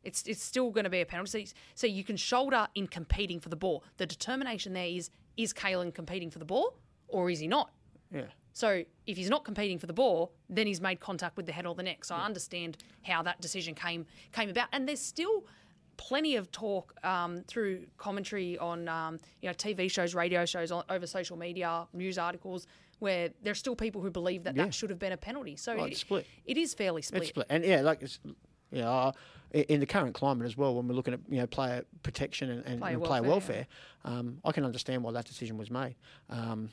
it's 0.02 0.22
it's 0.26 0.42
still 0.42 0.70
going 0.70 0.84
to 0.84 0.90
be 0.90 1.00
a 1.00 1.06
penalty. 1.06 1.46
So, 1.46 1.54
so 1.74 1.86
you 1.86 2.04
can 2.04 2.16
shoulder 2.16 2.68
in 2.74 2.86
competing 2.86 3.38
for 3.40 3.48
the 3.48 3.56
ball. 3.56 3.84
The 3.98 4.06
determination 4.06 4.72
there 4.72 4.86
is 4.86 5.10
is 5.36 5.52
Kalyn 5.52 5.94
competing 5.94 6.30
for 6.30 6.38
the 6.38 6.44
ball 6.44 6.76
or 7.08 7.30
is 7.30 7.38
he 7.40 7.46
not? 7.46 7.70
yeah. 8.12 8.22
So 8.60 8.84
if 9.06 9.16
he's 9.16 9.30
not 9.30 9.42
competing 9.44 9.78
for 9.78 9.86
the 9.86 9.94
ball, 9.94 10.32
then 10.50 10.66
he's 10.66 10.82
made 10.82 11.00
contact 11.00 11.34
with 11.38 11.46
the 11.46 11.52
head 11.52 11.64
or 11.64 11.74
the 11.74 11.82
neck. 11.82 12.04
So 12.04 12.14
I 12.14 12.26
understand 12.26 12.76
how 13.02 13.22
that 13.22 13.40
decision 13.40 13.74
came 13.74 14.04
came 14.32 14.50
about, 14.50 14.68
and 14.72 14.86
there's 14.86 15.00
still 15.00 15.46
plenty 15.96 16.36
of 16.36 16.50
talk 16.52 16.94
um, 17.02 17.42
through 17.46 17.86
commentary 17.96 18.58
on 18.58 18.86
um, 18.86 19.18
you 19.40 19.48
know 19.48 19.54
TV 19.54 19.90
shows, 19.90 20.14
radio 20.14 20.44
shows, 20.44 20.70
on, 20.70 20.84
over 20.90 21.06
social 21.06 21.38
media, 21.38 21.86
news 21.94 22.18
articles, 22.18 22.66
where 22.98 23.30
there 23.42 23.52
are 23.52 23.62
still 23.64 23.74
people 23.74 24.02
who 24.02 24.10
believe 24.10 24.44
that 24.44 24.54
Yeah. 24.54 24.64
that 24.66 24.74
should 24.74 24.90
have 24.90 24.98
been 24.98 25.12
a 25.12 25.16
penalty. 25.16 25.56
So 25.56 25.82
it- 25.84 25.96
split. 25.96 26.26
it 26.44 26.58
is 26.58 26.74
fairly 26.74 27.00
split. 27.00 27.22
It's 27.22 27.30
split. 27.30 27.46
And 27.48 27.64
yeah, 27.64 27.80
like 27.80 28.02
it's, 28.02 28.20
yeah, 28.70 28.90
uh, 28.90 29.12
in 29.54 29.80
the 29.80 29.86
current 29.86 30.14
climate 30.14 30.44
as 30.46 30.58
well, 30.58 30.74
when 30.74 30.86
we're 30.86 30.94
looking 30.94 31.14
at 31.14 31.20
you 31.30 31.38
know 31.38 31.46
player 31.46 31.86
protection 32.02 32.50
and, 32.50 32.66
and 32.66 32.80
Player 32.80 32.94
and 32.96 33.04
player 33.04 33.22
welfare, 33.22 33.66
welfare, 34.04 34.18
um, 34.18 34.38
I 34.44 34.52
can 34.52 34.66
understand 34.66 35.02
why 35.02 35.12
that 35.12 35.24
decision 35.24 35.56
was 35.56 35.70
made. 35.70 35.96
Um, 36.28 36.68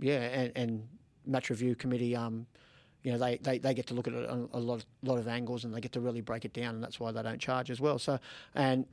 yeah, 0.00 0.20
and, 0.20 0.52
and 0.54 0.88
match 1.28 1.50
review 1.50 1.74
committee, 1.76 2.16
um, 2.16 2.46
you 3.04 3.12
know, 3.12 3.18
they, 3.18 3.36
they, 3.38 3.58
they 3.58 3.74
get 3.74 3.86
to 3.86 3.94
look 3.94 4.08
at 4.08 4.14
it 4.14 4.28
on 4.28 4.48
a 4.52 4.58
lot, 4.58 4.74
of, 4.76 4.86
lot 5.02 5.18
of 5.18 5.28
angles 5.28 5.64
and 5.64 5.72
they 5.72 5.80
get 5.80 5.92
to 5.92 6.00
really 6.00 6.20
break 6.20 6.44
it 6.44 6.52
down, 6.52 6.74
and 6.74 6.82
that's 6.82 6.98
why 6.98 7.12
they 7.12 7.22
don't 7.22 7.38
charge 7.40 7.70
as 7.70 7.80
well. 7.80 7.98
So, 7.98 8.18
and 8.54 8.86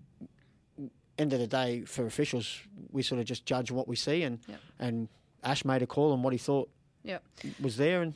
end 1.17 1.33
of 1.33 1.39
the 1.39 1.47
day, 1.47 1.81
for 1.85 2.05
officials, 2.05 2.59
we 2.91 3.01
sort 3.01 3.19
of 3.19 3.25
just 3.25 3.45
judge 3.45 3.71
what 3.71 3.87
we 3.87 3.95
see, 3.95 4.23
and 4.23 4.39
Yep. 4.47 4.59
and 4.79 5.07
Ash 5.43 5.63
made 5.65 5.81
a 5.81 5.87
call 5.87 6.11
on 6.11 6.21
what 6.23 6.33
he 6.33 6.37
thought 6.39 6.69
Yep. 7.03 7.23
was 7.61 7.77
there, 7.77 8.01
and, 8.01 8.13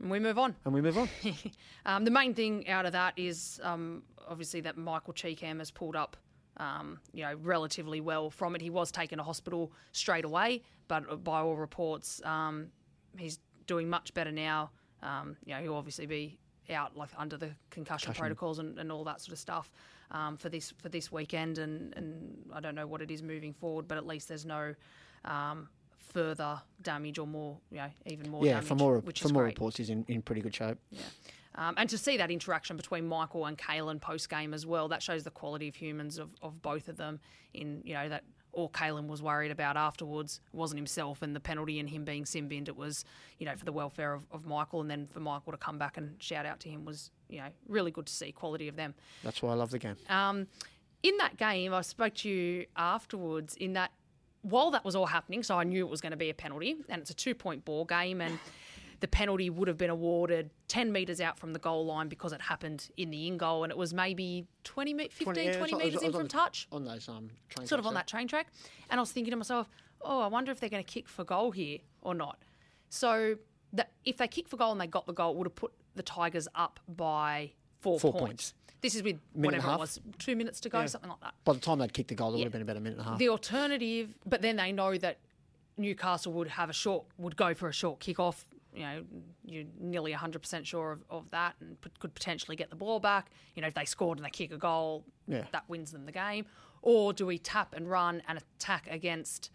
And 0.00 0.10
we 0.10 0.20
move 0.20 0.38
on. 0.38 0.54
and 0.64 0.72
we 0.74 0.80
move 0.80 0.96
on. 0.98 1.08
Um, 1.86 2.06
the 2.06 2.10
main 2.10 2.32
thing 2.32 2.66
out 2.70 2.86
of 2.86 2.92
that 2.92 3.12
is 3.18 3.60
um, 3.62 4.04
obviously 4.26 4.62
that 4.62 4.78
Michael 4.78 5.12
Chee-Kam 5.12 5.58
has 5.58 5.70
pulled 5.70 5.96
up, 5.96 6.16
um, 6.56 6.98
you 7.12 7.22
know, 7.24 7.34
relatively 7.42 8.00
well 8.00 8.30
from 8.30 8.54
it. 8.56 8.62
He 8.62 8.70
was 8.70 8.90
taken 8.90 9.18
to 9.18 9.24
hospital 9.24 9.70
straight 9.92 10.24
away, 10.24 10.62
but 10.88 11.22
by 11.22 11.40
all 11.40 11.56
reports, 11.56 12.22
um, 12.24 12.68
he's 13.18 13.38
doing 13.66 13.88
much 13.88 14.14
better 14.14 14.32
now. 14.32 14.70
Um, 15.02 15.36
you 15.44 15.54
know, 15.54 15.60
he'll 15.60 15.74
obviously 15.76 16.06
be 16.06 16.38
out 16.70 16.96
like 16.96 17.10
under 17.18 17.36
the 17.36 17.50
concussion, 17.70 18.14
protocols 18.14 18.58
and, 18.58 18.78
and 18.78 18.90
all 18.90 19.04
that 19.04 19.20
sort 19.20 19.32
of 19.32 19.38
stuff 19.38 19.70
um, 20.10 20.36
for 20.36 20.48
this 20.48 20.72
for 20.82 20.88
this 20.88 21.12
weekend. 21.12 21.58
And, 21.58 21.94
and 21.96 22.36
I 22.52 22.60
don't 22.60 22.74
know 22.74 22.86
what 22.86 23.02
it 23.02 23.10
is 23.10 23.22
moving 23.22 23.52
forward, 23.52 23.86
but 23.86 23.98
at 23.98 24.06
least 24.06 24.28
there's 24.28 24.46
no 24.46 24.74
um, 25.24 25.68
further 25.98 26.60
damage 26.80 27.18
or 27.18 27.26
more, 27.26 27.58
you 27.70 27.78
know, 27.78 27.90
even 28.06 28.30
more 28.30 28.44
yeah, 28.44 28.52
damage, 28.54 28.68
for 28.68 28.74
more 28.76 28.98
which 29.00 29.20
for 29.20 29.28
more 29.28 29.42
great. 29.42 29.54
reports, 29.54 29.76
he's 29.76 29.90
in, 29.90 30.04
in 30.08 30.22
pretty 30.22 30.40
good 30.40 30.54
shape. 30.54 30.78
Um, 31.56 31.74
and 31.76 31.88
to 31.90 31.98
see 31.98 32.16
that 32.16 32.30
interaction 32.30 32.76
between 32.76 33.06
Michael 33.06 33.46
and 33.46 33.56
Kalyn 33.56 34.00
post 34.00 34.28
game 34.28 34.52
as 34.54 34.66
well, 34.66 34.88
that 34.88 35.02
shows 35.02 35.22
the 35.22 35.30
quality 35.30 35.68
of 35.68 35.76
humans 35.76 36.18
of, 36.18 36.30
of 36.42 36.60
both 36.62 36.88
of 36.88 36.96
them. 36.96 37.20
In 37.52 37.82
you 37.84 37.94
know 37.94 38.08
that 38.08 38.24
all 38.54 38.68
Kalyn 38.68 39.06
was 39.06 39.22
worried 39.22 39.50
about 39.50 39.76
afterwards 39.76 40.40
wasn't 40.52 40.78
himself 40.78 41.22
and 41.22 41.34
the 41.34 41.40
penalty 41.40 41.78
and 41.78 41.88
him 41.88 42.04
being 42.04 42.24
sin 42.24 42.48
binned. 42.48 42.68
It 42.68 42.76
was 42.76 43.04
you 43.38 43.46
know 43.46 43.54
for 43.56 43.64
the 43.64 43.72
welfare 43.72 44.14
of, 44.14 44.26
of 44.30 44.46
Michael, 44.46 44.80
and 44.80 44.90
then 44.90 45.06
for 45.06 45.20
Michael 45.20 45.52
to 45.52 45.58
come 45.58 45.78
back 45.78 45.96
and 45.96 46.14
shout 46.18 46.46
out 46.46 46.60
to 46.60 46.68
him 46.68 46.84
was 46.84 47.10
you 47.28 47.38
know 47.38 47.48
really 47.68 47.90
good 47.90 48.06
to 48.06 48.12
see 48.12 48.32
quality 48.32 48.68
of 48.68 48.76
them. 48.76 48.94
That's 49.22 49.42
why 49.42 49.50
I 49.50 49.54
love 49.54 49.70
the 49.70 49.78
game. 49.78 49.96
Um, 50.08 50.46
in 51.02 51.16
that 51.18 51.36
game, 51.36 51.74
I 51.74 51.82
spoke 51.82 52.14
to 52.14 52.28
you 52.30 52.66
afterwards. 52.76 53.56
In 53.56 53.74
that, 53.74 53.90
while 54.42 54.70
that 54.70 54.84
was 54.84 54.96
all 54.96 55.06
happening, 55.06 55.42
so 55.42 55.58
I 55.58 55.64
knew 55.64 55.84
it 55.84 55.90
was 55.90 56.00
going 56.00 56.12
to 56.12 56.16
be 56.16 56.30
a 56.30 56.34
penalty, 56.34 56.76
and 56.88 57.02
it's 57.02 57.10
a 57.10 57.14
two-point 57.14 57.64
ball 57.64 57.84
game, 57.84 58.22
and 58.22 58.38
the 59.00 59.08
penalty 59.08 59.50
would 59.50 59.68
have 59.68 59.76
been 59.78 59.90
awarded 59.90 60.50
ten 60.68 60.92
meters 60.92 61.20
out 61.20 61.38
from 61.38 61.52
the 61.52 61.58
goal 61.58 61.84
line 61.86 62.08
because 62.08 62.32
it 62.32 62.40
happened 62.40 62.88
in 62.96 63.10
the 63.10 63.26
in 63.28 63.36
goal, 63.36 63.64
and 63.64 63.70
it 63.70 63.76
was 63.76 63.92
maybe 63.94 64.46
20, 64.64 64.94
me- 64.94 65.08
15, 65.08 65.24
20, 65.26 65.42
yeah, 65.44 65.50
it's 65.50 65.72
on- 65.72 65.78
meters 65.78 66.02
in 66.02 66.12
from 66.12 66.28
touch 66.28 66.66
on 66.72 66.84
those 66.84 67.08
um 67.08 67.30
train 67.48 67.66
sort 67.66 67.78
of 67.78 67.86
on 67.86 67.94
there. 67.94 68.00
that 68.00 68.06
train 68.08 68.28
track. 68.28 68.48
And 68.90 68.98
I 68.98 69.02
was 69.02 69.12
thinking 69.12 69.30
to 69.32 69.36
myself, 69.36 69.68
oh, 70.02 70.20
I 70.20 70.26
wonder 70.26 70.52
if 70.52 70.60
they're 70.60 70.68
going 70.70 70.84
to 70.84 70.90
kick 70.90 71.08
for 71.08 71.24
goal 71.24 71.50
here 71.50 71.78
or 72.02 72.14
not. 72.14 72.38
So 72.88 73.36
that 73.72 73.90
if 74.04 74.16
they 74.18 74.28
kick 74.28 74.48
for 74.48 74.56
goal 74.56 74.72
and 74.72 74.80
they 74.80 74.86
got 74.86 75.06
the 75.06 75.12
goal, 75.12 75.32
it 75.32 75.36
would 75.38 75.46
have 75.46 75.54
put 75.54 75.72
the 75.96 76.02
Tigers 76.02 76.46
up 76.54 76.78
by 76.88 77.52
four, 77.80 77.98
Four 77.98 78.12
points. 78.12 78.24
points. 78.26 78.54
This 78.80 78.94
is 78.94 79.02
with 79.02 79.16
Minute 79.34 79.62
whatever 79.62 79.74
it 79.74 79.78
was, 79.78 79.98
two 80.18 80.36
minutes 80.36 80.60
to 80.60 80.68
go, 80.68 80.84
something 80.86 81.08
like 81.08 81.20
that. 81.20 81.32
By 81.44 81.54
the 81.54 81.58
time 81.60 81.78
they'd 81.78 81.92
kicked 81.92 82.08
the 82.08 82.14
goal, 82.14 82.34
it 82.34 82.36
would 82.36 82.44
have 82.44 82.52
been 82.52 82.60
about 82.62 82.76
a 82.76 82.80
minute 82.80 82.98
and 82.98 83.06
a 83.06 83.10
half. 83.10 83.18
The 83.18 83.30
alternative, 83.30 84.14
but 84.26 84.42
then 84.42 84.56
they 84.56 84.72
know 84.72 84.96
that 84.98 85.18
Newcastle 85.78 86.32
would 86.34 86.48
have 86.48 86.68
a 86.70 86.72
short, 86.74 87.04
would 87.16 87.36
go 87.36 87.54
for 87.54 87.68
a 87.68 87.72
short 87.72 87.98
kick-off. 88.00 88.44
You 88.74 88.82
know, 88.82 89.04
you're 89.44 89.64
nearly 89.78 90.12
100% 90.12 90.66
sure 90.66 90.92
of, 90.92 91.04
of 91.08 91.30
that 91.30 91.54
and 91.60 91.80
p- 91.80 91.90
could 92.00 92.12
potentially 92.14 92.56
get 92.56 92.70
the 92.70 92.76
ball 92.76 92.98
back. 92.98 93.30
You 93.54 93.62
know, 93.62 93.68
if 93.68 93.74
they 93.74 93.84
scored 93.84 94.18
and 94.18 94.24
they 94.26 94.30
kick 94.30 94.52
a 94.52 94.58
goal, 94.58 95.04
Yeah. 95.28 95.44
that 95.52 95.68
wins 95.68 95.92
them 95.92 96.06
the 96.06 96.12
game. 96.12 96.46
Or 96.82 97.12
do 97.12 97.24
we 97.24 97.38
tap 97.38 97.74
and 97.74 97.88
run 97.88 98.22
and 98.26 98.38
attack 98.38 98.88
against 98.90 99.50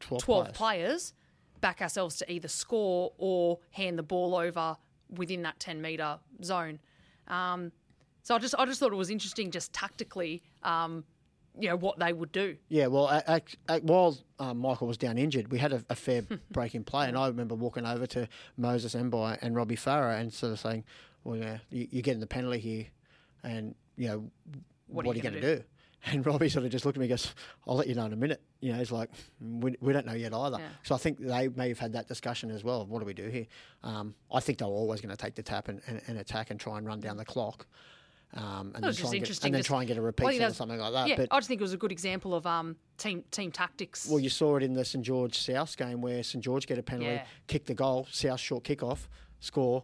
12, 0.00 0.22
12 0.24 0.44
players. 0.46 0.56
players, 0.56 1.14
back 1.60 1.80
ourselves 1.80 2.16
to 2.16 2.30
either 2.32 2.48
score 2.48 3.12
or 3.18 3.58
hand 3.70 3.98
the 3.98 4.02
ball 4.02 4.34
over 4.34 4.76
within 5.10 5.42
that 5.42 5.60
10 5.60 5.80
metre 5.80 6.18
zone? 6.42 6.80
Um, 7.28 7.70
so 8.22 8.34
I 8.34 8.38
just, 8.38 8.54
I 8.58 8.64
just 8.66 8.80
thought 8.80 8.92
it 8.92 8.96
was 8.96 9.10
interesting, 9.10 9.50
just 9.50 9.72
tactically, 9.72 10.42
um, 10.62 11.04
you 11.58 11.68
know, 11.68 11.76
what 11.76 11.98
they 11.98 12.12
would 12.12 12.32
do. 12.32 12.56
Yeah, 12.68 12.86
well, 12.86 13.06
a- 13.08 13.22
ac- 13.28 13.56
ac- 13.68 13.82
while 13.84 14.16
um, 14.38 14.58
Michael 14.58 14.86
was 14.86 14.96
down 14.98 15.18
injured, 15.18 15.50
we 15.50 15.58
had 15.58 15.72
a, 15.72 15.84
a 15.90 15.94
fair 15.96 16.22
break 16.50 16.74
in 16.74 16.84
play, 16.84 17.08
and 17.08 17.16
I 17.16 17.26
remember 17.28 17.54
walking 17.54 17.86
over 17.86 18.06
to 18.08 18.28
Moses 18.56 18.94
Mbye 18.94 19.38
and 19.42 19.54
Robbie 19.56 19.76
Farah 19.76 20.20
and 20.20 20.32
sort 20.32 20.52
of 20.52 20.60
saying, 20.60 20.84
"Well, 21.24 21.36
yeah, 21.36 21.58
you, 21.70 21.88
you're 21.90 22.02
getting 22.02 22.20
the 22.20 22.26
penalty 22.26 22.58
here, 22.58 22.86
and 23.42 23.74
you 23.96 24.08
know, 24.08 24.30
what, 24.86 25.06
are 25.06 25.10
are 25.10 25.14
you 25.14 25.22
going 25.22 25.34
to 25.34 25.40
do?" 25.56 25.62
And 26.06 26.24
Robbie 26.24 26.48
sort 26.48 26.64
of 26.64 26.70
just 26.70 26.86
looked 26.86 26.96
at 26.96 27.00
me 27.00 27.04
and 27.04 27.10
goes, 27.10 27.34
I'll 27.68 27.76
let 27.76 27.86
you 27.86 27.94
know 27.94 28.06
in 28.06 28.14
a 28.14 28.16
minute. 28.16 28.40
You 28.62 28.72
know, 28.72 28.78
he's 28.78 28.90
like, 28.90 29.10
we, 29.38 29.76
we 29.82 29.92
don't 29.92 30.06
know 30.06 30.14
yet 30.14 30.32
either. 30.32 30.56
Yeah. 30.58 30.68
So 30.82 30.94
I 30.94 30.98
think 30.98 31.18
they 31.18 31.48
may 31.48 31.68
have 31.68 31.78
had 31.78 31.92
that 31.92 32.08
discussion 32.08 32.50
as 32.50 32.64
well. 32.64 32.80
Of 32.80 32.88
what 32.88 33.00
do 33.00 33.04
we 33.04 33.12
do 33.12 33.28
here? 33.28 33.46
Um, 33.82 34.14
I 34.32 34.40
think 34.40 34.56
they 34.60 34.64
were 34.64 34.70
always 34.70 35.02
going 35.02 35.14
to 35.14 35.22
take 35.22 35.34
the 35.34 35.42
tap 35.42 35.68
and, 35.68 35.82
and, 35.86 36.00
and 36.06 36.16
attack 36.16 36.50
and 36.50 36.58
try 36.58 36.78
and 36.78 36.86
run 36.86 37.00
down 37.00 37.18
the 37.18 37.24
clock. 37.26 37.66
Um, 38.32 38.72
and, 38.76 38.84
then 38.84 38.92
try 38.94 39.06
and, 39.06 39.12
get, 39.12 39.14
interesting 39.14 39.48
and 39.48 39.54
then 39.56 39.62
try 39.64 39.78
and 39.80 39.88
get 39.88 39.96
a 39.96 40.00
Well, 40.00 40.06
repeat 40.06 40.38
think 40.38 40.42
or 40.42 40.54
something 40.54 40.78
like 40.78 40.92
that. 40.92 41.08
yeah, 41.08 41.16
but 41.16 41.28
I 41.32 41.38
just 41.38 41.48
think 41.48 41.60
it 41.60 41.64
was 41.64 41.72
a 41.72 41.76
good 41.76 41.90
example 41.90 42.32
of 42.32 42.46
um, 42.46 42.76
team 42.96 43.24
team 43.32 43.50
tactics. 43.50 44.08
Well, 44.08 44.20
you 44.20 44.28
saw 44.28 44.56
it 44.56 44.62
in 44.62 44.72
the 44.74 44.84
St 44.84 45.04
George 45.04 45.36
South 45.36 45.76
game 45.76 46.00
where 46.00 46.22
St 46.22 46.42
George 46.44 46.68
get 46.68 46.78
a 46.78 46.82
penalty, 46.82 47.10
Yeah. 47.10 47.24
kick 47.48 47.64
the 47.66 47.74
goal, 47.74 48.06
South 48.12 48.38
short 48.38 48.62
kick 48.62 48.84
off, 48.84 49.08
score, 49.40 49.82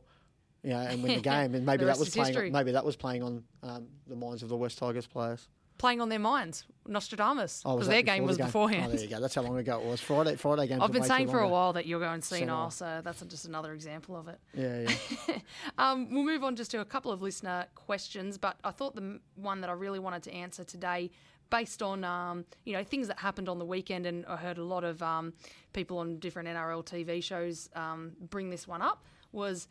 you 0.63 0.71
know, 0.71 0.79
and 0.79 1.03
win 1.03 1.17
the 1.17 1.21
game. 1.35 1.57
And 1.57 1.67
maybe 1.67 1.85
that 1.87 1.99
was 1.99 2.11
playing. 2.11 2.27
history. 2.29 2.51
Maybe 2.51 2.71
that 2.71 2.85
was 2.85 2.95
playing 2.95 3.25
on 3.25 3.43
um, 3.65 3.89
the 4.07 4.15
minds 4.15 4.45
of 4.45 4.49
the 4.49 4.57
West 4.57 4.79
Tigers 4.79 5.09
players. 5.09 5.49
Playing 5.79 6.01
on 6.01 6.09
their 6.09 6.19
minds, 6.19 6.65
Nostradamus, 6.87 7.63
Oh, 7.65 7.75
because 7.75 7.89
that 7.89 7.93
their 7.95 8.03
game 8.03 8.23
the 8.23 8.29
was 8.29 8.39
beforehand. 8.39 8.87
Oh, 8.87 8.91
there 8.95 9.01
you 9.01 9.09
go. 9.09 9.21
That's 9.21 9.35
how 9.35 9.43
long 9.43 9.59
ago 9.59 9.79
it 9.79 9.85
was. 9.85 10.01
Friday. 10.01 10.37
Friday 10.37 10.67
game. 10.69 10.81
I've 10.83 10.93
been 10.93 11.05
saying 11.05 11.29
for 11.29 11.41
a 11.41 11.49
while 11.49 11.73
that 11.75 11.87
you're 11.87 12.01
going 12.01 12.23
Senile. 12.23 12.71
senile, 12.71 12.71
so 12.71 13.01
that's 13.05 13.21
just 13.23 13.45
another 13.45 13.73
example 13.73 14.17
of 14.17 14.29
it. 14.29 14.39
Yeah, 14.55 14.91
yeah. 15.29 15.39
Um, 15.79 16.13
we'll 16.13 16.25
move 16.25 16.43
on 16.45 16.57
just 16.57 16.71
to 16.73 16.81
a 16.81 16.85
couple 16.85 17.13
of 17.13 17.21
listener 17.23 17.67
questions, 17.75 18.39
but 18.39 18.57
I 18.65 18.71
thought 18.71 18.95
the 18.97 19.21
one 19.35 19.61
that 19.61 19.71
I 19.71 19.75
really 19.75 19.99
wanted 19.99 20.23
to 20.25 20.33
answer 20.33 20.65
today, 20.65 21.11
based 21.51 21.83
on 21.83 22.05
um, 22.05 22.45
you 22.65 22.73
know 22.73 22.83
things 22.85 23.09
that 23.09 23.19
happened 23.19 23.49
on 23.49 23.59
the 23.59 23.65
weekend, 23.65 24.07
and 24.07 24.25
I 24.27 24.37
heard 24.37 24.59
a 24.59 24.65
lot 24.65 24.85
of 24.85 25.03
um, 25.03 25.35
people 25.73 25.99
on 25.99 26.19
different 26.19 26.49
NRL 26.49 26.85
TV 26.85 27.23
shows 27.23 27.69
um, 27.75 28.13
bring 28.31 28.51
this 28.51 28.67
one 28.67 28.81
up, 28.83 29.05
was 29.33 29.69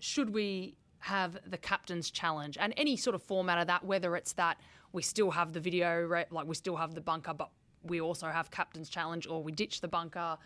should 0.00 0.30
we 0.34 0.76
have 1.00 1.38
the 1.46 1.56
captain's 1.58 2.10
challenge 2.10 2.58
and 2.60 2.74
any 2.76 2.96
sort 2.96 3.14
of 3.14 3.22
format 3.22 3.58
of 3.58 3.66
that, 3.68 3.84
whether 3.84 4.16
it's 4.16 4.32
that 4.32 4.58
we 4.92 5.02
still 5.02 5.30
have 5.30 5.52
the 5.52 5.60
video, 5.60 6.06
like 6.30 6.46
we 6.46 6.54
still 6.54 6.76
have 6.76 6.94
the 6.94 7.00
bunker, 7.00 7.34
but 7.34 7.50
we 7.82 8.00
also 8.00 8.28
have 8.28 8.50
captain's 8.50 8.88
challenge, 8.88 9.26
or 9.26 9.42
we 9.42 9.52
ditch 9.52 9.80
the 9.80 9.88
bunker, 9.88 10.36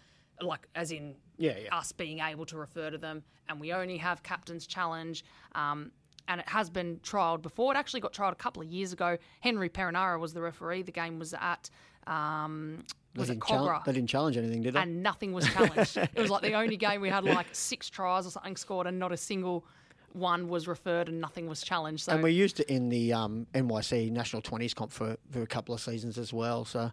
like 0.41 0.67
as 0.75 0.91
in 0.93 1.15
Yeah, 1.39 1.57
yeah. 1.65 1.77
us 1.77 1.93
being 1.93 2.21
able 2.21 2.47
to 2.47 2.57
refer 2.57 2.91
to 2.91 2.99
them, 2.99 3.23
and 3.49 3.61
we 3.61 3.73
only 3.73 3.99
have 3.99 4.23
captain's 4.23 4.67
challenge. 4.67 5.25
Um, 5.55 5.93
and 6.29 6.41
it 6.41 6.49
has 6.49 6.71
been 6.71 7.01
trialled 7.03 7.43
before. 7.43 7.75
It 7.75 7.77
actually 7.77 8.01
got 8.01 8.13
trialled 8.13 8.33
a 8.33 8.37
couple 8.37 8.63
of 8.63 8.69
years 8.69 8.93
ago. 8.93 9.19
Henry 9.41 9.69
Perenara 9.69 10.21
was 10.21 10.33
the 10.33 10.41
referee. 10.41 10.83
The 10.83 10.93
game 10.93 11.19
was 11.19 11.35
at 11.35 11.69
um, 12.07 12.85
was 13.17 13.29
they, 13.29 13.35
didn't 13.35 13.47
challenge, 13.47 13.71
Kogarah, 13.71 13.85
they 13.85 13.93
didn't 13.93 14.09
challenge 14.09 14.37
anything, 14.37 14.63
did 14.63 14.75
they? 14.75 14.81
and 14.81 15.03
nothing 15.03 15.33
was 15.33 15.47
challenged. 15.53 15.97
it 15.97 16.17
was 16.17 16.31
like 16.31 16.43
the 16.43 16.55
only 16.55 16.77
game 16.77 17.01
we 17.01 17.09
had 17.11 17.25
like 17.25 17.47
six 17.53 17.89
tries 17.91 18.27
or 18.27 18.31
something 18.31 18.57
scored, 18.57 18.87
and 18.87 18.99
not 18.99 19.13
a 19.13 19.17
single 19.17 19.65
one 20.13 20.49
was 20.49 20.69
referred, 20.69 21.09
and 21.09 21.21
nothing 21.21 21.47
was 21.47 21.63
challenged. 21.63 22.05
So 22.05 22.13
And 22.13 22.23
we 22.23 22.33
used 22.33 22.61
it 22.61 22.69
in 22.69 22.89
the 22.89 23.13
um, 23.13 23.47
NYC 23.55 24.11
National 24.11 24.43
Twenties 24.43 24.75
comp 24.75 24.93
for, 24.93 25.17
for 25.31 25.43
a 25.43 25.47
couple 25.47 25.75
of 25.75 25.81
seasons 25.81 26.19
as 26.19 26.33
well. 26.33 26.65
So, 26.65 26.91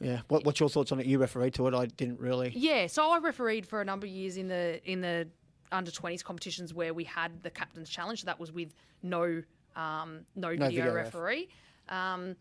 yeah. 0.00 0.20
What, 0.28 0.44
what's 0.44 0.60
your 0.60 0.68
thoughts 0.68 0.92
on 0.92 1.00
it? 1.00 1.06
You 1.06 1.18
refereed 1.18 1.54
to 1.54 1.66
it. 1.68 1.74
I 1.74 1.86
didn't 1.86 2.20
really. 2.20 2.52
Yeah, 2.54 2.86
so 2.86 3.10
I 3.10 3.18
refereed 3.18 3.66
for 3.66 3.80
a 3.80 3.84
number 3.84 4.06
of 4.06 4.12
years 4.12 4.36
in 4.36 4.48
the 4.48 4.80
in 4.90 5.00
the 5.00 5.28
under 5.72 5.90
twenties 5.90 6.22
competitions 6.22 6.72
where 6.72 6.94
we 6.94 7.04
had 7.04 7.42
the 7.42 7.50
captain's 7.50 7.88
challenge. 7.88 8.24
That 8.24 8.38
was 8.38 8.52
with 8.52 8.74
no 9.02 9.42
um, 9.76 10.20
no, 10.36 10.50
video, 10.50 10.68
video 10.68 10.94
referee, 10.94 11.48
um, 11.88 12.36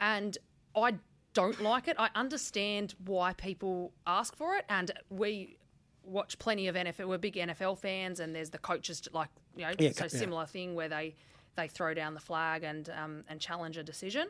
and 0.00 0.38
I 0.76 0.94
don't 1.34 1.60
like 1.60 1.88
it. 1.88 1.96
I 1.98 2.10
understand 2.14 2.94
why 3.04 3.32
people 3.32 3.92
ask 4.06 4.36
for 4.36 4.56
it, 4.56 4.64
and 4.68 4.90
we 5.10 5.56
watch 6.04 6.38
plenty 6.38 6.68
of 6.68 6.74
NFL. 6.74 7.06
We're 7.08 7.18
big 7.18 7.34
NFL 7.34 7.78
fans, 7.78 8.20
and 8.20 8.34
there's 8.34 8.50
the 8.50 8.58
coaches 8.58 9.08
like 9.12 9.28
you 9.56 9.62
know, 9.66 9.72
Yeah, 9.78 9.92
so 9.92 10.04
yeah. 10.04 10.08
similar 10.08 10.46
thing 10.46 10.74
where 10.74 10.88
they 10.88 11.14
they 11.56 11.68
throw 11.68 11.94
down 11.94 12.14
the 12.14 12.20
flag 12.20 12.62
and 12.62 12.88
um, 12.90 13.24
and 13.28 13.40
challenge 13.40 13.76
a 13.76 13.82
decision. 13.82 14.28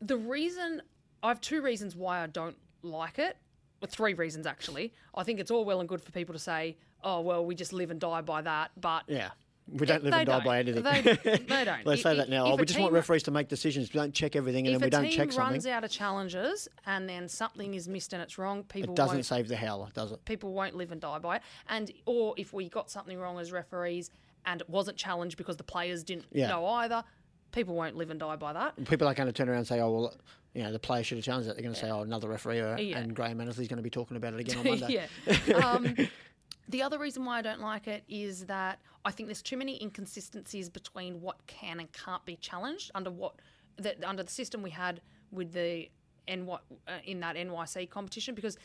The 0.00 0.16
reason 0.16 0.82
I 1.22 1.28
have 1.28 1.40
two 1.40 1.60
reasons 1.62 1.94
why 1.94 2.22
I 2.22 2.26
don't 2.26 2.56
like 2.82 3.18
it. 3.18 3.36
Well, 3.80 3.88
three 3.90 4.14
reasons 4.14 4.46
actually. 4.46 4.92
I 5.14 5.22
think 5.22 5.40
it's 5.40 5.50
all 5.50 5.64
well 5.64 5.80
and 5.80 5.88
good 5.88 6.00
for 6.02 6.12
people 6.12 6.32
to 6.34 6.38
say, 6.38 6.76
"Oh, 7.04 7.20
well, 7.20 7.44
we 7.44 7.54
just 7.54 7.72
live 7.72 7.90
and 7.90 8.00
die 8.00 8.20
by 8.22 8.42
that," 8.42 8.70
but 8.80 9.04
Yeah. 9.06 9.30
We 9.72 9.86
don't 9.86 10.02
live 10.04 10.12
and 10.14 10.26
die 10.26 10.40
by 10.44 10.58
anything. 10.58 10.82
They- 10.82 11.00
they 11.00 11.64
don't. 11.64 11.84
they 11.84 11.96
say 11.96 12.16
that 12.16 12.28
now. 12.28 12.46
Oh, 12.46 12.56
we 12.56 12.64
just 12.64 12.78
want 12.80 12.92
referees 12.92 13.22
to 13.24 13.30
make 13.30 13.48
decisions. 13.48 13.92
We 13.92 13.98
don't 14.00 14.12
check 14.12 14.34
everything, 14.36 14.66
and 14.66 14.74
then 14.76 14.82
we 14.82 14.90
don't 14.90 15.04
check 15.10 15.30
something. 15.30 15.30
If 15.30 15.30
a 15.30 15.36
team 15.36 15.40
runs 15.52 15.66
out 15.66 15.84
of 15.84 15.90
challenges 15.90 16.68
and 16.86 17.08
then 17.08 17.28
something 17.28 17.74
is 17.74 17.88
missed 17.88 18.12
and 18.12 18.20
it's 18.22 18.36
wrong, 18.38 18.64
people 18.64 18.92
It 18.92 18.96
doesn't 18.96 19.16
won't 19.18 19.26
save 19.26 19.48
the 19.48 19.56
howler, 19.56 19.88
does 19.94 20.12
it? 20.12 20.24
people 20.24 20.52
won't 20.52 20.74
live 20.74 20.90
and 20.92 21.00
die 21.00 21.18
by 21.18 21.36
it. 21.36 21.42
And 21.68 21.90
or 22.06 22.34
if 22.36 22.52
we 22.52 22.68
got 22.68 22.90
something 22.90 23.18
wrong 23.18 23.38
as 23.38 23.52
referees 23.52 24.10
and 24.46 24.60
it 24.60 24.68
wasn't 24.68 24.96
challenged 24.96 25.36
because 25.36 25.56
the 25.56 25.64
players 25.64 26.02
didn't 26.02 26.26
Yeah. 26.32 26.48
know 26.48 26.66
either, 26.66 27.04
people 27.52 27.74
won't 27.74 27.94
live 27.96 28.10
and 28.10 28.18
die 28.18 28.36
by 28.36 28.52
that. 28.52 28.82
People 28.86 29.06
are 29.06 29.14
going 29.14 29.26
to 29.28 29.32
turn 29.32 29.48
around 29.48 29.58
and 29.58 29.66
say, 29.68 29.80
"Oh, 29.80 29.90
well, 29.92 30.14
you 30.54 30.62
know, 30.64 30.72
the 30.72 30.78
player 30.78 31.02
should 31.04 31.18
have 31.18 31.24
challenged 31.24 31.48
it." 31.48 31.54
They're 31.54 31.62
going 31.62 31.74
to 31.74 31.80
say, 31.80 31.90
"Oh, 31.90 32.00
another 32.00 32.28
referee," 32.28 32.60
uh, 32.60 32.76
Yeah. 32.78 32.98
and 32.98 33.14
Graham 33.14 33.40
Annesley's 33.40 33.68
going 33.68 33.76
to 33.76 33.82
be 33.82 33.90
talking 33.90 34.16
about 34.16 34.34
it 34.34 34.40
again 34.40 34.58
on 34.58 34.64
Monday." 34.80 35.06
yeah. 35.46 35.54
Um, 35.56 35.94
The 36.70 36.82
other 36.82 37.00
reason 37.00 37.24
why 37.24 37.38
I 37.38 37.42
don't 37.42 37.60
like 37.60 37.88
it 37.88 38.04
is 38.08 38.46
that 38.46 38.78
I 39.04 39.10
think 39.10 39.26
there's 39.26 39.42
too 39.42 39.56
many 39.56 39.82
inconsistencies 39.82 40.68
between 40.68 41.20
what 41.20 41.44
can 41.48 41.80
and 41.80 41.90
can't 41.92 42.24
be 42.24 42.36
challenged 42.36 42.92
under 42.94 43.10
what 43.10 43.34
that 43.78 44.04
under 44.04 44.22
the 44.22 44.30
system 44.30 44.62
we 44.62 44.70
had 44.70 45.00
with 45.32 45.52
the 45.52 45.88
N 46.28 46.48
uh, 46.48 46.58
in 47.04 47.18
that 47.20 47.34
NYC 47.34 47.90
competition 47.90 48.36
because 48.36 48.56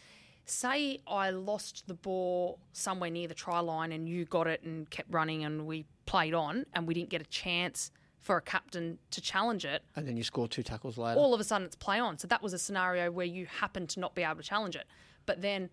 say 0.45 0.99
I 1.07 1.31
lost 1.31 1.87
the 1.87 1.95
ball 1.95 2.59
somewhere 2.73 3.09
near 3.09 3.27
the 3.27 3.33
try 3.33 3.59
line 3.59 3.91
and 3.91 4.07
you 4.07 4.25
got 4.25 4.45
it 4.45 4.61
and 4.61 4.87
kept 4.91 5.11
running 5.11 5.43
and 5.43 5.65
we 5.65 5.85
played 6.05 6.35
on 6.35 6.67
and 6.73 6.87
we 6.87 6.93
didn't 6.93 7.09
get 7.09 7.21
a 7.21 7.25
chance 7.25 7.89
for 8.19 8.37
a 8.37 8.41
captain 8.41 8.99
to 9.11 9.21
challenge 9.21 9.65
it. 9.65 9.81
And 9.95 10.07
then 10.07 10.15
you 10.15 10.23
score 10.23 10.47
two 10.47 10.61
tackles 10.61 10.99
later. 10.99 11.19
All 11.19 11.33
of 11.33 11.39
a 11.39 11.43
sudden 11.43 11.65
it's 11.65 11.75
play 11.75 11.97
on. 11.97 12.19
So 12.19 12.27
that 12.27 12.43
was 12.43 12.53
a 12.53 12.59
scenario 12.59 13.09
where 13.09 13.25
you 13.25 13.47
happen 13.47 13.87
to 13.87 13.99
not 13.99 14.13
be 14.13 14.21
able 14.21 14.35
to 14.35 14.43
challenge 14.43 14.75
it. 14.75 14.85
But 15.25 15.41
then 15.41 15.71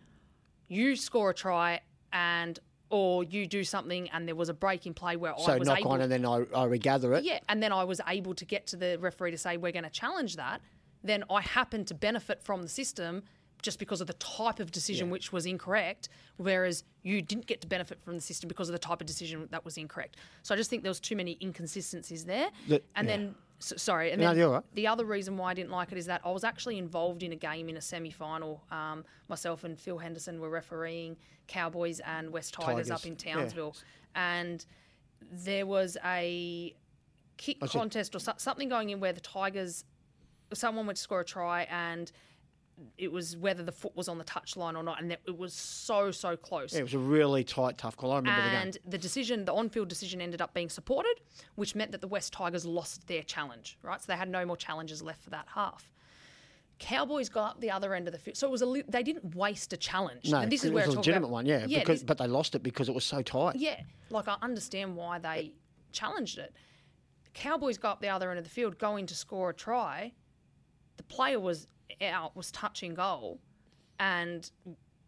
you 0.69 0.97
score 0.97 1.31
a 1.31 1.35
try 1.35 1.81
and 2.13 2.59
or 2.91 3.25
you 3.25 3.47
do 3.47 3.65
something 3.65 4.11
and 4.11 4.29
there 4.29 4.35
was 4.35 4.51
a 4.51 4.55
break 4.55 4.87
in 4.87 4.93
play 4.93 5.17
where 5.17 5.33
so 5.39 5.53
I 5.53 5.59
was 5.59 5.67
knock 5.67 5.81
able 5.81 5.93
on 5.93 6.03
and 6.03 6.13
then 6.13 6.27
I, 6.27 6.45
I 6.55 6.65
regather 6.65 7.15
it. 7.15 7.25
Yeah, 7.25 7.39
and 7.49 7.63
then 7.63 7.73
I 7.73 7.85
was 7.85 8.01
able 8.07 8.35
to 8.35 8.45
get 8.45 8.67
to 8.69 8.77
the 8.77 8.99
referee 9.01 9.31
to 9.31 9.39
say 9.39 9.57
we're 9.57 9.73
going 9.73 9.85
to 9.85 9.91
challenge 9.91 10.37
that. 10.37 10.61
Then 11.03 11.25
I 11.31 11.41
happen 11.41 11.85
to 11.87 11.95
benefit 11.95 12.43
from 12.43 12.63
the 12.63 12.69
system 12.69 13.23
just 13.63 13.79
because 13.79 14.01
of 14.01 14.09
the 14.09 14.13
type 14.15 14.61
of 14.61 14.71
decision 14.71 15.07
Yeah. 15.07 15.13
which 15.13 15.33
was 15.33 15.47
incorrect, 15.47 16.09
whereas 16.37 16.85
you 17.03 17.23
didn't 17.23 17.47
get 17.47 17.61
to 17.63 17.67
benefit 17.67 17.99
from 18.05 18.15
the 18.17 18.21
system 18.21 18.49
because 18.49 18.69
of 18.69 18.73
the 18.73 18.79
type 18.79 19.01
of 19.01 19.07
decision 19.07 19.49
that 19.53 19.65
was 19.65 19.79
incorrect. 19.79 20.17
So 20.43 20.55
I 20.55 20.59
just 20.59 20.69
think 20.69 20.83
there 20.83 20.91
was 20.91 21.01
too 21.01 21.17
many 21.17 21.39
inconsistencies 21.41 22.25
there. 22.25 22.51
That- 22.69 22.85
and 22.97 23.09
yeah. 23.09 23.17
then, 23.17 23.35
so, 23.63 23.77
sorry, 23.77 24.11
and 24.11 24.21
No, 24.21 24.35
then 24.35 24.51
right. 24.51 24.63
the 24.75 24.87
other 24.89 25.05
reason 25.05 25.37
why 25.37 25.51
I 25.53 25.55
didn't 25.55 25.71
like 25.71 25.93
it 25.93 25.99
is 25.99 26.07
that 26.07 26.21
I 26.25 26.31
was 26.33 26.43
actually 26.43 26.79
involved 26.79 27.23
in 27.23 27.33
a 27.33 27.37
game 27.37 27.69
in 27.69 27.77
a 27.77 27.81
semi-final. 27.81 28.63
Um, 28.71 29.05
myself 29.29 29.63
and 29.65 29.79
Phil 29.79 29.99
Henderson 29.99 30.41
were 30.41 30.51
refereeing 30.51 31.17
Cowboys 31.47 32.01
and 32.01 32.31
West 32.33 32.55
Tigers, 32.55 32.89
Tigers, 32.89 32.91
up 32.91 33.07
in 33.07 33.13
yeah. 33.25 33.35
Townsville, 33.35 33.77
and 34.17 34.67
there 35.31 35.65
was 35.65 35.97
a 36.05 36.75
kick 37.37 37.61
contest 37.61 38.15
or 38.15 38.19
so- 38.19 38.35
something 38.37 38.69
going 38.69 38.91
in 38.91 38.99
where 39.01 39.13
the 39.13 39.21
Tigers, 39.21 39.85
someone 40.53 40.87
would 40.87 40.99
score 40.99 41.21
a 41.21 41.25
try 41.25 41.63
and 41.71 42.11
it 42.99 43.11
was 43.11 43.37
whether 43.37 43.63
the 43.63 43.73
foot 43.73 43.97
was 43.97 44.09
on 44.09 44.19
the 44.19 44.25
touchline 44.25 44.77
or 44.77 44.83
not, 44.83 45.01
and 45.01 45.13
it 45.13 45.21
it 45.27 45.37
was 45.37 45.55
so 45.55 46.11
so 46.11 46.37
close. 46.37 46.73
Yeah, 46.73 46.81
it 46.81 46.85
was 46.85 46.95
a 46.95 46.99
really 46.99 47.45
tight, 47.45 47.79
tough 47.79 47.97
call. 47.97 48.13
I 48.13 48.17
remember 48.17 48.43
the 48.43 48.51
game. 48.51 48.61
And 48.61 48.79
the 48.87 48.99
decision, 48.99 49.45
the 49.45 49.55
on-field 49.55 49.89
decision, 49.89 50.21
ended 50.21 50.41
up 50.41 50.55
being 50.55 50.69
supported, 50.69 51.21
which 51.55 51.75
meant 51.75 51.93
that 51.93 52.01
the 52.01 52.09
West 52.09 52.33
Tigers 52.33 52.65
lost 52.65 53.07
their 53.07 53.23
challenge. 53.23 53.79
Right, 53.83 54.01
so 54.01 54.07
they 54.09 54.17
had 54.17 54.29
no 54.29 54.45
more 54.45 54.57
challenges 54.57 55.03
left 55.03 55.23
for 55.23 55.31
that 55.31 55.47
half. 55.55 55.91
Cowboys 56.79 57.29
got 57.29 57.51
up 57.51 57.61
the 57.61 57.71
other 57.71 57.95
end 57.95 58.09
of 58.09 58.13
the 58.13 58.19
field, 58.19 58.37
so 58.37 58.49
it 58.49 58.51
was 58.51 58.63
a 58.63 58.67
li- 58.67 58.83
they 58.89 59.05
didn't 59.05 59.37
waste 59.37 59.73
a 59.73 59.77
challenge. 59.77 60.31
No, 60.31 60.39
and 60.39 60.51
this 60.51 60.65
it 60.65 60.69
is 60.69 60.73
where 60.73 60.83
it 60.83 60.89
was 60.89 60.97
a 60.97 60.99
legitimate 60.99 61.27
about, 61.27 61.33
one, 61.33 61.47
yeah. 61.47 61.65
yeah, 61.69 61.79
because, 61.79 62.03
but 62.03 62.19
they 62.19 62.27
lost 62.27 62.57
it 62.57 62.63
because 62.63 62.89
it 62.89 62.95
was 62.95 63.05
so 63.05 63.23
tight. 63.23 63.57
yeah, 63.57 63.81
like 64.11 64.27
I 64.27 64.37
understand 64.43 64.97
why 64.97 65.21
they 65.21 65.53
challenged 65.93 66.39
it. 66.39 66.53
Cowboys 67.35 67.79
go 67.79 67.89
up 67.89 68.01
the 68.01 68.09
other 68.09 68.31
end 68.31 68.39
of 68.39 68.45
the 68.45 68.51
field, 68.51 68.79
going 68.79 69.07
to 69.07 69.15
score 69.15 69.51
a 69.51 69.55
try. 69.55 70.13
The 70.97 71.03
player 71.05 71.41
was 71.41 71.67
out, 72.03 72.37
was 72.37 72.51
touching 72.51 72.95
goal, 72.95 73.41
and 73.99 74.51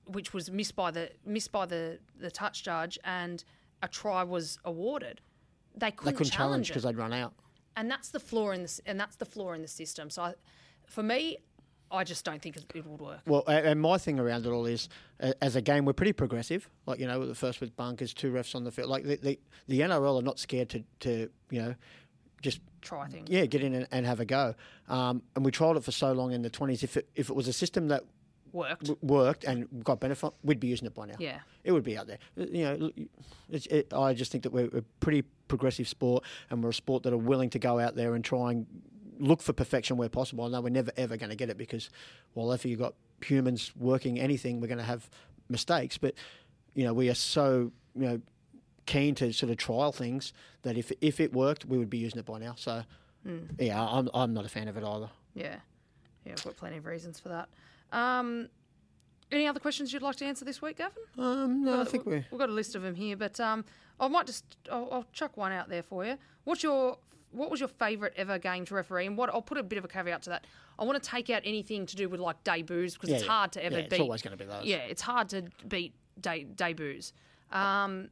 which 0.07 0.33
was 0.35 0.51
missed 0.51 0.77
by 0.77 0.91
the 0.91 1.11
missed 1.25 1.53
by 1.53 1.67
the 1.67 1.99
the 2.19 2.31
touch 2.31 2.63
judge, 2.63 2.99
and 3.05 3.45
a 3.83 3.89
try 3.89 4.23
was 4.23 4.59
awarded. 4.65 5.21
They 5.75 5.87
They 5.87 5.91
couldn't, 5.93 6.17
couldn't 6.17 6.33
challenge 6.33 6.69
because 6.69 6.83
they'd 6.85 6.97
run 6.97 7.13
out. 7.13 7.35
and 7.77 7.91
that's 7.91 8.11
the 8.11 8.21
flaw 8.21 8.51
in 8.53 8.63
this, 8.63 8.81
and 8.87 8.99
that's 9.01 9.17
the 9.17 9.25
flaw 9.25 9.53
in 9.53 9.63
the 9.63 9.69
system. 9.69 10.09
So, 10.11 10.23
I, 10.23 10.35
for 10.87 11.03
me, 11.03 11.39
I 11.91 12.05
just 12.05 12.25
don't 12.25 12.41
think 12.41 12.57
it, 12.57 12.65
it 12.75 12.87
would 12.87 13.01
work. 13.01 13.21
Well, 13.27 13.45
and 13.49 13.81
my 13.81 13.99
thing 13.99 14.19
around 14.21 14.47
it 14.47 14.51
all 14.51 14.67
is, 14.67 14.89
as 15.41 15.57
a 15.57 15.61
game, 15.61 15.85
we're 15.85 15.93
pretty 15.93 16.13
progressive. 16.13 16.69
Like 16.87 16.99
you 17.01 17.07
know, 17.07 17.19
with 17.21 17.29
the 17.29 17.35
first 17.35 17.61
with 17.61 17.75
bunkers, 17.77 18.15
two 18.15 18.33
refs 18.33 18.55
on 18.55 18.65
the 18.65 18.71
field. 18.71 18.89
Like 18.89 19.05
the 19.05 19.17
the, 19.17 19.41
the 19.69 19.81
NRL 19.81 20.19
are 20.21 20.23
not 20.23 20.39
scared 20.39 20.69
to 20.71 20.85
to 21.01 21.31
you 21.51 21.63
know, 21.63 21.75
just 22.45 22.61
Try 22.83 23.09
things. 23.09 23.29
yeah, 23.31 23.47
get 23.47 23.63
in 23.65 23.75
and, 23.75 23.89
and 23.91 24.07
have 24.07 24.21
a 24.21 24.25
go. 24.25 24.55
Um, 24.89 25.23
and 25.35 25.45
we 25.45 25.51
trialled 25.51 25.77
it 25.79 25.85
for 25.85 25.91
so 25.93 26.13
long 26.13 26.33
in 26.33 26.43
the 26.43 26.51
twenties. 26.51 26.83
If 26.85 26.97
it 26.97 27.09
if 27.17 27.31
it 27.31 27.35
was 27.35 27.49
a 27.49 27.53
system 27.53 27.89
that 27.89 28.05
Worked. 28.53 28.85
w- 28.85 28.99
worked 29.03 29.43
and 29.45 29.83
got 29.83 29.99
benefit, 29.99 30.33
we'd 30.45 30.61
be 30.61 30.69
using 30.69 30.87
it 30.87 30.95
by 30.95 31.07
now. 31.07 31.15
Yeah. 31.19 31.41
it 31.65 31.73
would 31.73 31.83
be 31.83 31.97
out 31.99 32.07
there. 32.07 32.19
Uh, 32.39 32.45
You 32.45 32.65
know, 32.65 32.91
it's, 33.51 33.67
it, 33.67 33.93
I 33.93 34.15
just 34.15 34.31
think 34.31 34.45
that 34.45 34.53
we're 34.53 34.67
a 34.77 34.83
pretty 35.01 35.23
progressive 35.49 35.89
sport, 35.89 36.23
and 36.51 36.63
we're 36.63 36.71
a 36.71 36.75
sport 36.75 37.03
that 37.03 37.13
are 37.13 37.19
willing 37.33 37.51
to 37.51 37.59
go 37.59 37.81
out 37.81 37.97
there 37.97 38.15
and 38.15 38.23
try 38.25 38.53
and 38.53 38.67
look 39.19 39.43
for 39.43 39.53
perfection 39.55 39.97
where 39.97 40.09
possible. 40.09 40.45
I 40.45 40.49
know 40.51 40.61
we're 40.61 40.69
never 40.69 40.93
ever 40.97 41.17
going 41.17 41.31
to 41.31 41.37
get 41.37 41.49
it 41.51 41.57
because, 41.59 41.91
well, 42.37 42.53
if 42.53 42.65
you've 42.65 42.79
got 42.79 42.95
humans 43.25 43.73
working 43.77 44.21
anything, 44.21 44.61
we're 44.61 44.69
going 44.69 44.79
to 44.79 44.85
have 44.85 45.09
mistakes. 45.49 45.99
But 45.99 46.15
you 46.75 46.85
know, 46.85 46.93
we 46.95 47.09
are 47.11 47.15
so 47.15 47.73
you 47.97 48.07
know 48.07 48.21
keen 48.87 49.15
to 49.17 49.33
sort 49.33 49.51
of 49.51 49.57
trial 49.57 49.93
things 49.93 50.33
that 50.63 50.77
if 50.77 50.93
if 51.01 51.21
it 51.21 51.33
worked, 51.33 51.65
we 51.65 51.79
would 51.79 51.91
be 51.91 51.99
using 51.99 52.19
it 52.19 52.27
by 52.27 52.39
now. 52.39 52.55
So, 52.57 52.83
yeah, 53.59 53.83
I'm 53.83 54.09
I'm 54.15 54.33
not 54.35 54.45
a 54.45 54.49
fan 54.49 54.69
of 54.69 54.77
it 54.77 54.85
either. 54.85 55.11
Yeah. 55.35 55.57
Yeah, 56.25 56.33
I've 56.39 56.45
got 56.45 56.57
plenty 56.57 56.79
of 56.79 56.87
reasons 56.87 57.21
for 57.21 57.29
that. 57.29 57.49
Um, 57.93 58.49
any 59.31 59.47
other 59.47 59.61
questions 59.61 59.93
you'd 59.93 60.03
like 60.03 60.17
to 60.17 60.25
answer 60.25 60.45
this 60.45 60.63
week, 60.63 60.79
Gavin? 60.79 61.03
Um, 61.19 61.65
no, 61.65 61.81
I 61.81 61.85
think 61.85 62.07
we. 62.07 62.25
We've 62.31 62.39
got 62.39 62.49
a 62.49 62.53
list 62.53 62.75
of 62.75 62.83
them 62.83 62.95
here, 62.95 63.17
but 63.17 63.39
um, 63.41 63.65
I 64.01 64.09
might 64.09 64.27
just 64.27 64.45
I'll, 64.73 64.89
I'll 64.91 65.07
chuck 65.13 65.37
one 65.37 65.53
out 65.53 65.69
there 65.69 65.83
for 65.83 66.05
you. 66.05 66.17
What's 66.45 66.63
your 66.63 66.99
what 67.31 67.51
was 67.51 67.59
your 67.61 67.69
favourite 67.69 68.13
ever 68.17 68.39
game 68.39 68.65
to 68.67 68.75
referee? 68.75 69.07
And 69.07 69.19
what 69.19 69.29
I'll 69.29 69.43
put 69.43 69.59
a 69.59 69.63
bit 69.63 69.77
of 69.77 69.85
a 69.85 69.89
caveat 69.89 70.23
to 70.23 70.31
that. 70.31 70.47
I 70.79 70.85
want 70.85 71.03
to 71.03 71.09
take 71.11 71.31
out 71.31 71.43
anything 71.45 71.85
to 71.87 71.97
do 71.97 72.09
with 72.09 72.21
like 72.21 72.43
debuts 72.45 72.95
because 72.95 73.11
Yeah, 73.11 73.17
it's 73.17 73.25
yeah. 73.25 73.31
hard 73.31 73.53
to 73.53 73.65
ever 73.65 73.77
Yeah, 73.77 73.81
it's 73.83 73.91
beat. 73.91 74.01
always 74.01 74.23
going 74.23 74.37
to 74.37 74.43
be 74.45 74.49
those. 74.49 74.65
Yeah, 74.65 74.77
it's 74.79 75.03
hard 75.03 75.29
to 75.31 75.43
beat 75.69 75.95
de- 76.21 76.45
debuts. 76.45 77.13
Um, 77.53 78.09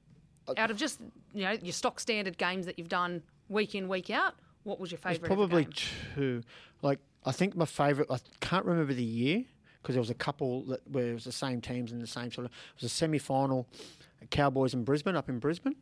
out 0.57 0.71
of 0.71 0.77
just 0.77 1.01
you 1.33 1.45
know 1.45 1.53
your 1.63 1.73
stock 1.73 2.01
standard 2.01 2.39
games 2.39 2.67
that 2.67 2.79
you've 2.79 2.89
done 2.89 3.23
week 3.49 3.75
in 3.75 3.89
week 3.89 4.11
out, 4.11 4.35
what 4.65 4.81
was 4.81 4.91
your 4.91 4.99
favourite? 4.99 5.27
probably 5.27 5.67
two. 6.15 6.43
Like 6.83 6.99
I 7.25 7.33
think 7.33 7.57
my 7.57 7.65
favourite. 7.65 8.11
I 8.11 8.19
can't 8.41 8.65
remember 8.65 8.95
the 8.95 9.03
year 9.03 9.45
because 9.81 9.95
there 9.95 10.01
was 10.01 10.11
a 10.11 10.15
couple 10.15 10.63
that 10.65 10.81
where 10.91 11.11
it 11.11 11.15
was 11.15 11.25
the 11.25 11.33
same 11.33 11.61
teams 11.61 11.93
and 11.93 12.01
the 12.01 12.07
same 12.07 12.31
sort 12.31 12.47
of. 12.47 12.53
It 12.53 12.83
was 12.83 12.85
a 12.85 12.95
semi-final, 12.95 13.69
Cowboys 14.31 14.75
in 14.75 14.85
Brisbane, 14.85 15.17
up 15.17 15.29
in 15.29 15.39
Brisbane, 15.39 15.77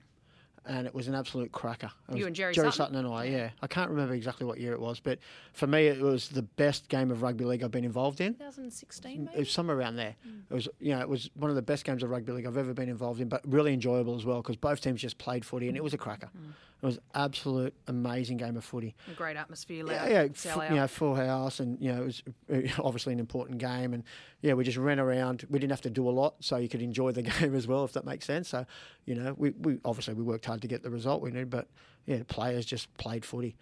and 0.67 0.87
it 0.87 0.95
was 0.95 1.09
an 1.09 1.15
absolute 1.15 1.53
cracker. 1.53 1.91
It 2.11 2.19
You 2.19 2.27
and 2.27 2.35
Jerry 2.37 2.55
Jerry 2.55 2.71
Sutton? 2.73 2.95
Sutton 2.95 3.07
and 3.07 3.15
I. 3.15 3.25
Yeah, 3.25 3.51
I 3.63 3.67
can't 3.67 3.91
remember 3.91 4.15
exactly 4.15 4.47
what 4.47 4.61
year 4.61 4.73
it 4.73 4.81
was, 4.81 5.01
but 5.01 5.19
for 5.53 5.67
me, 5.67 5.87
it 5.87 6.01
was 6.01 6.29
the 6.29 6.43
best 6.43 6.89
game 6.89 7.11
of 7.11 7.23
rugby 7.23 7.45
league 7.45 7.63
I've 7.63 7.71
been 7.71 7.85
involved 7.85 8.21
in. 8.21 8.35
2016 8.35 9.25
maybe? 9.25 9.37
It 9.37 9.39
was 9.39 9.51
somewhere 9.51 9.77
around 9.77 9.97
there. 9.97 10.17
Hmm. 10.23 10.41
It 10.51 10.55
was, 10.55 10.69
you 10.79 10.95
know, 10.95 11.01
it 11.01 11.09
was 11.09 11.31
one 11.35 11.51
of 11.51 11.57
the 11.57 11.63
best 11.63 11.85
games 11.85 12.03
of 12.03 12.11
rugby 12.11 12.33
league 12.33 12.47
I've 12.47 12.57
ever 12.57 12.75
been 12.75 12.89
involved 12.89 13.21
in, 13.21 13.29
but 13.29 13.43
really 13.47 13.73
enjoyable 13.73 14.17
as 14.17 14.25
well 14.25 14.43
because 14.43 14.57
both 14.57 14.81
teams 14.81 15.01
just 15.01 15.19
played 15.19 15.45
footy 15.45 15.69
and 15.69 15.77
it 15.77 15.85
was 15.85 15.95
a 15.95 15.99
cracker. 15.99 16.29
Hmm. 16.29 16.51
It 16.83 16.87
was 16.87 16.99
absolute 17.15 17.75
amazing 17.89 18.39
game 18.39 18.57
of 18.57 18.65
footy. 18.65 18.95
A 19.11 19.15
great 19.15 19.37
atmosphere, 19.37 19.85
Yeah, 19.87 20.03
loud, 20.03 20.11
yeah, 20.11 20.29
fu- 20.29 20.63
you 20.75 20.81
know, 20.81 20.87
full 20.89 21.15
house, 21.15 21.61
and 21.61 21.79
you 21.81 21.93
know, 21.93 22.03
it 22.03 22.05
was 22.07 22.23
uh, 22.53 22.83
obviously 22.83 23.13
an 23.13 23.21
important 23.21 23.59
game, 23.59 23.93
and 23.93 24.03
yeah, 24.41 24.55
we 24.55 24.65
just 24.65 24.79
ran 24.79 24.99
around. 24.99 25.45
We 25.51 25.59
didn't 25.59 25.73
have 25.73 25.83
to 25.83 25.91
do 25.91 26.09
a 26.09 26.11
lot, 26.11 26.37
so 26.41 26.57
you 26.57 26.69
could 26.71 26.81
enjoy 26.83 27.13
the 27.13 27.23
game 27.39 27.55
as 27.55 27.67
well, 27.67 27.85
if 27.85 27.93
that 27.93 28.07
makes 28.07 28.25
sense. 28.25 28.49
So, 28.49 28.65
you 29.05 29.15
know, 29.15 29.35
we, 29.37 29.51
we 29.51 29.79
obviously 29.85 30.15
we 30.15 30.23
worked 30.23 30.47
hard 30.47 30.63
to 30.63 30.69
get 30.69 30.83
the 30.83 30.91
result 30.91 31.21
we 31.21 31.31
needed, 31.31 31.51
but 31.51 31.69
yeah, 32.07 32.23
players 32.29 32.65
just 32.65 32.93
played 32.97 33.25
footy. 33.27 33.57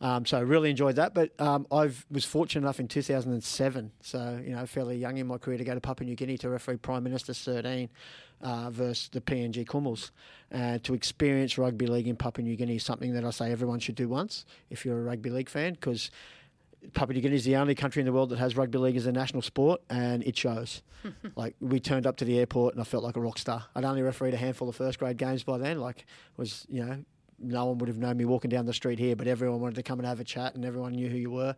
Um, 0.00 0.26
so 0.26 0.38
I 0.38 0.40
really 0.40 0.70
enjoyed 0.70 0.96
that. 0.96 1.14
But 1.14 1.38
um, 1.40 1.66
I 1.70 1.90
was 2.10 2.24
fortunate 2.24 2.62
enough 2.62 2.80
in 2.80 2.88
2007, 2.88 3.92
so 4.00 4.40
you 4.44 4.54
know, 4.54 4.66
fairly 4.66 4.96
young 4.96 5.16
in 5.18 5.26
my 5.26 5.38
career, 5.38 5.58
to 5.58 5.64
go 5.64 5.74
to 5.74 5.80
Papua 5.80 6.06
New 6.06 6.16
Guinea 6.16 6.38
to 6.38 6.50
referee 6.50 6.76
Prime 6.76 7.02
Minister's 7.04 7.42
13 7.42 7.88
uh, 8.42 8.70
versus 8.70 9.08
the 9.12 9.20
PNG 9.20 9.64
Kumuls, 9.64 10.10
and 10.50 10.82
to 10.84 10.94
experience 10.94 11.58
rugby 11.58 11.86
league 11.86 12.08
in 12.08 12.16
Papua 12.16 12.44
New 12.44 12.56
Guinea 12.56 12.76
is 12.76 12.84
something 12.84 13.14
that 13.14 13.24
I 13.24 13.30
say 13.30 13.50
everyone 13.50 13.80
should 13.80 13.94
do 13.94 14.08
once 14.08 14.44
if 14.70 14.84
you're 14.84 14.98
a 14.98 15.02
rugby 15.02 15.30
league 15.30 15.48
fan, 15.48 15.74
because 15.74 16.10
Papua 16.92 17.14
New 17.14 17.22
Guinea 17.22 17.36
is 17.36 17.44
the 17.44 17.56
only 17.56 17.74
country 17.74 18.00
in 18.00 18.06
the 18.06 18.12
world 18.12 18.30
that 18.30 18.38
has 18.38 18.56
rugby 18.56 18.78
league 18.78 18.96
as 18.96 19.06
a 19.06 19.12
national 19.12 19.42
sport, 19.42 19.80
and 19.88 20.22
it 20.24 20.36
shows. 20.36 20.82
like 21.36 21.54
we 21.60 21.80
turned 21.80 22.06
up 22.06 22.16
to 22.18 22.24
the 22.24 22.38
airport, 22.38 22.74
and 22.74 22.80
I 22.80 22.84
felt 22.84 23.04
like 23.04 23.16
a 23.16 23.20
rock 23.20 23.38
star. 23.38 23.64
I'd 23.74 23.84
only 23.84 24.02
refereed 24.02 24.34
a 24.34 24.38
handful 24.38 24.68
of 24.68 24.76
first 24.76 24.98
grade 24.98 25.16
games 25.16 25.42
by 25.42 25.58
then. 25.58 25.80
Like 25.80 26.06
was 26.36 26.66
you 26.68 26.84
know. 26.84 27.04
No 27.38 27.66
one 27.66 27.78
would 27.78 27.88
have 27.88 27.98
known 27.98 28.16
me 28.16 28.24
walking 28.24 28.48
down 28.48 28.66
the 28.66 28.72
street 28.72 28.98
here, 28.98 29.16
but 29.16 29.26
everyone 29.26 29.60
wanted 29.60 29.76
to 29.76 29.82
come 29.82 29.98
and 29.98 30.06
have 30.06 30.20
a 30.20 30.24
chat, 30.24 30.54
and 30.54 30.64
everyone 30.64 30.92
knew 30.92 31.08
who 31.08 31.16
you 31.16 31.30
were. 31.30 31.56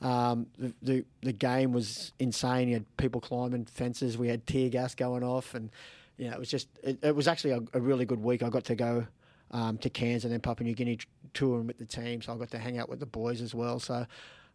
Um, 0.00 0.46
the, 0.58 0.74
the 0.82 1.04
the 1.22 1.32
game 1.32 1.72
was 1.72 2.12
insane. 2.18 2.68
You 2.68 2.74
had 2.74 2.96
people 2.96 3.20
climbing 3.20 3.66
fences. 3.66 4.16
We 4.16 4.28
had 4.28 4.46
tear 4.46 4.68
gas 4.68 4.94
going 4.94 5.22
off, 5.22 5.54
and 5.54 5.70
you 6.16 6.28
know 6.28 6.34
it 6.34 6.38
was 6.38 6.50
just 6.50 6.68
it, 6.82 6.98
it 7.02 7.14
was 7.14 7.28
actually 7.28 7.52
a, 7.52 7.60
a 7.74 7.80
really 7.80 8.04
good 8.04 8.20
week. 8.20 8.42
I 8.42 8.48
got 8.48 8.64
to 8.64 8.74
go 8.74 9.06
um, 9.50 9.78
to 9.78 9.90
Cairns 9.90 10.24
and 10.24 10.32
then 10.32 10.40
Papua 10.40 10.66
New 10.66 10.74
Guinea 10.74 10.98
touring 11.34 11.66
with 11.66 11.78
the 11.78 11.86
team, 11.86 12.22
so 12.22 12.32
I 12.32 12.36
got 12.36 12.50
to 12.52 12.58
hang 12.58 12.78
out 12.78 12.88
with 12.88 13.00
the 13.00 13.06
boys 13.06 13.40
as 13.40 13.54
well. 13.54 13.78
So 13.78 14.06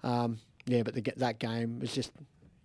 um, 0.04 0.40
yeah, 0.66 0.84
but 0.84 0.96
the, 0.96 1.14
that 1.18 1.40
game 1.40 1.80
was 1.80 1.94
just. 1.94 2.12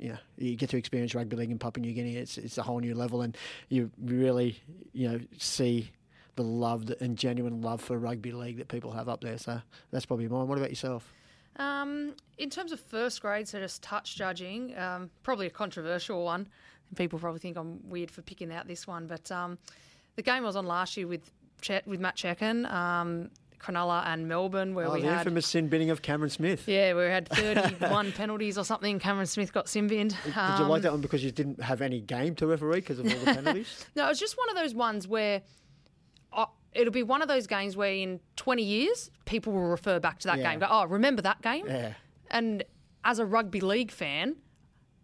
You 0.00 0.10
know, 0.10 0.18
you 0.36 0.54
get 0.54 0.70
to 0.70 0.76
experience 0.76 1.12
rugby 1.16 1.34
league 1.34 1.50
in 1.50 1.58
Papua 1.58 1.84
New 1.84 1.92
Guinea. 1.92 2.14
It's 2.18 2.38
it's 2.38 2.56
a 2.56 2.62
whole 2.62 2.78
new 2.78 2.94
level, 2.94 3.22
and 3.22 3.36
you 3.68 3.90
really 4.00 4.62
you 4.92 5.10
know 5.10 5.20
see 5.38 5.90
the 6.38 6.44
love 6.44 6.90
and 7.00 7.18
genuine 7.18 7.60
love 7.60 7.80
for 7.82 7.98
rugby 7.98 8.32
league 8.32 8.56
that 8.58 8.68
people 8.68 8.92
have 8.92 9.08
up 9.08 9.20
there. 9.20 9.36
So 9.38 9.60
that's 9.90 10.06
probably 10.06 10.28
mine. 10.28 10.48
What 10.48 10.56
about 10.56 10.70
yourself? 10.70 11.12
Um, 11.56 12.14
in 12.38 12.48
terms 12.50 12.70
of 12.72 12.78
first 12.80 13.20
grade, 13.20 13.48
so 13.48 13.58
just 13.58 13.82
touch 13.82 14.14
judging, 14.16 14.78
um, 14.78 15.10
probably 15.24 15.46
a 15.46 15.50
controversial 15.50 16.24
one. 16.24 16.46
People 16.96 17.18
probably 17.18 17.40
think 17.40 17.56
I'm 17.56 17.80
weird 17.88 18.10
for 18.10 18.22
picking 18.22 18.52
out 18.52 18.66
this 18.68 18.86
one, 18.86 19.06
but 19.08 19.30
um, 19.32 19.58
the 20.16 20.22
game 20.22 20.44
I 20.44 20.46
was 20.46 20.56
on 20.56 20.66
last 20.66 20.96
year 20.96 21.06
with 21.08 21.30
Chet, 21.60 21.86
with 21.86 21.98
Matt 22.00 22.16
Cecchin, 22.16 22.70
um, 22.72 23.28
Cronulla 23.58 24.06
and 24.06 24.28
Melbourne, 24.28 24.72
where 24.76 24.86
Oh, 24.86 24.92
we 24.94 25.00
the 25.02 25.08
had 25.08 25.18
infamous 25.18 25.48
sin 25.48 25.66
binning 25.68 25.90
of 25.90 26.00
Cameron 26.00 26.30
Smith. 26.30 26.68
yeah, 26.68 26.94
we 26.94 27.02
had 27.02 27.28
31 27.32 28.12
penalties 28.12 28.56
or 28.56 28.64
something. 28.64 29.00
Cameron 29.00 29.26
Smith 29.26 29.52
got 29.52 29.68
sin 29.68 29.88
binned. 29.88 30.16
Did 30.24 30.34
you 30.36 30.40
Um, 30.40 30.68
like 30.68 30.82
that 30.82 30.92
one 30.92 31.00
because 31.00 31.24
you 31.24 31.32
didn't 31.32 31.60
have 31.60 31.82
any 31.82 32.00
game 32.00 32.36
to 32.36 32.46
referee 32.46 32.76
because 32.80 33.00
of 33.00 33.06
all 33.06 33.18
the 33.18 33.24
penalties? 33.34 33.84
No, 33.96 34.06
it 34.06 34.08
was 34.10 34.20
just 34.20 34.38
one 34.38 34.48
of 34.48 34.54
those 34.54 34.74
ones 34.76 35.08
where 35.08 35.42
it'll 36.72 36.92
be 36.92 37.02
one 37.02 37.22
of 37.22 37.28
those 37.28 37.46
games 37.46 37.76
where 37.76 37.92
in 37.92 38.20
20 38.36 38.62
years 38.62 39.10
people 39.24 39.52
will 39.52 39.68
refer 39.68 39.98
back 40.00 40.18
to 40.20 40.28
that 40.28 40.38
Yeah. 40.38 40.50
game. 40.50 40.60
Go, 40.60 40.66
oh, 40.70 40.86
remember 40.86 41.22
that 41.22 41.40
game? 41.42 41.66
yeah. 41.66 41.94
And 42.30 42.62
as 43.04 43.18
a 43.18 43.24
rugby 43.26 43.60
league 43.60 43.90
fan, 43.90 44.36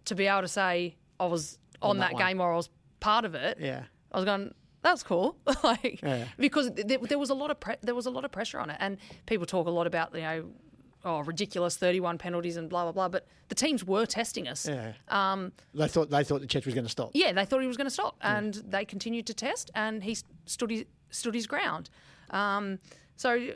to 0.07 0.15
be 0.15 0.27
able 0.27 0.43
to 0.43 0.49
say 0.49 0.97
I 1.19 1.27
was 1.27 1.59
on, 1.81 1.99
that 1.99 2.13
that, 2.13 2.19
game 2.19 2.41
or 2.41 2.53
I 2.53 2.57
was 2.57 2.69
part 3.01 3.25
of 3.25 3.35
it, 3.35 3.59
Yeah. 3.61 3.85
I 4.13 4.17
was 4.17 4.25
going. 4.25 4.55
That's 4.83 5.03
cool, 5.03 5.39
like 5.65 6.01
Yeah. 6.03 6.27
because 6.39 6.71
there, 6.75 6.99
there 6.99 7.19
was 7.19 7.31
a 7.31 7.35
lot 7.35 7.51
of 7.51 7.59
pre- 7.59 7.77
there 7.81 7.95
was 7.95 8.05
a 8.05 8.11
lot 8.11 8.27
of 8.27 8.31
pressure 8.33 8.59
on 8.61 8.69
it, 8.69 8.77
and 8.81 8.99
people 9.25 9.47
talk 9.47 9.67
a 9.67 9.71
lot 9.71 9.87
about 9.87 10.15
you 10.15 10.21
know, 10.21 10.51
oh 11.07 11.21
ridiculous 11.21 11.79
thirty 11.79 12.01
one 12.01 12.19
penalties 12.19 12.59
and 12.59 12.69
blah 12.69 12.83
blah 12.83 12.93
blah. 12.93 13.09
But 13.09 13.27
the 13.49 13.55
teams 13.55 13.83
were 13.83 14.05
testing 14.05 14.47
us. 14.47 14.69
Yeah. 14.69 14.93
Um, 15.09 15.53
they 15.73 15.89
thought 15.89 16.11
they 16.11 16.23
thought 16.23 16.43
the 16.43 16.47
Chet 16.47 16.67
was 16.67 16.75
going 16.75 16.85
to 16.85 16.91
stop. 16.91 17.13
Yeah, 17.15 17.33
they 17.33 17.47
thought 17.47 17.63
he 17.63 17.67
was 17.67 17.79
going 17.79 17.87
to 17.87 17.91
stop, 17.91 18.17
and 18.21 18.53
they 18.69 18.85
continued 18.85 19.27
to 19.29 19.35
test, 19.35 19.71
and 19.75 20.05
he 20.05 20.19
stood 20.45 20.71
his 20.71 20.85
stood 21.15 21.35
his 21.35 21.47
ground. 21.47 21.91
Um, 22.31 22.79
so 23.17 23.53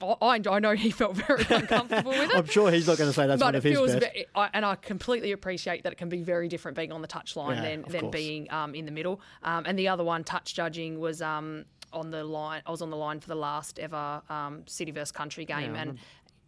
I, 0.00 0.40
I 0.50 0.58
know 0.58 0.72
he 0.72 0.90
felt 0.90 1.16
very 1.16 1.46
uncomfortable 1.48 2.10
with 2.10 2.30
it. 2.30 2.36
I'm 2.36 2.46
sure 2.46 2.70
he's 2.70 2.86
not 2.86 2.98
going 2.98 3.08
to 3.10 3.14
say 3.14 3.26
that's 3.26 3.38
but 3.40 3.46
one 3.46 3.54
of 3.54 3.62
his 3.62 3.72
feels, 3.76 3.94
best. 3.94 4.16
I, 4.34 4.50
and 4.52 4.64
I 4.64 4.74
completely 4.74 5.32
appreciate 5.32 5.84
that 5.84 5.92
it 5.92 5.96
can 5.96 6.08
be 6.08 6.22
very 6.22 6.48
different 6.48 6.76
being 6.76 6.92
on 6.92 7.02
the 7.02 7.08
touchline 7.08 7.56
Yeah, 7.56 7.62
than, 7.62 7.82
than 7.82 8.00
course. 8.02 8.12
being 8.12 8.50
um, 8.52 8.74
in 8.74 8.84
the 8.84 8.90
middle. 8.90 9.20
Um, 9.42 9.64
and 9.66 9.78
the 9.78 9.88
other 9.88 10.04
one, 10.04 10.24
touch 10.24 10.54
judging, 10.54 10.98
was 10.98 11.22
um, 11.22 11.64
on 11.92 12.10
the 12.10 12.24
line. 12.24 12.62
I 12.66 12.70
was 12.70 12.82
on 12.82 12.90
the 12.90 12.96
line 12.96 13.20
for 13.20 13.28
the 13.28 13.36
last 13.36 13.78
ever 13.78 14.22
um, 14.28 14.64
City 14.66 14.90
versus 14.90 15.12
Country 15.12 15.44
game, 15.44 15.74
and 15.76 15.98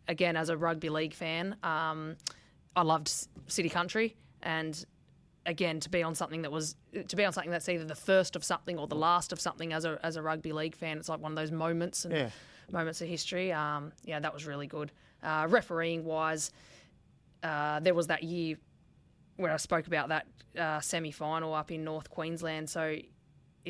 again, 0.09 0.37
as 0.37 0.49
a 0.49 0.57
rugby 0.57 0.89
league 0.89 1.15
fan, 1.15 1.57
um, 1.63 2.17
I 2.75 2.83
loved 2.83 3.11
City 3.47 3.69
Country, 3.69 4.17
and 4.43 4.85
again 5.47 5.79
to 5.81 5.91
be 5.91 6.03
on 6.03 6.15
something 6.15 6.43
that 6.43 6.51
was 6.53 6.77
to 7.09 7.17
be 7.17 7.25
on 7.25 7.33
something 7.33 7.51
that's 7.51 7.69
either 7.69 7.85
the 7.85 7.95
first 7.95 8.35
of 8.37 8.43
something 8.45 8.79
or 8.79 8.87
the 8.87 8.95
last 8.97 9.33
of 9.33 9.41
something 9.41 9.73
as 9.73 9.85
a 9.85 9.99
as 10.03 10.17
a 10.17 10.23
rugby 10.23 10.53
league 10.53 10.75
fan. 10.77 10.99
It's 10.99 11.09
like 11.09 11.21
one 11.21 11.33
of 11.33 11.37
those 11.37 11.53
moments 11.53 12.05
and 12.05 12.15
Yeah. 12.15 12.31
moments 12.71 13.01
of 13.01 13.09
history. 13.09 13.53
Um, 13.53 13.93
yeah, 14.05 14.21
that 14.21 14.33
was 14.33 14.47
really 14.47 14.67
good. 14.67 14.91
Uh, 15.23 15.47
refereeing 15.49 16.05
wise, 16.05 16.51
uh, 17.43 17.81
there 17.81 17.95
was 17.95 18.07
that 18.09 18.23
year 18.23 18.57
where 19.37 19.53
I 19.53 19.57
spoke 19.57 19.87
about 19.87 20.09
that 20.09 20.27
uh, 20.59 20.81
semi 20.81 21.11
final 21.11 21.53
up 21.55 21.71
in 21.71 21.85
North 21.85 22.11
Queensland. 22.11 22.69
So. 22.71 22.97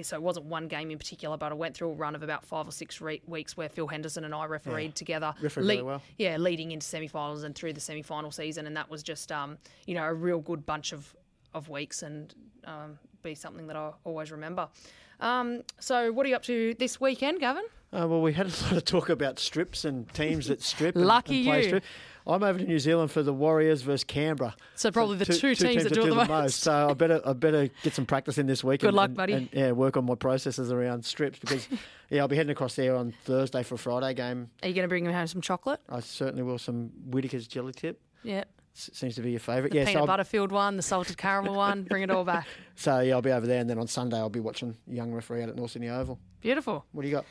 So 0.02 0.16
it 0.16 0.22
wasn't 0.22 0.46
one 0.46 0.66
game 0.66 0.90
in 0.90 0.98
particular, 0.98 1.36
but 1.36 1.52
I 1.52 1.54
went 1.54 1.76
through 1.76 1.90
a 1.90 1.94
run 1.94 2.16
of 2.16 2.24
about 2.24 2.44
five 2.44 2.66
or 2.66 2.72
six 2.72 3.00
re- 3.00 3.22
weeks 3.28 3.56
where 3.56 3.68
Phil 3.68 3.86
Henderson 3.86 4.24
and 4.24 4.34
I 4.34 4.44
refereed 4.46 4.96
together, 4.96 5.32
Refereed 5.40 5.66
very 5.66 5.82
well. 5.82 6.02
yeah, 6.18 6.36
leading 6.36 6.72
into 6.72 6.84
semi-finals 6.84 7.44
and 7.44 7.54
through 7.54 7.74
the 7.74 7.80
semi-final 7.80 8.32
season, 8.32 8.66
and 8.66 8.76
that 8.76 8.90
was 8.90 9.04
just 9.04 9.30
um, 9.30 9.56
you 9.86 9.94
know 9.94 10.02
a 10.02 10.12
real 10.12 10.40
good 10.40 10.66
bunch 10.66 10.92
of 10.92 11.14
of 11.54 11.68
weeks 11.68 12.02
and 12.02 12.34
um, 12.64 12.98
be 13.22 13.34
something 13.34 13.66
that 13.66 13.76
I 13.76 13.92
always 14.04 14.30
remember. 14.30 14.68
Um, 15.20 15.62
so, 15.78 16.12
what 16.12 16.26
are 16.26 16.28
you 16.28 16.36
up 16.36 16.42
to 16.44 16.74
this 16.78 17.00
weekend, 17.00 17.40
Gavin? 17.40 17.64
Uh, 17.92 18.06
well, 18.08 18.20
we 18.20 18.32
had 18.32 18.46
a 18.46 18.50
lot 18.64 18.72
of 18.72 18.84
talk 18.84 19.08
about 19.08 19.38
strips 19.38 19.84
and 19.84 20.12
teams 20.12 20.48
that 20.48 20.62
strip. 20.62 20.94
Lucky 20.96 21.38
and 21.38 21.46
play 21.46 21.58
you. 21.58 21.68
Strip. 21.68 21.84
I'm 22.26 22.42
over 22.42 22.58
to 22.58 22.64
New 22.64 22.78
Zealand 22.78 23.10
for 23.10 23.22
the 23.22 23.34
Warriors 23.34 23.82
versus 23.82 24.02
Canberra. 24.02 24.56
So 24.76 24.90
probably 24.90 25.18
the 25.18 25.26
two 25.26 25.54
teams 25.54 25.84
that 25.84 25.92
do 25.92 26.06
it 26.06 26.14
the 26.14 26.24
most. 26.24 26.60
So 26.60 26.88
I 26.88 26.94
better 26.94 27.20
I 27.24 27.34
better 27.34 27.68
get 27.82 27.92
some 27.92 28.06
practice 28.06 28.38
in 28.38 28.46
this 28.46 28.64
week. 28.64 28.80
Good 28.80 28.88
and, 28.88 28.96
luck, 28.96 29.12
buddy. 29.12 29.34
And, 29.34 29.48
yeah, 29.52 29.72
work 29.72 29.98
on 29.98 30.06
my 30.06 30.14
processes 30.14 30.72
around 30.72 31.04
strips 31.04 31.38
because 31.38 31.68
yeah, 32.10 32.22
I'll 32.22 32.28
be 32.28 32.36
heading 32.36 32.50
across 32.50 32.76
there 32.76 32.96
on 32.96 33.12
Thursday 33.24 33.62
for 33.62 33.74
a 33.74 33.78
Friday 33.78 34.14
game. 34.14 34.48
Are 34.62 34.68
you 34.68 34.74
going 34.74 34.84
to 34.84 34.88
bring 34.88 35.04
home 35.04 35.26
some 35.26 35.42
chocolate? 35.42 35.80
I 35.88 36.00
certainly 36.00 36.42
will 36.42 36.58
some 36.58 36.90
Whittaker's 37.06 37.46
jelly 37.46 37.74
tip. 37.74 38.00
Yeah, 38.22 38.44
Seems 38.76 39.14
to 39.14 39.22
be 39.22 39.30
your 39.30 39.40
favourite. 39.40 39.70
the 39.70 39.78
Yeah, 39.78 39.84
peanut 39.84 40.00
I'll- 40.00 40.06
butter 40.06 40.24
filled 40.24 40.50
one, 40.50 40.76
the 40.76 40.82
salted 40.82 41.16
caramel 41.16 41.54
one. 41.54 41.84
Bring 41.84 42.02
it 42.02 42.10
all 42.10 42.24
back. 42.24 42.46
so 42.74 43.00
yeah, 43.00 43.14
I'll 43.14 43.22
be 43.22 43.30
over 43.30 43.46
there, 43.46 43.60
and 43.60 43.70
then 43.70 43.78
on 43.78 43.86
Sunday 43.86 44.16
I'll 44.16 44.28
be 44.28 44.40
watching 44.40 44.76
young 44.88 45.12
referee 45.12 45.42
out 45.44 45.48
at 45.48 45.56
North 45.56 45.70
Sydney 45.70 45.88
Oval. 45.88 46.18
Beautiful. 46.40 46.84
What 46.92 47.02
do 47.02 47.08
you 47.08 47.14
got? 47.14 47.24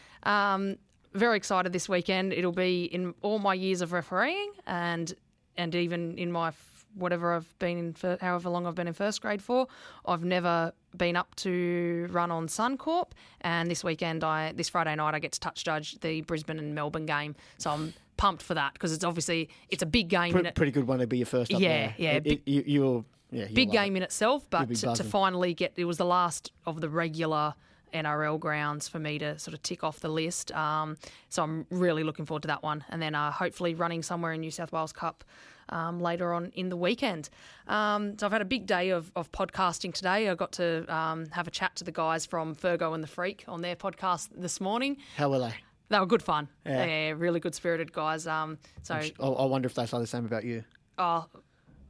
Um, 0.56 0.78
very 1.14 1.36
excited 1.38 1.74
this 1.74 1.90
weekend. 1.90 2.32
It'll 2.34 2.52
be 2.54 2.86
in 2.86 3.14
all 3.22 3.40
my 3.40 3.54
years 3.54 3.82
of 3.82 3.92
refereeing 3.92 4.52
and 4.66 5.14
and 5.58 5.76
even 5.76 6.18
in 6.18 6.32
my 6.32 6.48
f- 6.48 6.86
whatever 6.96 7.34
I've 7.34 7.60
been 7.60 7.78
in 7.78 7.94
for 7.94 8.18
however 8.22 8.50
long 8.50 8.66
I've 8.66 8.74
been 8.76 8.88
in 8.88 8.94
first 8.94 9.22
grade 9.22 9.42
for, 9.42 9.68
I've 10.06 10.24
never 10.24 10.72
been 10.98 11.16
up 11.16 11.36
to 11.38 12.08
run 12.12 12.32
on 12.32 12.48
Suncorp. 12.48 13.12
And 13.42 13.70
this 13.70 13.84
weekend, 13.84 14.24
I 14.24 14.54
this 14.54 14.70
Friday 14.70 14.96
night, 14.96 15.14
I 15.14 15.20
get 15.20 15.34
to 15.34 15.40
touch 15.40 15.64
judge 15.64 16.00
the 16.00 16.22
Brisbane 16.22 16.58
and 16.58 16.74
Melbourne 16.74 17.06
game. 17.06 17.36
So 17.58 17.70
I'm 17.72 17.94
pumped 18.18 18.42
for 18.44 18.54
that 18.54 18.74
because 18.74 18.94
it's 18.94 19.04
obviously 19.04 19.50
it's 19.70 19.84
a 19.84 19.88
big 19.88 20.08
game 20.10 20.32
Pre- 20.32 20.40
in 20.42 20.46
it. 20.48 20.56
pretty 20.56 20.72
good 20.72 20.88
one 20.88 21.00
to 21.00 21.08
be 21.08 21.18
your 21.18 21.26
first 21.26 21.54
up 21.54 21.60
Yeah, 21.60 21.68
there. 21.70 21.96
yeah, 21.98 22.12
It- 22.14 22.24
big- 22.24 22.42
it- 22.46 22.52
you, 22.52 22.64
you'll 22.66 23.06
yeah, 23.32 23.46
big 23.54 23.70
love 23.70 23.76
it. 23.76 23.78
game 23.80 23.96
in 23.98 24.04
itself, 24.04 24.46
but 24.50 24.74
to, 24.76 24.94
to 24.96 25.04
finally 25.04 25.54
get 25.54 25.74
it 25.76 25.86
was 25.86 25.98
the 25.98 26.06
last 26.06 26.52
of 26.66 26.82
the 26.82 26.90
regular 26.90 27.54
NRL 27.94 28.40
grounds 28.40 28.88
for 28.88 28.98
me 29.00 29.20
to 29.20 29.38
sort 29.38 29.54
of 29.54 29.62
tick 29.62 29.84
off 29.84 30.00
the 30.00 30.10
list. 30.10 30.52
Um, 30.54 30.98
so 31.30 31.44
I'm 31.44 31.66
really 31.70 32.04
looking 32.04 32.26
forward 32.26 32.42
to 32.44 32.48
that 32.48 32.64
one, 32.64 32.84
and 32.90 33.02
then 33.02 33.14
uh, 33.16 33.32
hopefully 33.32 33.76
running 33.76 34.02
somewhere 34.02 34.34
in 34.34 34.42
New 34.42 34.50
South 34.52 34.72
Wales 34.72 34.92
Cup. 34.94 35.24
Um, 35.70 36.02
later 36.02 36.34
on 36.34 36.52
in 36.56 36.68
the 36.68 36.76
weekend. 36.76 37.30
Um, 37.70 38.18
so 38.18 38.26
I've 38.26 38.34
had 38.34 38.42
a 38.42 38.46
big 38.46 38.66
day 38.68 38.90
of, 38.90 39.10
of 39.16 39.32
podcasting 39.32 39.94
today. 39.94 40.28
I 40.28 40.36
got 40.36 40.52
to 40.54 40.86
um, 40.94 41.28
have 41.32 41.48
a 41.48 41.52
chat 41.52 41.78
to 41.78 41.86
the 41.86 41.92
guys 41.92 42.26
from 42.26 42.54
Fergo 42.54 42.94
and 42.94 43.02
the 43.02 43.08
Freak 43.08 43.46
on 43.48 43.62
their 43.62 43.78
podcast 43.78 44.28
this 44.36 44.60
morning. 44.60 44.98
How 45.16 45.30
were 45.30 45.40
they? 45.40 45.54
They 45.90 46.00
were 46.00 46.06
good 46.06 46.24
fun. 46.24 46.48
Yeah. 46.66 46.86
Yeah, 46.86 47.14
really 47.18 47.40
good 47.40 47.54
spirited 47.56 47.94
guys. 47.94 48.26
Um, 48.26 48.58
so 48.82 48.96
I, 48.96 49.12
I 49.20 49.46
wonder 49.46 49.68
if 49.68 49.74
they 49.76 49.86
say 49.86 50.00
the 50.00 50.08
same 50.08 50.26
about 50.26 50.44
you. 50.44 50.64
Oh, 50.98 51.26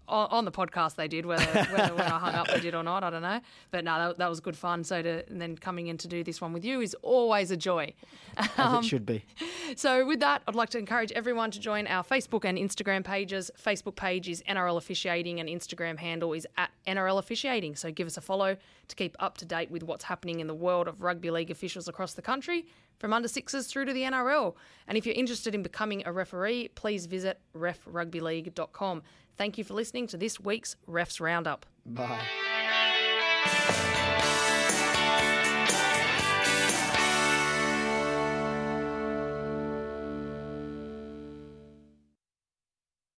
on 0.07 0.27
on 0.31 0.45
the 0.45 0.51
podcast 0.51 0.95
they 0.95 1.07
did. 1.07 1.25
Whether, 1.25 1.45
whether 1.45 1.95
when 1.95 2.05
I 2.05 2.19
hung 2.19 2.35
up 2.35 2.47
they 2.47 2.59
did 2.59 2.75
or 2.75 2.83
not, 2.83 3.03
I 3.03 3.09
don't 3.09 3.21
know. 3.21 3.39
But 3.71 3.85
no, 3.85 3.97
that, 3.97 4.17
that 4.17 4.29
was 4.29 4.39
good 4.39 4.57
fun. 4.57 4.83
So 4.83 5.01
to 5.01 5.25
and 5.29 5.41
then 5.41 5.57
coming 5.57 5.87
in 5.87 5.97
to 5.99 6.07
do 6.07 6.23
this 6.23 6.41
one 6.41 6.51
with 6.53 6.65
you 6.65 6.81
is 6.81 6.95
always 7.01 7.51
a 7.51 7.57
joy. 7.57 7.93
As 8.37 8.49
Um, 8.57 8.83
it 8.83 8.85
should 8.87 9.05
be. 9.05 9.23
So 9.75 10.05
with 10.05 10.19
that, 10.19 10.41
I'd 10.47 10.55
like 10.55 10.69
to 10.71 10.77
encourage 10.77 11.11
everyone 11.13 11.51
to 11.51 11.59
join 11.59 11.87
our 11.87 12.03
Facebook 12.03 12.45
and 12.45 12.57
Instagram 12.57 13.03
pages. 13.03 13.49
Facebook 13.57 13.95
page 13.95 14.27
is 14.27 14.43
NRL 14.49 14.77
Officiating 14.77 15.39
and 15.39 15.47
Instagram 15.47 15.97
handle 15.97 16.33
is 16.33 16.45
at 16.57 16.71
NRL 16.85 17.17
Officiating. 17.19 17.75
So 17.75 17.91
give 17.91 18.07
us 18.07 18.17
a 18.17 18.21
follow 18.21 18.57
to 18.89 18.95
keep 18.95 19.15
up 19.19 19.37
to 19.37 19.45
date 19.45 19.71
with 19.71 19.83
what's 19.83 20.03
happening 20.03 20.39
in 20.41 20.47
the 20.47 20.53
world 20.53 20.87
of 20.87 21.01
rugby 21.01 21.31
league 21.31 21.49
officials 21.51 21.87
across 21.87 22.13
the 22.13 22.21
country, 22.21 22.65
from 22.99 23.13
under 23.13 23.27
sixes 23.27 23.67
through 23.67 23.85
to 23.85 23.93
the 23.93 24.03
NRL. 24.03 24.55
And 24.87 24.97
if 24.97 25.05
you're 25.05 25.15
interested 25.15 25.53
in 25.55 25.63
becoming 25.63 26.03
a 26.05 26.11
referee, 26.11 26.69
please 26.75 27.05
visit 27.05 27.39
refrugbyleague.com. 27.55 29.03
Thank 29.37 29.57
you 29.57 29.63
for 29.63 29.73
listening 29.73 30.07
to 30.07 30.17
this 30.17 30.39
week's 30.39 30.75
Refs 30.87 31.19
Roundup. 31.19 31.65
Bye. 31.85 32.19